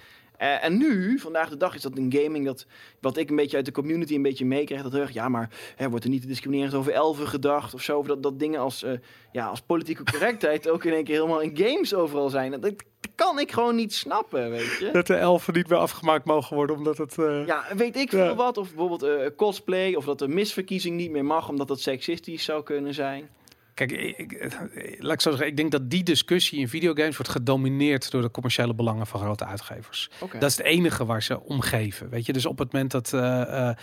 [0.43, 2.65] Uh, en nu, vandaag de dag, is dat een gaming dat,
[2.99, 4.81] wat ik een beetje uit de community een beetje meekrijg.
[4.81, 7.97] Dat er, ja, maar hè, wordt er niet discriminerend over elfen gedacht of zo.
[7.97, 8.91] Of dat, dat dingen als, uh,
[9.31, 12.51] ja, als politieke correctheid ook in één keer helemaal in games overal zijn.
[12.51, 12.73] Dat, dat,
[13.15, 14.89] kan ik gewoon niet snappen, weet je.
[14.91, 17.17] Dat de elfen niet meer afgemaakt mogen worden omdat het...
[17.17, 17.45] Uh...
[17.45, 18.57] Ja, weet ik veel wat.
[18.57, 19.93] Of bijvoorbeeld cosplay.
[19.93, 23.29] Of dat de misverkiezing niet meer mag omdat dat seksistisch zou kunnen zijn.
[23.74, 24.53] Kijk, ik,
[24.99, 28.32] laat ik zo zeggen, ik denk dat die discussie in videogames wordt gedomineerd door de
[28.32, 30.09] commerciële belangen van grote uitgevers.
[30.39, 32.09] Dat is het enige waar ze om geven.
[32.09, 33.74] Weet je, dus op het moment dat uh, uh,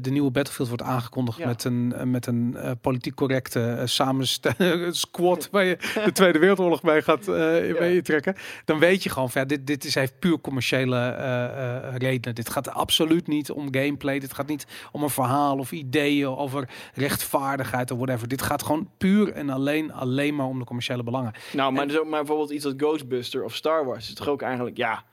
[0.00, 4.26] de nieuwe Battlefield wordt aangekondigd met een, met een politiek correcte samen
[5.06, 7.26] squad waar je de Tweede Wereldoorlog mee gaat
[7.78, 8.34] mee trekken,
[8.64, 11.08] dan weet je gewoon van ja, dit, dit is, heeft puur commerciële
[11.96, 12.34] redenen.
[12.34, 14.18] Dit gaat absoluut niet om gameplay.
[14.18, 18.28] Dit gaat niet om een verhaal of ideeën over rechtvaardigheid of whatever.
[18.28, 21.32] Dit gaat gewoon puur en alleen, alleen maar om de commerciële belangen.
[21.52, 24.42] Nou, maar, dus ook, maar bijvoorbeeld iets als Ghostbuster of Star Wars is toch ook
[24.42, 25.04] eigenlijk, ja,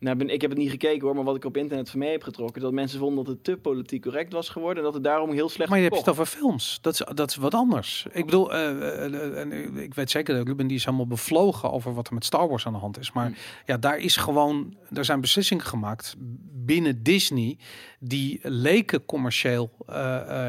[0.00, 2.10] nou, ben, ik heb het niet gekeken hoor, maar wat ik op internet van mee
[2.10, 5.04] heb getrokken, dat mensen vonden dat het te politiek correct was geworden en dat het
[5.04, 5.70] daarom heel slecht.
[5.70, 6.78] Maar je hebt het over films.
[6.80, 8.06] Dat is, dat is wat anders.
[8.12, 12.14] Ik bedoel, uh, ik weet zeker dat Ruben die is helemaal bevlogen over wat er
[12.14, 13.12] met Star Wars aan de hand is.
[13.12, 13.36] Maar hmm.
[13.66, 16.14] ja, daar is gewoon, er zijn beslissingen gemaakt
[16.52, 17.58] binnen Disney
[18.00, 19.70] die leken commercieel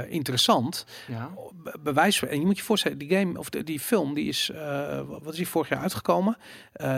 [0.09, 0.85] interessant.
[1.07, 1.31] Ja.
[1.79, 4.51] Bewijs en je moet je voorstellen, die game of die film, die is,
[5.07, 6.37] wat is die vorig jaar uitgekomen?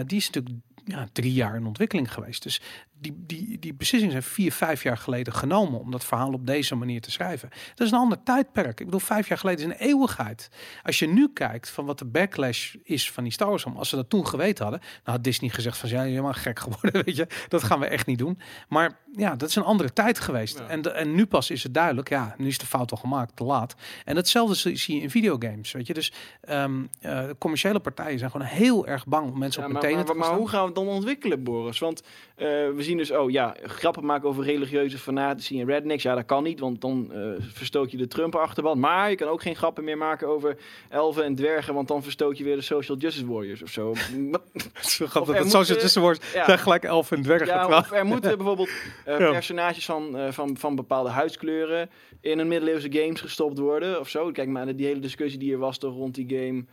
[0.06, 2.44] die is natuurlijk ja, drie jaar in ontwikkeling geweest.
[2.44, 2.62] Dus
[3.02, 6.76] die, die, die beslissingen zijn vier, vijf jaar geleden genomen om dat verhaal op deze
[6.76, 7.50] manier te schrijven.
[7.50, 8.80] Dat is een ander tijdperk.
[8.80, 10.50] Ik bedoel, vijf jaar geleden is een eeuwigheid.
[10.84, 13.96] Als je nu kijkt van wat de backlash is van die Star Wars, als ze
[13.96, 17.28] dat toen geweten hadden, dan had Disney gezegd van ja, helemaal gek geworden, weet je,
[17.48, 18.40] dat gaan we echt niet doen.
[18.68, 20.60] Maar ja, dat is een andere tijd geweest.
[20.60, 23.36] En, de, en nu pas is het duidelijk, ja, nu is de fout al gemaakt,
[23.36, 23.76] te laat.
[24.06, 25.94] En hetzelfde zie je in videogames, weet je.
[25.94, 26.14] Dus
[26.50, 30.16] um, uh, commerciële partijen zijn gewoon heel erg bang om mensen op meteen te maar,
[30.16, 31.80] maar hoe gaan we het dan ontwikkelen, Boris?
[31.80, 36.04] Want uh, we zien dus, oh ja, grappen maken over religieuze fanatici en rednecks.
[36.04, 38.80] Ja, dat kan niet, want dan uh, verstoot je de Trump-achterban.
[38.80, 40.58] Maar je kan ook geen grappen meer maken over
[40.90, 43.94] elfen en dwergen, want dan verstoot je weer de social justice warriors of zo.
[44.82, 46.46] zo grappig, dat social justice warriors ja.
[46.46, 47.48] zijn gelijk elfen en dwergen.
[47.48, 48.70] Ja, er moeten bijvoorbeeld
[49.08, 51.90] uh, personages van, uh, van, van bepaalde huidskleuren
[52.22, 54.32] in een middeleeuwse games gestopt worden of zo.
[54.32, 56.66] Kijk maar naar die hele discussie die er was toch rond die game.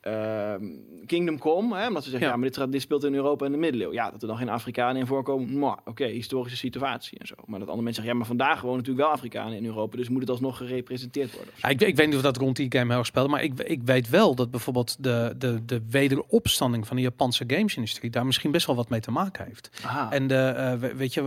[0.00, 0.64] Ehm,
[1.06, 3.58] Kingdom Come, hè, omdat ze zeggen, ja, maar dit, dit, speelt in Europa in de
[3.58, 3.96] middeleeuwen.
[3.96, 7.34] Ja, dat er dan geen Afrikanen in voorkomen, oké, historische situatie en zo.
[7.46, 10.08] Maar dat andere mensen zeggen, ja, maar vandaag wonen natuurlijk wel Afrikanen in Europa, dus
[10.08, 11.54] moet het alsnog gerepresenteerd worden.
[11.56, 13.82] Ja, ik, ik, weet niet of dat rond die game heel speelt, maar ik, ik
[13.82, 18.66] weet wel dat bijvoorbeeld de, de, de wederopstanding van de Japanse gamesindustrie daar misschien best
[18.66, 19.70] wel wat mee te maken heeft.
[19.84, 20.12] Aha.
[20.12, 21.20] En de, uh, weet je,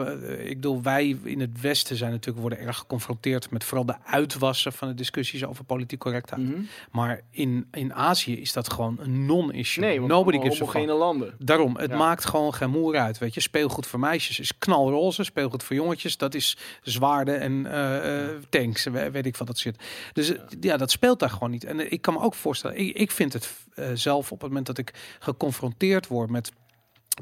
[0.43, 4.74] ik bedoel, wij in het Westen zijn natuurlijk worden erg geconfronteerd met vooral de uitwassen
[4.74, 6.41] van de discussies over politiek correctheid.
[6.41, 6.61] Mhm.
[6.91, 9.84] Maar in, in Azië is dat dat gewoon een non-issue.
[9.84, 10.88] Nee, Nobody gives a fuck.
[10.88, 11.34] landen.
[11.39, 13.18] Daarom, het maakt gewoon geen moer uit.
[13.18, 18.28] Weet je, speelgoed voor meisjes is knalroze, speelgoed voor jongetjes, dat is zwaarden en uh,
[18.49, 19.84] tanks, weet ik van dat zit.
[20.14, 20.78] Dus ja.
[20.78, 21.64] dat speelt daar gewoon niet.
[21.64, 23.53] En ik kan me ook voorstellen, ik, ik vind het
[23.93, 26.51] zelf op het moment dat ik geconfronteerd word met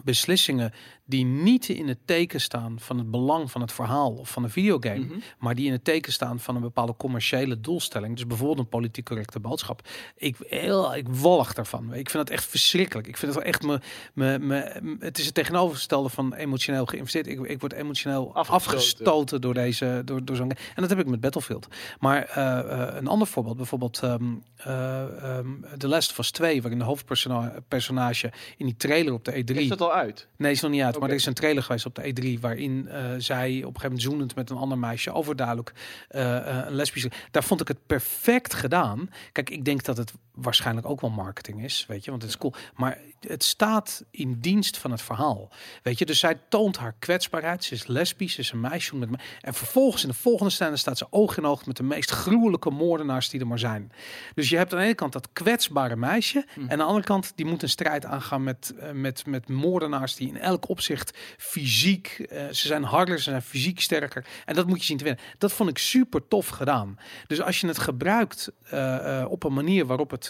[0.03, 0.73] beslissingen
[1.05, 4.49] die niet in het teken staan van het belang van het verhaal of van een
[4.49, 5.19] videogame, mhm.
[5.39, 8.15] maar die in het teken staan van een bepaalde commerciële doelstelling.
[8.15, 9.87] Dus bijvoorbeeld een politiek correcte boodschap.
[10.15, 11.93] Ik, heel, ik wallig daarvan.
[11.93, 13.07] Ik vind het echt verschrikkelijk.
[13.07, 13.79] Ik vind het wel echt me,
[14.13, 17.27] me, me, het is het tegenovergestelde van emotioneel geïnvesteerd.
[17.27, 20.51] Ik, ik word emotioneel afgestoten, door deze, door, door zo'n.
[20.51, 21.67] En dat heb ik met Battlefield.
[21.99, 25.01] Maar uh, uh, een ander voorbeeld, bijvoorbeeld um, uh,
[25.37, 29.55] um, The Last of Us 2, waarin de hoofdpersonage in die trailer op de E3.
[29.55, 30.27] Is dat al uit?
[30.35, 30.99] Nee, is nog niet uit.
[30.99, 33.81] Maar er is een trailer geweest op de E3 waarin uh, zij op een gegeven
[33.81, 35.73] moment zoenend met een ander meisje overduidelijk
[36.11, 37.11] uh, een lesbische.
[37.31, 39.09] Daar vond ik het perfect gedaan.
[39.31, 42.37] Kijk, ik denk dat het waarschijnlijk ook wel marketing is, weet je, want het is
[42.37, 42.53] cool.
[42.75, 45.49] Maar het staat in dienst van het verhaal,
[45.83, 46.05] weet je.
[46.05, 47.63] Dus zij toont haar kwetsbaarheid.
[47.63, 49.17] Ze is lesbisch, ze is een meisje met me.
[49.41, 52.69] En vervolgens in de volgende scène staat ze oog in oog met de meest gruwelijke
[52.69, 53.91] moordenaars die er maar zijn.
[54.35, 56.61] Dus je hebt aan de ene kant dat kwetsbare meisje hm.
[56.61, 60.27] en aan de andere kant die moet een strijd aangaan met, met, met moordenaars die
[60.27, 62.27] in elk opzicht fysiek.
[62.31, 64.25] Uh, ze zijn harder, ze zijn fysiek sterker.
[64.45, 65.23] En dat moet je zien te winnen.
[65.37, 66.99] Dat vond ik super tof gedaan.
[67.27, 70.28] Dus als je het gebruikt uh, op een manier waarop het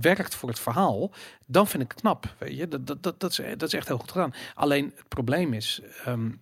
[0.00, 1.10] werkt voor het verhaal,
[1.46, 2.34] dan vind ik het knap.
[2.38, 2.68] Weet je?
[2.68, 4.34] Dat, dat, dat, dat, is, echt heel goed gedaan.
[4.54, 5.80] Alleen het probleem is.
[6.06, 6.40] Um,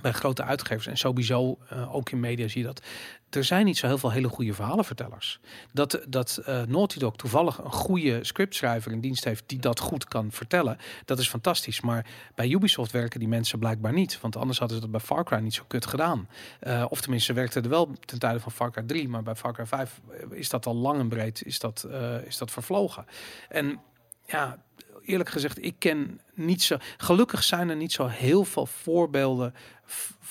[0.00, 2.82] bij grote uitgevers en sowieso uh, ook in media zie je dat.
[3.30, 5.40] Er zijn niet zo heel veel hele goede verhalenvertellers.
[5.72, 10.04] Dat, dat uh, Naughty Dog toevallig een goede scriptschrijver in dienst heeft die dat goed
[10.04, 11.80] kan vertellen, dat is fantastisch.
[11.80, 15.24] Maar bij Ubisoft werken die mensen blijkbaar niet, want anders hadden ze dat bij Far
[15.24, 16.28] Cry niet zo kut gedaan.
[16.62, 19.34] Uh, of tenminste, ze werkten er wel ten tijde van Far Cry 3, maar bij
[19.34, 20.00] Far Cry 5
[20.30, 21.86] is dat al lang en breed is dat,
[22.24, 23.04] is dat vervlogen.
[23.48, 23.80] En
[24.26, 24.62] ja,
[25.02, 26.76] eerlijk gezegd, ik ken niet zo.
[26.96, 29.54] Gelukkig zijn er niet zo heel veel voorbeelden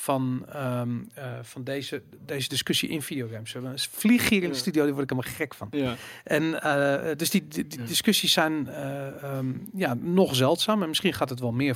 [0.08, 3.54] van, um, uh, van deze, deze discussie in videogames.
[3.54, 5.68] We vlieg hier in de studio, die word ik helemaal gek van.
[5.72, 5.96] Ja.
[6.24, 10.82] En uh, dus die, die, discussies zijn uh, um, ja, nog zeldzaam.
[10.82, 11.76] En misschien gaat het wel meer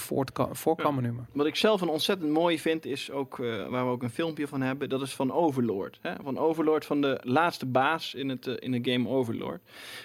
[0.51, 1.11] voorkomen nu.
[1.11, 1.25] Maar.
[1.31, 4.61] Wat ik zelf een ontzettend mooi vind, is ook waar we ook een filmpje van
[4.61, 4.89] hebben.
[4.89, 5.99] Dat is van Overlord.
[6.01, 6.13] Hè?
[6.23, 9.61] Van Overlord, van de laatste baas in, het, in de game Overlord.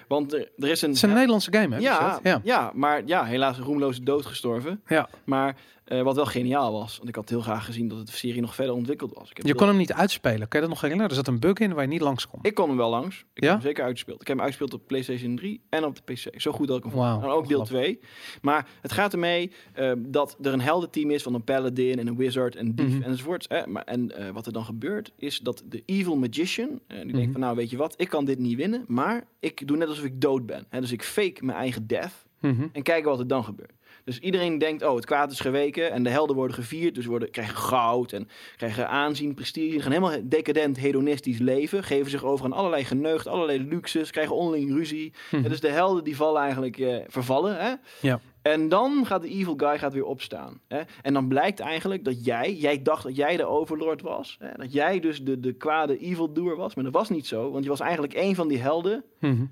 [0.08, 0.88] Want er, er is een...
[0.88, 1.80] Het is een Nederlandse game, hè?
[1.80, 2.72] Ja, ja, ja.
[2.74, 4.80] maar ja, helaas roemloos doodgestorven.
[4.86, 5.08] Ja.
[5.24, 5.56] Maar
[5.88, 6.96] uh, wat wel geniaal was.
[6.96, 9.30] Want ik had heel graag gezien dat de serie nog verder ontwikkeld was.
[9.30, 10.48] Ik heb je kon hem niet uitspelen.
[10.48, 11.10] Kan je dat nog herinneren?
[11.10, 12.38] Er zat een bug in waar je niet langs kon.
[12.42, 13.24] Ik kon hem wel langs.
[13.34, 13.48] Ik ja?
[13.48, 14.20] heb hem zeker uitgespeeld.
[14.20, 16.40] Ik heb hem uitgespeeld op PlayStation 3 en op de PC.
[16.40, 17.24] Zo goed dat ik hem wow.
[17.24, 17.98] En ook deel 2.
[18.42, 22.16] Maar het gaat ermee uh, dat er een heldenteam is van een paladin en een
[22.16, 23.02] wizard en dief mm -hmm.
[23.02, 23.46] enzovoort.
[23.46, 27.02] Eh, maar, en uh, wat er dan gebeurt is dat de evil magician, die mm
[27.02, 27.12] -hmm.
[27.12, 28.84] denkt van nou weet je wat, ik kan dit niet winnen.
[28.86, 30.66] Maar ik doe net alsof ik dood ben.
[30.68, 30.80] Hè?
[30.80, 32.26] Dus ik fake mijn eigen death.
[32.40, 32.70] Mm -hmm.
[32.72, 33.72] En kijken wat er dan gebeurt.
[34.06, 36.94] Dus iedereen denkt, oh, het kwaad is geweken en de helden worden gevierd.
[36.94, 39.80] Dus worden, krijgen goud en krijgen aanzien, prestige.
[39.80, 41.84] Gaan helemaal decadent, hedonistisch leven.
[41.84, 44.10] Geven zich over aan allerlei geneugd, allerlei luxes.
[44.10, 45.12] Krijgen onderling ruzie.
[45.30, 45.36] Hm.
[45.36, 47.56] En dus de helden die vallen eigenlijk eh, vervallen.
[47.56, 47.74] Hè?
[48.00, 48.20] Ja.
[48.42, 50.60] En dan gaat de evil guy gaat weer opstaan.
[50.68, 50.80] Hè?
[51.02, 54.36] En dan blijkt eigenlijk dat jij, jij dacht dat jij de overlord was.
[54.40, 54.48] Hè?
[54.56, 56.74] Dat jij dus de, de kwade evildoer was.
[56.74, 59.04] Maar dat was niet zo, want je was eigenlijk een van die helden...
[59.18, 59.44] Hm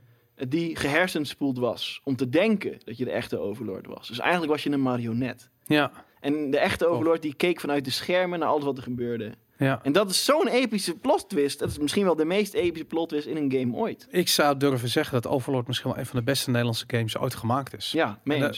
[0.49, 4.09] die gehersenspoeld was om te denken dat je de echte overlord was.
[4.09, 5.51] Dus eigenlijk was je een marionet.
[5.65, 5.93] Ja.
[6.21, 9.33] En de echte overlord die keek vanuit de schermen naar alles wat er gebeurde.
[9.65, 9.81] Ja.
[9.83, 11.59] En dat is zo'n epische plot twist.
[11.59, 14.07] Dat is misschien wel de meest epische plot twist in een game ooit.
[14.11, 17.35] Ik zou durven zeggen dat Overlord misschien wel een van de beste Nederlandse games ooit
[17.35, 17.93] gemaakt is.
[17.93, 18.53] Ja, en,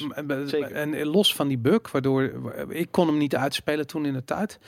[0.74, 2.32] en, en, los van die bug, waardoor
[2.68, 4.58] ik kon hem niet uitspelen toen in de tijd.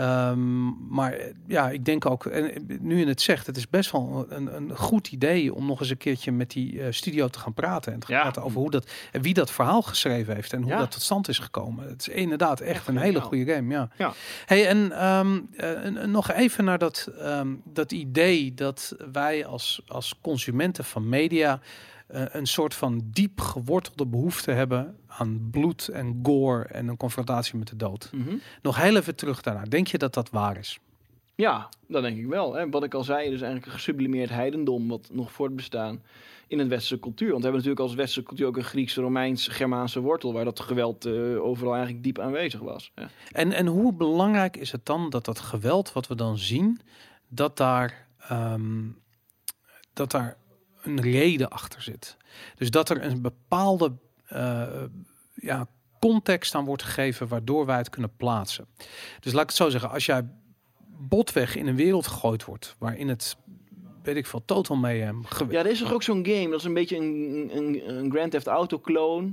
[0.00, 4.26] Um, maar ja, ik denk ook, en nu in het zegt, het is best wel
[4.28, 7.54] een, een goed idee om nog eens een keertje met die uh, studio te gaan
[7.54, 7.92] praten.
[7.92, 8.20] En te ja.
[8.20, 10.78] praten over hoe dat, en wie dat verhaal geschreven heeft en hoe ja.
[10.78, 11.88] dat tot stand is gekomen.
[11.88, 13.88] Het is inderdaad echt, een hele goede game, ja.
[13.96, 14.12] ja.
[14.46, 20.18] Hey, en um, uh, nog even naar dat, um, dat idee dat wij als, als
[20.20, 21.60] consumenten van media
[22.10, 27.58] uh, een soort van diep gewortelde behoefte hebben aan bloed en gore en een confrontatie
[27.58, 28.10] met de dood.
[28.12, 28.40] Mm -hmm.
[28.62, 29.62] Nog heel even terug daarna.
[29.64, 30.78] Denk je dat dat waar is?
[31.40, 32.54] Ja, dat denk ik wel.
[32.54, 32.68] Hè.
[32.68, 36.02] Wat ik al zei, dus eigenlijk een gesublimeerd heidendom wat nog voortbestaan
[36.46, 37.30] in een westerse cultuur.
[37.30, 40.60] Want we hebben natuurlijk als westerse cultuur ook een Griekse, Romeins, Germaanse wortel, waar dat
[40.60, 42.92] geweld uh, overal eigenlijk diep aanwezig was.
[43.32, 46.80] En, en hoe belangrijk is het dan dat dat geweld wat we dan zien,
[47.28, 48.98] dat daar, um,
[49.92, 50.36] dat daar
[50.82, 52.16] een reden achter zit.
[52.56, 53.92] Dus dat er een bepaalde
[54.32, 54.66] uh,
[55.34, 55.66] ja,
[56.00, 58.66] context aan wordt gegeven waardoor wij het kunnen plaatsen.
[59.20, 60.28] Dus laat ik het zo zeggen, als jij
[60.98, 63.36] botweg in een wereld gegooid wordt waarin het
[64.02, 65.24] weet ik veel, Total Mayhem.
[65.48, 68.30] Ja, er is toch ook zo'n game, dat is een beetje een, een, een Grand
[68.30, 69.32] Theft Auto clone.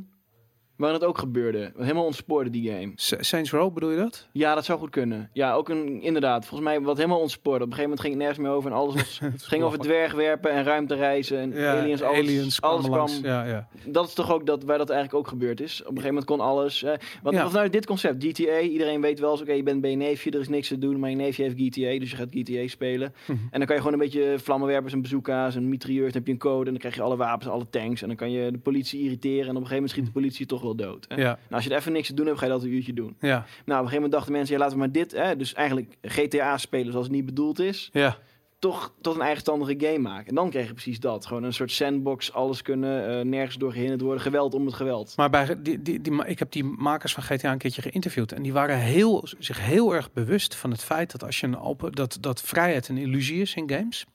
[0.75, 1.71] Waar het ook gebeurde.
[1.77, 2.91] Helemaal ontspoorde die game.
[3.19, 4.27] Saints Row bedoel je dat?
[4.31, 5.29] Ja, dat zou goed kunnen.
[5.33, 6.45] Ja, ook een, inderdaad.
[6.45, 7.63] Volgens mij wat helemaal ontspoorde.
[7.63, 8.71] Op een gegeven moment ging het nergens meer over.
[8.71, 11.37] En alles was, het ging over dwergwerpen en ruimtereizen.
[11.39, 13.09] En aliens, alles, aliens alles kwam.
[13.21, 13.67] Ja, ja.
[13.85, 15.73] Dat is toch ook dat, waar dat eigenlijk ook gebeurd is.
[15.73, 16.83] Op een gegeven moment kon alles.
[16.83, 17.49] Eh, wat, ja.
[17.49, 18.23] nou dit concept?
[18.25, 18.59] GTA.
[18.59, 20.31] Iedereen weet wel eens, oké, je bent bij je neefje.
[20.31, 20.99] Er is niks te doen.
[20.99, 21.99] Maar je neefje heeft GTA.
[21.99, 23.13] Dus je gaat GTA spelen.
[23.25, 23.37] Mhm.
[23.51, 26.13] En dan kan je gewoon een beetje vlammenwerpers en bazooka's en mitrailleurs.
[26.13, 26.65] Dan heb je een code.
[26.65, 28.01] En dan krijg je alle wapens, alle tanks.
[28.01, 29.43] En dan kan je de politie irriteren.
[29.43, 31.05] En op een gegeven moment schiet de politie toch wel dood.
[31.07, 31.15] Hè?
[31.15, 31.23] Ja.
[31.23, 33.15] Nou, als je er even niks te doen hebt, ga je dat een uurtje doen.
[33.19, 33.29] Ja.
[33.29, 35.97] Nou, op een gegeven moment dachten mensen, ja, laten we maar dit, hè, dus eigenlijk
[36.01, 37.89] GTA spelen zoals het niet bedoeld is.
[37.93, 38.17] Ja
[38.59, 40.27] toch tot een eigenstandige game maken.
[40.27, 41.25] En dan krijg je precies dat.
[41.25, 44.21] Gewoon een soort sandbox, alles kunnen, uh, nergens door gehinderd worden.
[44.21, 45.13] Geweld om het geweld.
[45.15, 48.31] Maar bij die, die, die, ik heb die makers van GTA een keertje geïnterviewd.
[48.31, 51.59] En die waren heel, zich heel erg bewust van het feit dat als je een
[51.59, 54.05] open, dat, dat vrijheid een illusie is in games.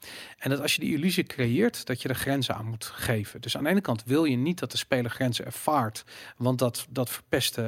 [0.40, 3.40] En dat als je die illusie creëert, dat je er grenzen aan moet geven.
[3.40, 6.04] Dus aan de ene kant wil je niet dat de speler grenzen ervaart.
[6.36, 7.64] Want dat, dat verpest uh,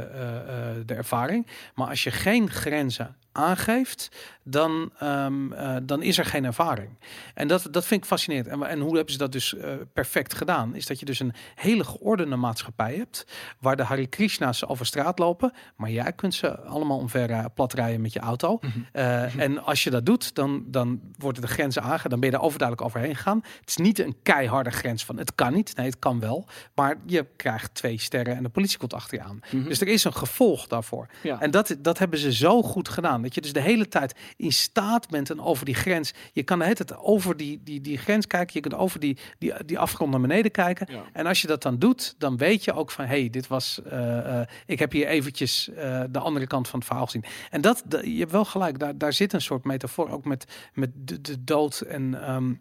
[0.87, 1.47] de ervaring.
[1.75, 4.09] Maar als je geen grenzen aangeeft,
[4.43, 6.99] dan, um, uh, dan is er geen ervaring.
[7.35, 8.47] En dat, dat vind ik fascinerend.
[8.47, 10.75] En, en hoe hebben ze dat dus uh, perfect gedaan?
[10.75, 13.27] Is dat je dus een hele geordende maatschappij hebt,
[13.59, 18.01] waar de Hare Krishna's over straat lopen, maar jij kunt ze allemaal omver plat rijden
[18.01, 18.59] met je auto.
[18.61, 18.87] Mm -hmm.
[18.93, 22.37] uh, en als je dat doet, dan, dan worden de grenzen aange, dan ben je
[22.37, 23.41] er overduidelijk overheen gegaan.
[23.61, 25.77] Het is niet een keiharde grens van het kan niet.
[25.77, 26.47] Nee, het kan wel.
[26.75, 29.35] Maar je krijgt twee sterren en de politie komt achter je aan.
[29.51, 29.69] Mm -hmm.
[29.69, 31.09] Dus er is een gevolg daarvoor.
[31.23, 31.41] Ja.
[31.41, 33.23] En dat, dat hebben ze zo goed gedaan.
[33.23, 36.13] Dat je dus de hele tijd in staat bent en over die grens.
[36.33, 38.51] Je kan het over die, die, die grens kijken.
[38.55, 40.87] Je kunt over die, die, die afgrond naar beneden kijken.
[41.13, 43.81] En als je dat dan doet, dan weet je ook van hey, dit was.
[43.87, 47.25] Uh, uh, ik heb hier eventjes uh, de andere kant van het verhaal gezien.
[47.51, 50.45] En dat, je hebt wel gelijk, daar, daar zit een soort metafoor ook met,
[50.75, 52.52] met de, de dood en, um,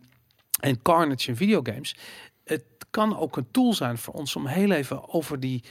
[0.59, 1.95] en carnage in videogames.
[2.43, 5.63] Het kan ook een tool zijn voor ons om heel even over die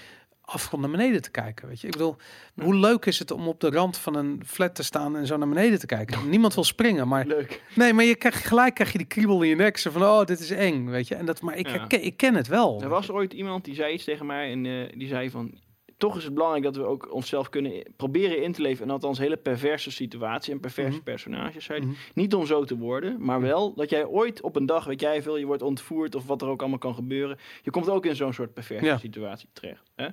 [0.51, 1.69] afgrond naar beneden te kijken.
[1.69, 2.17] Weet je, ik bedoel,
[2.55, 5.37] hoe leuk is het om op de rand van een flat te staan en zo
[5.37, 6.29] naar beneden te kijken?
[6.29, 7.63] Niemand wil springen, maar leuk.
[7.75, 10.25] Nee, maar je krijgt gelijk krijg je die kriebel in je nek, zo van oh,
[10.25, 11.15] dit is eng, weet je.
[11.15, 11.85] En dat, maar ik, ja.
[11.85, 12.83] ik, ik ken het wel.
[12.83, 15.59] Er was ooit iemand die zei iets tegen mij en uh, die zei van
[16.01, 18.85] toch is het belangrijk dat we ook onszelf kunnen proberen in te leven.
[18.85, 21.05] En althans hele perverse situatie en perverse mm -hmm.
[21.05, 21.83] personages zijn.
[21.83, 21.97] Mm -hmm.
[22.15, 23.49] Niet om zo te worden, maar mhm.
[23.49, 26.43] wel dat jij ooit op een dag, weet jij veel, je wordt ontvoerd of wat
[26.43, 27.39] er ook allemaal kan gebeuren.
[27.63, 28.99] Je komt ook in zo'n soort perverse ja.
[28.99, 29.91] situatie terecht.
[29.95, 30.07] Hè?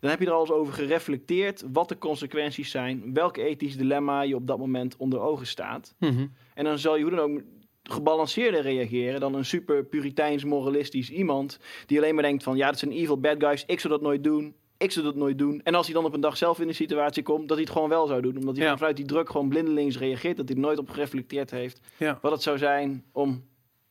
[0.00, 4.22] Dan heb je er al eens over gereflecteerd wat de consequenties zijn, welk ethisch dilemma
[4.22, 5.94] je op dat moment onder ogen staat.
[5.98, 6.32] Mm -hmm.
[6.54, 7.40] En dan zal je hoe dan ook
[7.82, 12.78] gebalanceerder reageren dan een super puriteins moralistisch iemand die alleen maar denkt van ja, dat
[12.78, 15.60] zijn evil bad guys, ik zou dat nooit doen ik zou dat nooit doen.
[15.62, 17.74] En als hij dan op een dag zelf in de situatie komt, dat hij het
[17.74, 18.36] gewoon wel zou doen.
[18.36, 18.76] Omdat hij ja.
[18.76, 20.36] vanuit die druk gewoon blindelings reageert.
[20.36, 21.80] Dat hij nooit op gereflecteerd heeft.
[21.96, 22.18] Ja.
[22.22, 23.44] Wat het zou zijn om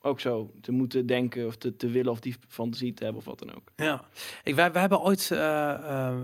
[0.05, 3.27] ook zo te moeten denken of te, te willen of die fantasie te hebben of
[3.27, 3.71] wat dan ook.
[3.75, 4.03] Ja,
[4.43, 6.15] ik, wij, wij hebben ooit uh, uh,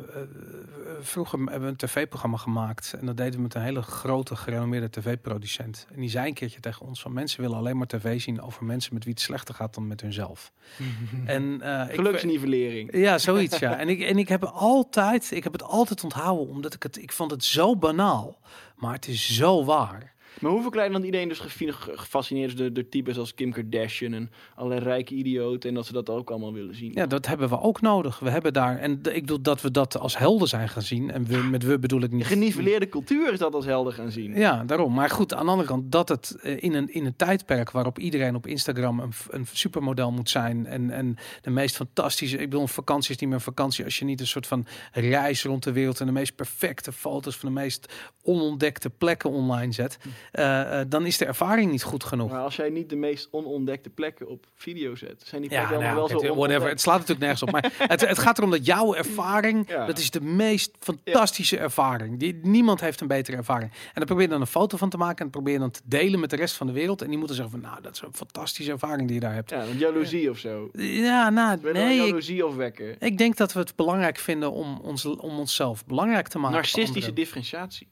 [0.99, 4.89] vroeger hebben we een tv-programma gemaakt en dat deden we met een hele grote gerenommeerde
[4.89, 5.87] tv-producent.
[5.93, 8.65] En die zei een keertje tegen ons van mensen willen alleen maar tv zien over
[8.65, 10.51] mensen met wie het slechter gaat dan met hunzelf.
[11.25, 12.95] en uh, geluksnivellering.
[12.97, 13.77] Ja, zoiets ja.
[13.77, 17.11] En ik en ik heb altijd, ik heb het altijd onthouden omdat ik het, ik
[17.11, 18.39] vond het zo banaal,
[18.75, 20.17] maar het is zo waar.
[20.39, 24.31] Maar hoe verkleinen dan iedereen dus gefascineerd is door, door types als Kim Kardashian en
[24.55, 26.91] allerlei rijke idioten en dat ze dat ook allemaal willen zien?
[26.93, 28.19] Ja, dat hebben we ook nodig.
[28.19, 31.11] We hebben daar, en ik bedoel dat we dat als helden zijn gaan zien.
[31.11, 32.25] En we, met we bedoel ik niet...
[32.25, 34.33] Geniveleerde cultuur is dat als helden gaan zien.
[34.35, 34.93] Ja, daarom.
[34.93, 37.99] Maar goed, aan de andere kant, dat het eh, in een, in een tijdperk waarop
[37.99, 42.67] iedereen op Instagram een, een supermodel moet zijn en, en de meest fantastische, ik bedoel,
[42.67, 45.99] vakantie is niet meer vakantie als je niet een soort van reis rond de wereld
[45.99, 49.97] en de meest perfecte foto's van de meest onontdekte plekken online zet.
[50.33, 52.31] Uh, dan is de ervaring niet goed genoeg.
[52.31, 55.83] Maar als jij niet de meest onontdekte plekken op video zet, zijn die plekken ja,
[55.83, 56.69] nou, wel zo whatever.
[56.69, 57.51] Het slaat natuurlijk nergens op.
[57.51, 59.85] Maar het, het, gaat erom dat jouw ervaring, ja.
[59.85, 61.61] dat is de meest fantastische ja.
[61.61, 62.19] ervaring.
[62.19, 63.71] Die, niemand heeft een betere ervaring.
[63.71, 65.81] En dan probeer je dan een foto van te maken en probeer je dan te
[65.83, 67.01] delen met de rest van de wereld.
[67.01, 69.49] En die moeten zeggen van, nou, dat is een fantastische ervaring die je daar hebt.
[69.49, 70.69] Ja, een jaloezie of zo.
[70.73, 71.97] Ja, nou, nee.
[71.97, 72.43] jaloezie.
[72.99, 76.55] Ik denk dat we het belangrijk vinden om, ons, om onszelf belangrijk te maken.
[76.55, 77.87] Narcistische differentiatie.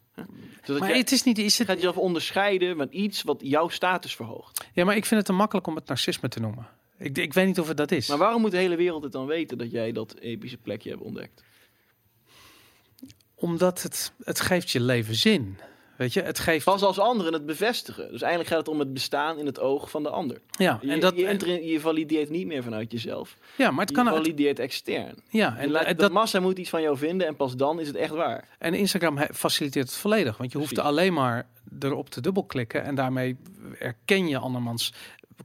[0.63, 1.37] Zodat maar het is niet...
[1.37, 1.67] Is het...
[1.67, 4.67] gaat jezelf onderscheiden van iets wat jouw status verhoogt.
[4.73, 6.67] Ja, maar ik vind het te makkelijk om het narcisme te noemen.
[6.97, 8.07] Ik, ik weet niet of het dat is.
[8.07, 11.01] Maar waarom moet de hele wereld het dan weten dat jij dat epische plekje hebt
[11.01, 11.43] ontdekt?
[13.35, 15.57] Omdat het, het geeft je leven zin.
[15.97, 16.65] Weet je, het geeft...
[16.65, 18.11] Pas als anderen het bevestigen.
[18.11, 20.41] Dus eigenlijk gaat het om het bestaan in het oog van de ander.
[20.51, 21.15] Ja, en dat...
[21.15, 23.37] Je, je valideert niet meer vanuit jezelf.
[23.55, 24.05] Ja, maar het kan...
[24.05, 25.15] Je valideert extern.
[25.29, 27.95] Ja, en, en dat, massa moet iets van jou vinden en pas dan is het
[27.95, 28.47] echt waar.
[28.57, 30.37] En Instagram faciliteert het volledig.
[30.37, 31.47] Want je hoeft alleen maar
[31.79, 33.37] erop te dubbelklikken en daarmee
[33.79, 34.93] erken je andermans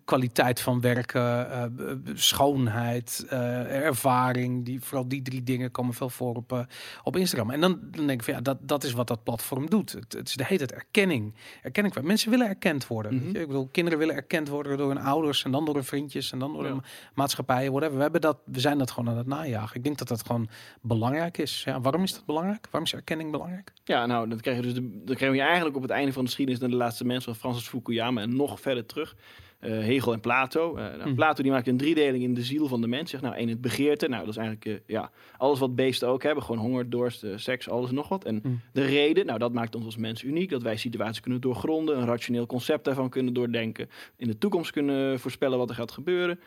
[0.04, 1.46] kwaliteit van werken,
[1.80, 3.26] uh, schoonheid,
[3.68, 4.64] ervaring.
[4.64, 6.66] Die, vooral die drie dingen komen veel voor op,
[7.02, 7.50] op Instagram.
[7.50, 9.92] En dan, dan denk ik van ja, dat, dat is wat dat platform doet.
[9.92, 11.34] Het, het is de heet het erkenning.
[11.62, 12.00] Erkenning.
[12.02, 13.14] Mensen willen erkend worden.
[13.14, 16.32] Mm Ik bedoel, kinderen willen erkend worden door hun ouders en dan door hun vriendjes
[16.32, 16.70] en dan door ja.
[16.70, 16.82] hun
[17.14, 17.96] maatschappijen, whatever.
[17.96, 19.76] We hebben dat, we zijn dat gewoon aan het najagen.
[19.76, 20.48] Ik denk dat dat gewoon
[20.80, 21.62] belangrijk is.
[21.64, 22.66] Ja, waarom is dat belangrijk?
[22.70, 23.72] Waarom is erkenning belangrijk?
[23.84, 24.74] Ja, nou, dat krijg je dus.
[24.74, 27.32] De, dan krijg je eigenlijk op het einde van de geschiedenis naar de laatste mensen
[27.32, 29.16] van Francis Fukuyama en nog verder terug.
[29.64, 30.76] Uh, Hegel en Plato.
[30.76, 31.14] Uh, nou, hm.
[31.14, 33.10] Plato die maakt een driedeling in de ziel van de mens.
[33.10, 34.08] Zegt nou, één het begeerte.
[34.08, 36.44] Nou, dat is eigenlijk uh, ja, alles wat beesten ook hebben.
[36.44, 38.24] Gewoon honger, dorst, seks, alles en nog wat.
[38.24, 38.48] En hm.
[38.72, 40.50] de reden, nou, dat maakt ons als mens uniek.
[40.50, 43.88] Dat wij situaties kunnen doorgronden, een rationeel concept daarvan kunnen doordenken.
[44.16, 46.38] In de toekomst kunnen voorspellen wat er gaat gebeuren.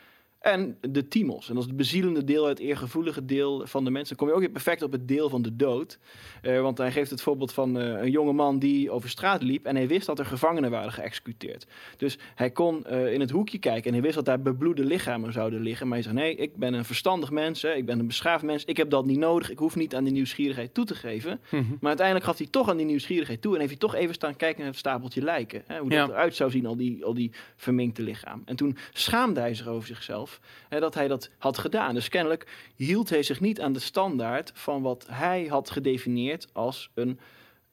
[0.46, 1.48] En de timos.
[1.48, 4.08] En dat is het bezielende deel, het eergevoelige deel van de mensen.
[4.08, 5.98] Dan kom je ook weer perfect op het deel van de dood.
[6.42, 9.64] Uh, want hij geeft het voorbeeld van uh, een jonge man die over straat liep.
[9.66, 11.66] En hij wist dat er gevangenen waren geëxecuteerd.
[11.96, 13.84] Dus hij kon uh, in het hoekje kijken.
[13.84, 15.88] En hij wist dat daar bebloede lichamen zouden liggen.
[15.88, 17.62] Maar hij zei: Nee, ik ben een verstandig mens.
[17.62, 18.64] Hè, ik ben een beschaafd mens.
[18.64, 19.50] Ik heb dat niet nodig.
[19.50, 21.30] Ik hoef niet aan die nieuwsgierigheid toe te geven.
[21.30, 21.76] Mm -hmm.
[21.80, 23.52] Maar uiteindelijk gaf hij toch aan die nieuwsgierigheid toe.
[23.52, 25.62] En heeft hij toch even staan kijken naar het stapeltje lijken.
[25.66, 26.00] Hè, hoe ja.
[26.00, 28.42] dat eruit zou zien, al die, al die verminkte lichaam.
[28.44, 30.35] En toen schaamde hij zich over zichzelf
[30.68, 31.94] hè, dat hij dat had gedaan.
[31.94, 36.90] Dus kennelijk hield hij zich niet aan de standaard van wat hij had gedefinieerd als
[36.94, 37.18] een,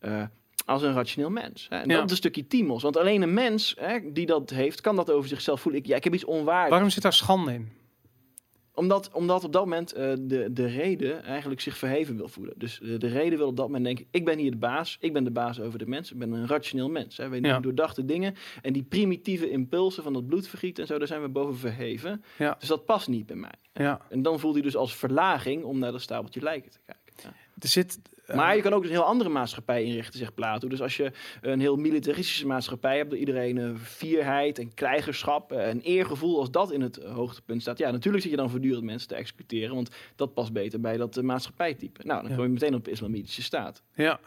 [0.02, 0.24] uh,
[0.66, 1.68] als een rationeel mens.
[1.70, 1.78] Hè.
[1.78, 1.96] En ja.
[1.96, 2.84] dat is een stukje timos.
[2.84, 5.82] Want alleen een mens hè, die dat heeft, kan dat over zichzelf voelen.
[5.82, 6.70] Ik, ja, ik heb iets onwaardig.
[6.70, 7.72] Waarom zit daar schande in?
[8.76, 12.54] Omdat, omdat op dat moment uh, de, de reden eigenlijk zich verheven wil voelen.
[12.58, 14.98] Dus de, de reden wil op dat moment denken: ik ben hier de baas.
[15.00, 16.12] Ik ben de baas over de mens.
[16.12, 17.18] Ik ben een rationeel mens.
[17.18, 17.30] Hè.
[17.30, 17.60] Wij doen ja.
[17.60, 18.36] doordachte dingen.
[18.62, 22.24] En die primitieve impulsen van het bloedvergiet en zo, daar zijn we boven verheven.
[22.38, 22.56] Ja.
[22.60, 23.56] Dus dat past niet bij mij.
[23.74, 24.02] Ja.
[24.10, 27.04] En dan voelt hij dus als verlaging om naar dat stapeltje lijken te kijken.
[27.24, 27.34] Ja.
[27.60, 30.68] Er zit maar je kan ook een heel andere maatschappij inrichten, zegt Plato.
[30.68, 31.12] Dus als je
[31.42, 36.82] een heel militaristische maatschappij hebt, dat iedereen vierheid en krijgerschap en eergevoel, als dat in
[36.82, 40.54] het hoogtepunt staat, ja, natuurlijk zit je dan voortdurend mensen te executeren, want dat past
[40.54, 42.02] beter bij dat uh, maatschappijtype.
[42.04, 43.84] Nou, dan kom je meteen op de islamitische staat.
[43.94, 44.20] Ja.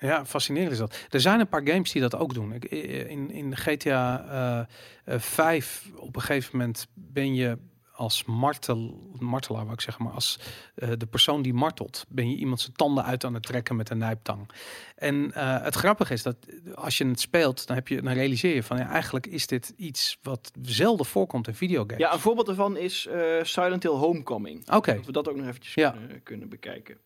[0.00, 1.06] Ja, fascinerend is dat.
[1.10, 2.52] Er zijn een paar games die dat ook doen.
[2.52, 4.68] Ik, in, in GTA
[5.08, 7.58] uh, 5 op een gegeven moment ben je
[7.98, 10.38] als martel, martelaar, wou ik zeggen, maar als
[10.74, 13.90] uh, de persoon die martelt, ben je iemand zijn tanden uit aan het trekken met
[13.90, 14.50] een nijptang.
[14.96, 16.36] En uh, het grappige is dat
[16.74, 19.72] als je het speelt, dan, heb je, dan realiseer je van ja, eigenlijk is dit
[19.76, 21.98] iets wat zelden voorkomt in videogames.
[21.98, 24.60] Ja, een voorbeeld daarvan is uh, Silent Hill Homecoming.
[24.60, 24.76] Oké.
[24.76, 24.94] Okay.
[24.96, 25.90] Dat we dat ook nog eventjes ja.
[25.90, 26.98] kunnen, kunnen, bekijken.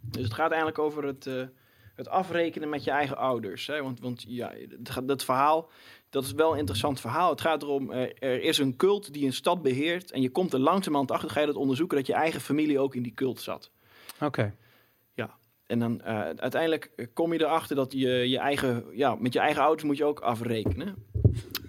[0.00, 1.24] Dus het gaat eigenlijk over het,
[1.94, 3.66] het afrekenen met je eigen ouders.
[3.66, 3.82] Hè?
[3.82, 4.52] Want, want ja,
[4.82, 5.70] het, dat verhaal
[6.10, 7.30] dat is wel een interessant verhaal.
[7.30, 10.10] Het gaat erom, uh, er is een cult die een stad beheert.
[10.10, 12.94] En je komt er langzamerhand achter, ga je dat onderzoeken, dat je eigen familie ook
[12.94, 13.70] in die cult zat.
[14.20, 14.54] Oké.
[15.14, 15.36] Ja,
[15.66, 19.38] en dan uh, uiteindelijk eh, kom je erachter dat je je eigen, ja, met je
[19.38, 20.94] eigen ouders moet je ook afrekenen.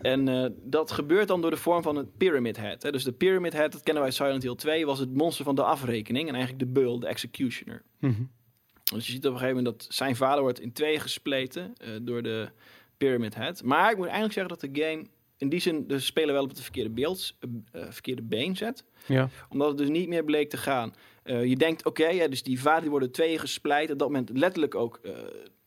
[0.01, 2.83] En uh, dat gebeurt dan door de vorm van een Pyramid Head.
[2.83, 2.91] Hè.
[2.91, 5.63] Dus de Pyramid Head, dat kennen wij Silent Hill 2, was het monster van de
[5.63, 6.27] afrekening.
[6.27, 7.83] En eigenlijk de beul, de executioner.
[7.99, 8.31] Mm -hmm.
[8.93, 12.23] Dus je ziet op een gegeven moment dat zijn vader wordt in twee gespleten door
[12.23, 12.49] de
[13.05, 13.63] Pyramid Head.
[13.63, 15.05] Maar ik moet eigenlijk zeggen dat de game
[15.37, 18.83] in die zin de speler wel op het verkeerde beeld, uh, verkeerde been zet.
[19.05, 19.29] Ja.
[19.49, 20.93] Omdat het dus niet meer bleek te gaan.
[21.23, 23.91] Uh, je denkt, oké, okay, ja, dus die die worden tweeën gespleit.
[23.91, 25.11] Op dat moment letterlijk ook uh,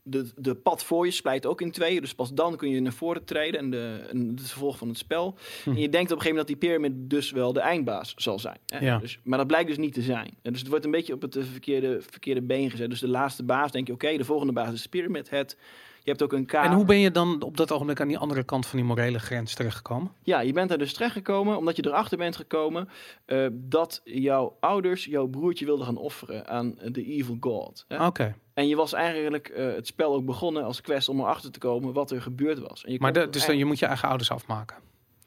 [0.03, 2.01] de, de pad voor je splijt ook in tweeën.
[2.01, 4.99] Dus pas dan kun je naar voren treden en, de, en het vervolg van het
[4.99, 5.39] spel.
[5.64, 5.70] Hm.
[5.70, 8.39] En je denkt op een gegeven moment dat die piramid dus wel de eindbaas zal
[8.39, 8.59] zijn.
[8.66, 8.78] Hè?
[8.78, 8.99] Ja.
[8.99, 10.35] Dus, maar dat blijkt dus niet te zijn.
[10.43, 12.91] En dus het wordt een beetje op het verkeerde, verkeerde been gezet.
[12.91, 15.57] Dus de laatste baas denk je, oké, okay, de volgende baas is Pyramid Head.
[16.05, 16.67] Je hebt ook een kaart.
[16.67, 19.19] En hoe ben je dan op dat ogenblik aan die andere kant van die morele
[19.19, 20.13] grens terechtgekomen?
[20.23, 22.89] Ja, je bent er dus terechtgekomen omdat je erachter bent gekomen
[23.27, 27.85] uh, dat jouw ouders jouw broertje wilden gaan offeren aan de evil god.
[27.89, 28.05] Oké.
[28.05, 28.35] Okay.
[28.55, 31.93] En je was eigenlijk uh, het spel ook begonnen als quest om erachter te komen
[31.93, 32.85] wat er gebeurd was.
[32.85, 34.77] En je maar de, dus dan, je moet je eigen ouders afmaken?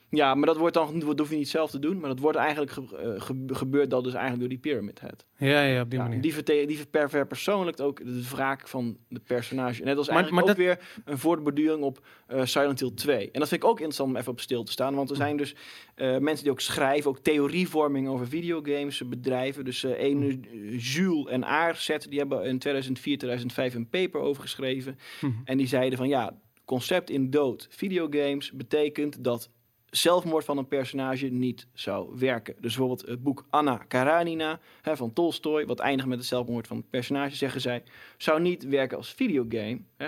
[0.09, 2.37] Ja, maar dat wordt dan, dat hoef je niet zelf te doen, maar dat wordt
[2.37, 5.25] eigenlijk ge, ge, gebeurt dat dus eigenlijk door die Pyramid Head.
[5.37, 6.21] Ja, ja, op die ja, manier.
[6.21, 9.83] Die, verte, die verpersoonlijkt ook de wraak van de personage.
[9.83, 10.65] Net als eigenlijk maar, ook dat...
[10.65, 13.31] weer een voortborduring op uh, Silent Hill 2.
[13.31, 15.37] En dat vind ik ook interessant om even op stil te staan, want er zijn
[15.37, 15.55] dus
[15.95, 19.65] uh, mensen die ook schrijven, ook theorievorming over videogames bedrijven.
[19.65, 20.45] Dus uh, een
[20.77, 24.97] Jules en Aarzet, die hebben in 2004, 2005 een paper over geschreven.
[25.19, 25.31] Hm.
[25.43, 29.49] En die zeiden van ja, concept in dood videogames betekent dat
[29.89, 32.53] zelfmoord van een personage niet zou werken.
[32.53, 36.77] Dus bijvoorbeeld het boek Anna Karanina hè, van Tolstoy, wat eindigt met het zelfmoord van
[36.77, 37.83] het personage, zeggen zij,
[38.17, 39.79] zou niet werken als videogame.
[39.97, 40.07] Hè.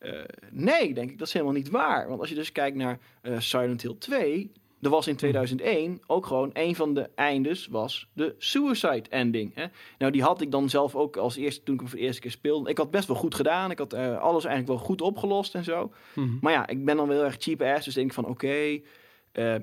[0.00, 2.08] Uh, nee, denk ik, dat is helemaal niet waar.
[2.08, 4.50] Want als je dus kijkt naar uh, Silent Hill 2,
[4.80, 9.54] er was in 2001 ook gewoon een van de eindes was de suicide ending.
[9.54, 9.66] Hè?
[9.98, 12.20] Nou, die had ik dan zelf ook als eerste toen ik hem voor de eerste
[12.20, 12.70] keer speelde.
[12.70, 13.70] Ik had best wel goed gedaan.
[13.70, 15.92] Ik had uh, alles eigenlijk wel goed opgelost en zo.
[16.14, 16.38] Mm -hmm.
[16.40, 17.84] Maar ja, ik ben dan wel erg cheap ass.
[17.84, 18.82] Dus denk ik van oké, okay,
[19.38, 19.54] uh,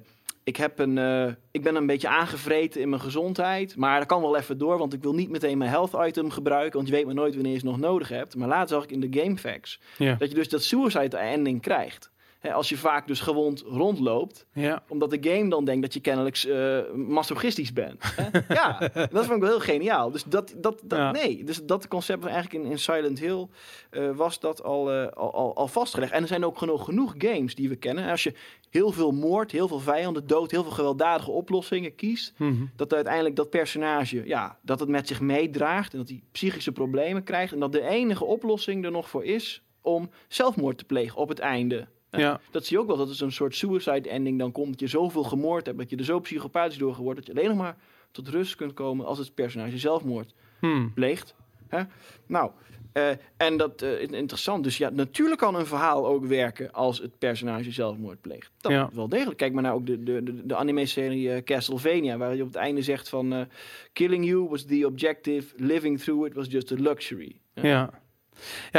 [0.43, 3.75] ik, heb een, uh, ik ben een beetje aangevreten in mijn gezondheid.
[3.75, 6.73] Maar dat kan wel even door, want ik wil niet meteen mijn health item gebruiken.
[6.73, 8.35] Want je weet maar nooit wanneer je het nog nodig hebt.
[8.35, 12.11] Maar later zag ik in de game facts dat je dus dat suicide ending krijgt
[12.51, 14.45] als je vaak dus gewond rondloopt.
[14.53, 14.83] Ja.
[14.87, 18.03] Omdat de game dan denkt dat je kennelijk uh, masochistisch bent.
[18.49, 20.11] ja, dat vond ik wel heel geniaal.
[20.11, 21.43] Dus dat, dat, dat nee.
[21.43, 23.47] Dus dat concept eigenlijk in, in Silent Hill
[23.91, 26.11] uh, was dat al, uh, al, al, vastgelegd.
[26.11, 28.09] En er zijn ook genoeg, genoeg games die we kennen.
[28.09, 28.33] Als je
[28.69, 32.33] heel veel moord, heel veel vijanden dood, heel veel gewelddadige oplossingen kiest.
[32.37, 35.91] Mm Dat uiteindelijk dat personage, ja, dat het met zich meedraagt.
[35.91, 37.53] En dat hij psychische problemen krijgt.
[37.53, 41.39] En dat de enige oplossing er nog voor is om zelfmoord te plegen op het
[41.39, 41.87] einde.
[42.17, 42.39] Ja.
[42.51, 44.69] Dat zie je ook wel, dat het een soort suicide ending dan komt.
[44.69, 47.25] Dat je zoveel gemoord hebt, dat je er zo psychopathisch door geworden...
[47.25, 47.77] dat je alleen nog maar
[48.11, 50.93] tot rust kunt komen als het personage zelfmoord hmm.
[50.93, 51.35] pleegt.
[51.67, 51.83] Hè?
[52.27, 52.51] Nou,
[52.93, 54.63] uh, en dat uh, interessant.
[54.63, 58.51] Dus ja, natuurlijk kan een verhaal ook werken als het personage zelfmoord pleegt.
[58.57, 58.89] Dat ja.
[58.93, 59.37] wel degelijk.
[59.37, 62.57] Kijk maar naar ook de, de, de, de anime-serie uh, Castlevania, waar je op het
[62.57, 63.47] einde zegt van...
[63.93, 67.35] killing you was the objective, living through it was just a luxury.
[67.53, 67.63] Ja.
[67.63, 68.01] Ja,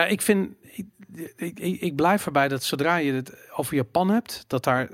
[0.08, 0.54] ik vind,
[1.36, 4.88] ik, ik, ik, blijf erbij dat zodra je het over Japan hebt, dat daar,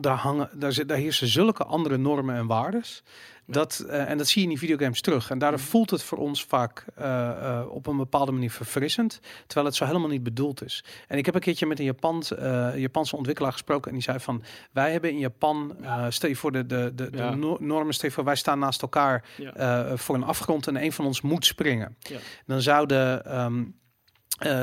[0.00, 3.02] daar hangen, daar, zit, daar heersen zulke andere normen en waardes.
[3.50, 5.30] Dat, uh, en dat zie je in die videogames terug.
[5.30, 5.68] En daardoor mhm.
[5.68, 9.20] voelt het voor ons vaak uh, uh, op een bepaalde manier verfrissend.
[9.46, 10.84] Terwijl het zo helemaal niet bedoeld is.
[11.08, 12.32] En ik heb een keertje met een Japans,
[12.74, 13.88] Japanse ontwikkelaar gesproken.
[13.88, 14.42] En die zei van,
[14.72, 15.76] wij hebben in Japan,
[16.08, 17.30] stel je voor de, de, de, ja.
[17.30, 19.96] de normen, stel je voor, wij staan naast elkaar ja.
[19.96, 21.96] voor een afgrond en een van ons moet springen.
[21.98, 22.18] Ja.
[22.46, 23.64] Dan zouden um, uh,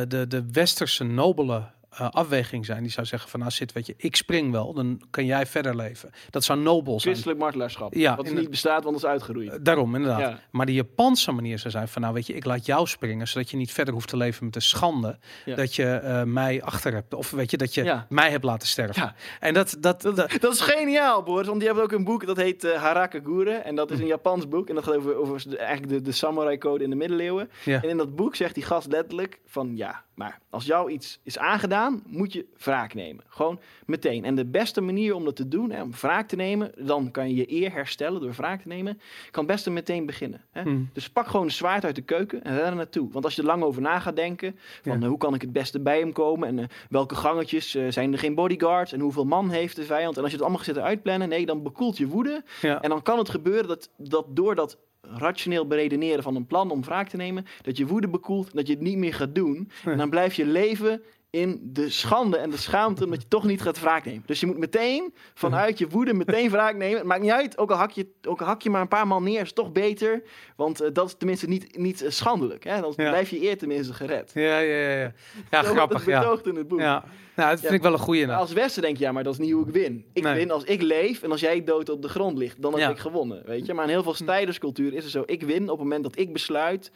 [0.07, 1.71] de, de westerse nobele
[2.01, 2.83] uh, afweging zijn.
[2.83, 5.75] Die zou zeggen van nou zit, weet je, ik spring wel, dan kan jij verder
[5.75, 6.09] leven.
[6.29, 7.13] Dat zou nobel zijn.
[7.13, 7.93] Christelijk martelaarschap.
[7.93, 9.53] Ja, wat niet bestaat, want is uitgeroeid.
[9.53, 10.19] Uh, daarom, inderdaad.
[10.19, 10.39] Ja.
[10.51, 13.49] Maar de Japanse manier zou zijn van nou weet je, ik laat jou springen, zodat
[13.49, 15.55] je niet verder hoeft te leven met de schande ja.
[15.55, 17.13] dat je uh, mij achter hebt.
[17.13, 18.05] Of weet je, dat je ja.
[18.09, 19.15] mij hebt laten sterven.
[19.39, 21.47] En dat, dat, dat, dat, is geniaal, Boris.
[21.47, 23.51] Want die hebben ook een boek dat heet uh, Harakagure.
[23.51, 24.69] En dat is een Japans boek.
[24.69, 27.49] En dat gaat over, over de, eigenlijk de, de samurai code in de middeleeuwen.
[27.65, 31.37] En in dat boek zegt die gast letterlijk van ja, maar als jou iets is
[31.37, 33.23] aangedaan, moet je wraak nemen.
[33.27, 34.25] Gewoon meteen.
[34.25, 37.29] En de beste manier om dat te doen, hè, om wraak te nemen, dan kan
[37.29, 38.99] je je eer herstellen door wraak te nemen,
[39.31, 40.41] kan best meteen beginnen.
[40.51, 40.61] Hè.
[40.61, 40.89] Hmm.
[40.93, 43.11] Dus pak gewoon een zwaard uit de keuken en ren er naartoe.
[43.11, 45.79] Want als je er lang over na gaat denken, van hoe kan ik het beste
[45.79, 49.49] bij hem komen en uh, welke gangetjes uh, zijn er geen bodyguards en hoeveel man
[49.49, 50.17] heeft de vijand.
[50.17, 52.43] En als je het allemaal gaat zitten uitplannen, nee, dan bekoelt je woede.
[52.61, 56.83] En dan kan het gebeuren dat, dat door dat rationeel beredeneren van een plan om
[56.83, 59.69] wraak te nemen, dat je woede bekoelt, dat je het niet meer gaat doen.
[59.85, 61.01] En dan blijf je leven
[61.39, 64.23] in de schande en de schaamte omdat je toch niet gaat wraak nemen.
[64.25, 66.97] Dus je moet meteen vanuit je woede meteen wraak nemen.
[66.97, 69.07] Het maakt niet uit, ook al hak je, ook al hak je maar een paar
[69.07, 70.23] man neer, is toch beter.
[70.55, 72.63] Want uh, dat is tenminste niet, niet uh, schandelijk.
[72.63, 72.81] Hè?
[72.81, 74.31] Dan blijf je eer tenminste gered.
[74.33, 75.13] Ja, ja, ja.
[75.51, 76.03] Ja, grappig.
[76.03, 76.51] Dat betoogt ja.
[76.51, 76.79] in het boek.
[76.79, 77.03] Ja.
[77.35, 78.33] Nou, dat vind ik wel een goede.
[78.33, 80.05] Als Westen denk je, ja, maar dat is niet hoe ik win.
[80.13, 82.91] Ik win als ik leef en als jij dood op de grond ligt, dan heb
[82.91, 83.43] ik gewonnen.
[83.45, 83.73] Weet je?
[83.73, 86.33] Maar in heel veel strijderscultuur is het zo, ik win op het moment dat ik
[86.33, 86.91] besluit,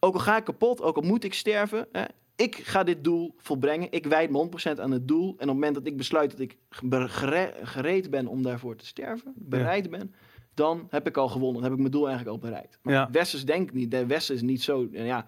[0.00, 2.04] ook al ga ik kapot, ook al moet ik sterven, hè,
[2.40, 3.88] ik ga dit doel volbrengen.
[3.90, 5.26] Ik wijd me 100% aan het doel.
[5.26, 6.56] En op het moment dat ik besluit dat ik
[7.62, 10.14] gereed ben om daarvoor te sterven, bereid ben,
[10.54, 11.54] dan heb ik al gewonnen.
[11.54, 12.78] Dan heb ik mijn doel eigenlijk al bereikt.
[12.82, 13.08] Maar ja.
[13.10, 13.90] Westers denkt niet.
[13.90, 14.88] De Westen is niet zo.
[14.90, 15.26] Ja,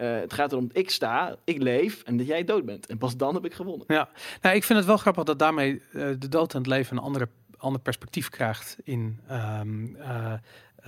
[0.00, 2.86] uh, het gaat erom, ik sta, ik leef en dat jij dood bent.
[2.86, 3.86] En pas dan heb ik gewonnen.
[3.88, 4.08] Ja,
[4.40, 7.02] nou, ik vind het wel grappig dat daarmee uh, de dood en het leven een
[7.02, 10.32] andere, ander perspectief krijgt in um, uh,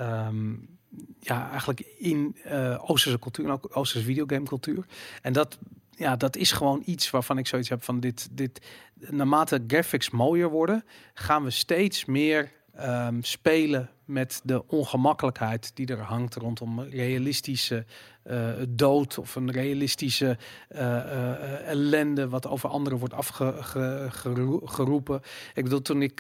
[0.01, 0.76] um,
[1.21, 4.87] ja, eigenlijk in uh, Oosterse cultuur en ook Oosterse videogamecultuur.
[5.23, 5.59] En dat,
[5.91, 10.51] ja, dat is gewoon iets waarvan ik zoiets heb van dit, dit naarmate graphics mooier
[10.51, 10.85] worden,
[11.15, 17.85] gaan we steeds meer um, spelen met de ongemakkelijkheid die er hangt rondom realistische
[18.31, 20.39] uh, dood of een realistische
[20.75, 25.21] uh, uh, ellende wat over anderen wordt afgeroepen.
[25.55, 26.15] Ik bedoel, toen ik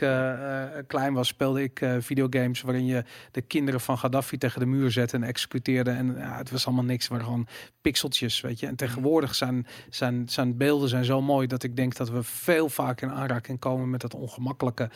[0.86, 5.16] klein was, speelde ik videogames waarin je de kinderen van Gaddafi tegen de muur zette
[5.16, 5.90] en executeerde.
[5.90, 7.46] En het was allemaal niks, maar gewoon
[7.80, 8.66] pixeltjes, weet je.
[8.66, 12.68] En tegenwoordig zijn, zijn, zijn beelden zijn zo mooi dat ik denk dat we veel
[12.68, 14.90] vaker in aanraking komen met dat ongemakkelijke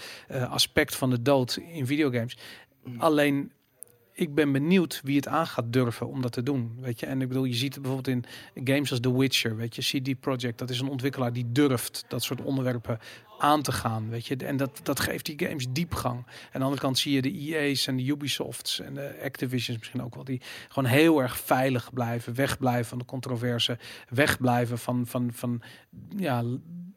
[0.48, 2.36] aspect van de dood in videogames.
[2.84, 3.00] Mm.
[3.00, 3.52] Alleen
[4.12, 6.76] ik ben benieuwd wie het aan gaat durven om dat te doen.
[6.80, 8.24] Weet je, en ik bedoel, je ziet het bijvoorbeeld
[8.54, 9.56] in games als The Witcher.
[9.56, 12.98] Weet je, CD Projekt, dat is een ontwikkelaar die durft dat soort onderwerpen
[13.40, 14.08] aan te gaan.
[14.08, 16.16] Weet je, en dat, dat geeft die games diepgang.
[16.16, 19.78] En aan de andere kant zie je de EA's en de Ubisofts en de Activisions
[19.78, 23.78] misschien ook wel, die gewoon heel erg veilig blijven, wegblijven van de controverse,
[24.08, 25.62] wegblijven van, van, van
[26.16, 26.44] ja,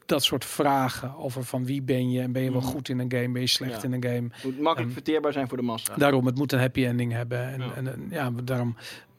[0.06, 2.70] dat soort vragen over van wie ben je en ben je wel mhm.
[2.70, 4.28] goed in een game, ben je slecht in een game.
[4.32, 5.96] Het moet makkelijk verteerbaar zijn voor de massa.
[5.96, 7.48] Daarom, het moet een happy ending hebben.
[7.48, 8.76] En ja, en, ja daarom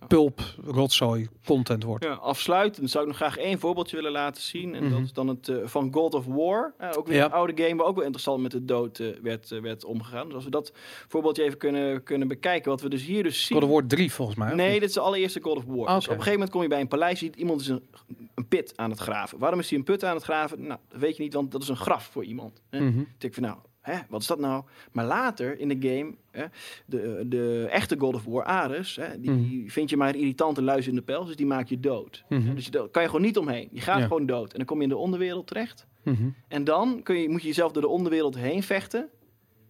[0.09, 2.05] pulp, rotzooi, content wordt.
[2.05, 4.75] Ja, afsluitend zou ik nog graag één voorbeeldje willen laten zien.
[4.75, 5.03] En dat mhm.
[5.03, 6.75] is dan het van God of War.
[6.97, 10.27] ook weer een oude game, maar ook wel interessant met de dood werd, werd omgegaan.
[10.27, 10.73] Dus als we dat
[11.09, 12.71] voorbeeldje even kunnen, kunnen bekijken.
[12.71, 13.59] Wat we dus hier dus zien.
[13.59, 14.55] God of War 3 volgens mij.
[14.55, 15.77] Nee, dit is de allereerste God of War.
[15.77, 17.83] Dus op een gegeven moment kom je bij een paleis, ziet iemand is een,
[18.35, 19.39] een pit aan het graven.
[19.39, 20.67] Waarom is hij een put aan het graven?
[20.67, 22.63] Nou, dat weet je niet, want dat is een graf voor iemand.
[22.71, 22.81] Hè?
[22.81, 23.33] Mm -hmm.
[23.33, 24.65] van, nou, hè, wat is dat nou?
[24.93, 26.45] Maar later in de game, hè,
[26.87, 29.69] de, de echte God of War, Ares, hè, die mhm.
[29.69, 32.25] vind je maar irritante luis in de pels, dus die maak je dood.
[32.29, 32.55] Mhm.
[32.55, 33.69] Dus daar kan je gewoon niet omheen.
[33.73, 34.53] Je gaat gewoon dood.
[34.53, 35.87] En dan kom je in de onderwereld terecht.
[36.03, 36.29] Mhm.
[36.49, 39.09] En dan kun je, moet je jezelf door de onderwereld heen vechten.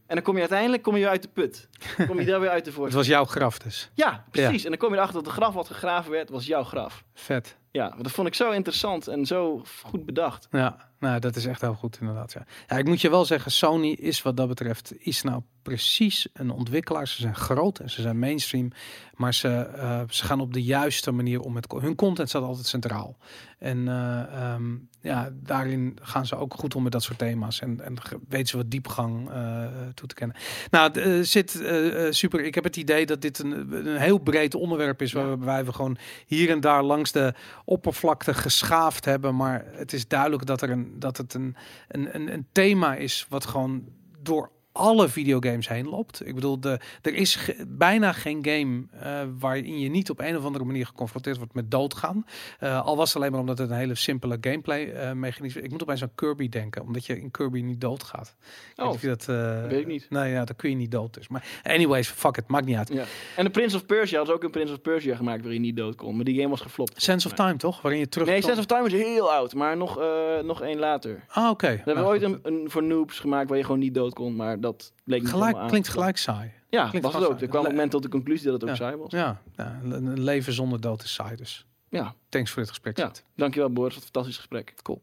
[0.06, 1.68] En dan kom je uiteindelijk kom je uit de put.
[2.08, 2.86] kom je daar weer uit de voort.
[2.86, 3.90] Het was jouw graf dus.
[3.94, 4.64] Ja, precies.
[4.64, 7.04] En dan kom je erachter dat de graf wat gegraven werd, was jouw graf.
[7.14, 7.56] Vet.
[7.70, 10.48] Ja, dat vond ik zo interessant en zo goed bedacht.
[10.50, 12.32] Ja, nou, dat is echt heel goed inderdaad.
[12.32, 12.46] Ja.
[12.66, 16.50] ja, ik moet je wel zeggen, Sony is wat dat betreft, is nou precies een
[16.50, 17.08] ontwikkelaar.
[17.08, 18.70] Ze zijn groot en ze zijn mainstream,
[19.14, 22.66] maar ze, uh, ze gaan op de juiste manier om met hun content staat altijd
[22.66, 23.16] centraal.
[23.58, 27.80] En uh, um, ja, daarin gaan ze ook goed om met dat soort thema's en,
[27.80, 27.96] en
[28.28, 30.36] weten ze wat diepgang uh, toe te kennen.
[30.70, 31.62] Nou, zit
[32.10, 32.44] super.
[32.44, 35.72] Ik heb het idee dat dit een, een heel breed onderwerp is, waar wij we
[35.72, 35.96] gewoon
[36.26, 37.34] hier en daar langs de
[37.64, 41.56] oppervlakte geschaafd hebben, maar het is duidelijk dat er een dat het een,
[41.88, 43.84] een, een, een thema is wat gewoon
[44.22, 46.26] door alle videogames heen loopt.
[46.26, 50.44] Ik bedoel, de, er is bijna geen game uh, waarin je niet op een of
[50.44, 52.26] andere manier geconfronteerd wordt met doodgaan.
[52.60, 55.70] Uh, al was het alleen maar omdat het een hele simpele gameplay uh, mechanisme Ik
[55.70, 58.36] moet opeens aan Kirby denken, omdat je in Kirby niet doodgaat.
[58.76, 59.24] Oh, weet je dat,
[59.70, 60.06] weet ik niet.
[60.10, 61.28] Nee, ja, dan kun je niet dood dus.
[61.28, 62.88] Maar anyways, fuck it, maakt niet uit.
[62.88, 63.04] Ja.
[63.36, 65.76] En de Prince of Persia had ook een Prince of Persia gemaakt waarin je niet
[65.76, 66.16] dood kon.
[66.16, 67.02] Maar die game was geflopt.
[67.02, 67.82] Sense of Time, toch?
[67.82, 68.28] Waarin je terug...
[68.28, 70.00] Nee, Sense of Time is heel oud, maar nog,
[70.42, 71.24] nog één later.
[71.28, 71.68] Ah, oké.
[71.68, 74.36] We hebben nou, ooit een, een voor noobs gemaakt waar je gewoon niet dood kon,
[74.36, 76.52] maar dat bleek gelijk, Klinkt gelijk saai.
[76.70, 77.40] Ja, klinkt was het ook.
[77.40, 79.10] Er kwam op het moment tot de conclusie dat het ook saai was.
[79.10, 81.66] Ja, ja, een leven zonder dood is saai dus.
[81.88, 82.14] Ja.
[82.28, 82.96] Thanks voor dit gesprek.
[82.98, 84.74] Ja, dankjewel Boris, wat een fantastisch gesprek.
[84.82, 85.02] Cool.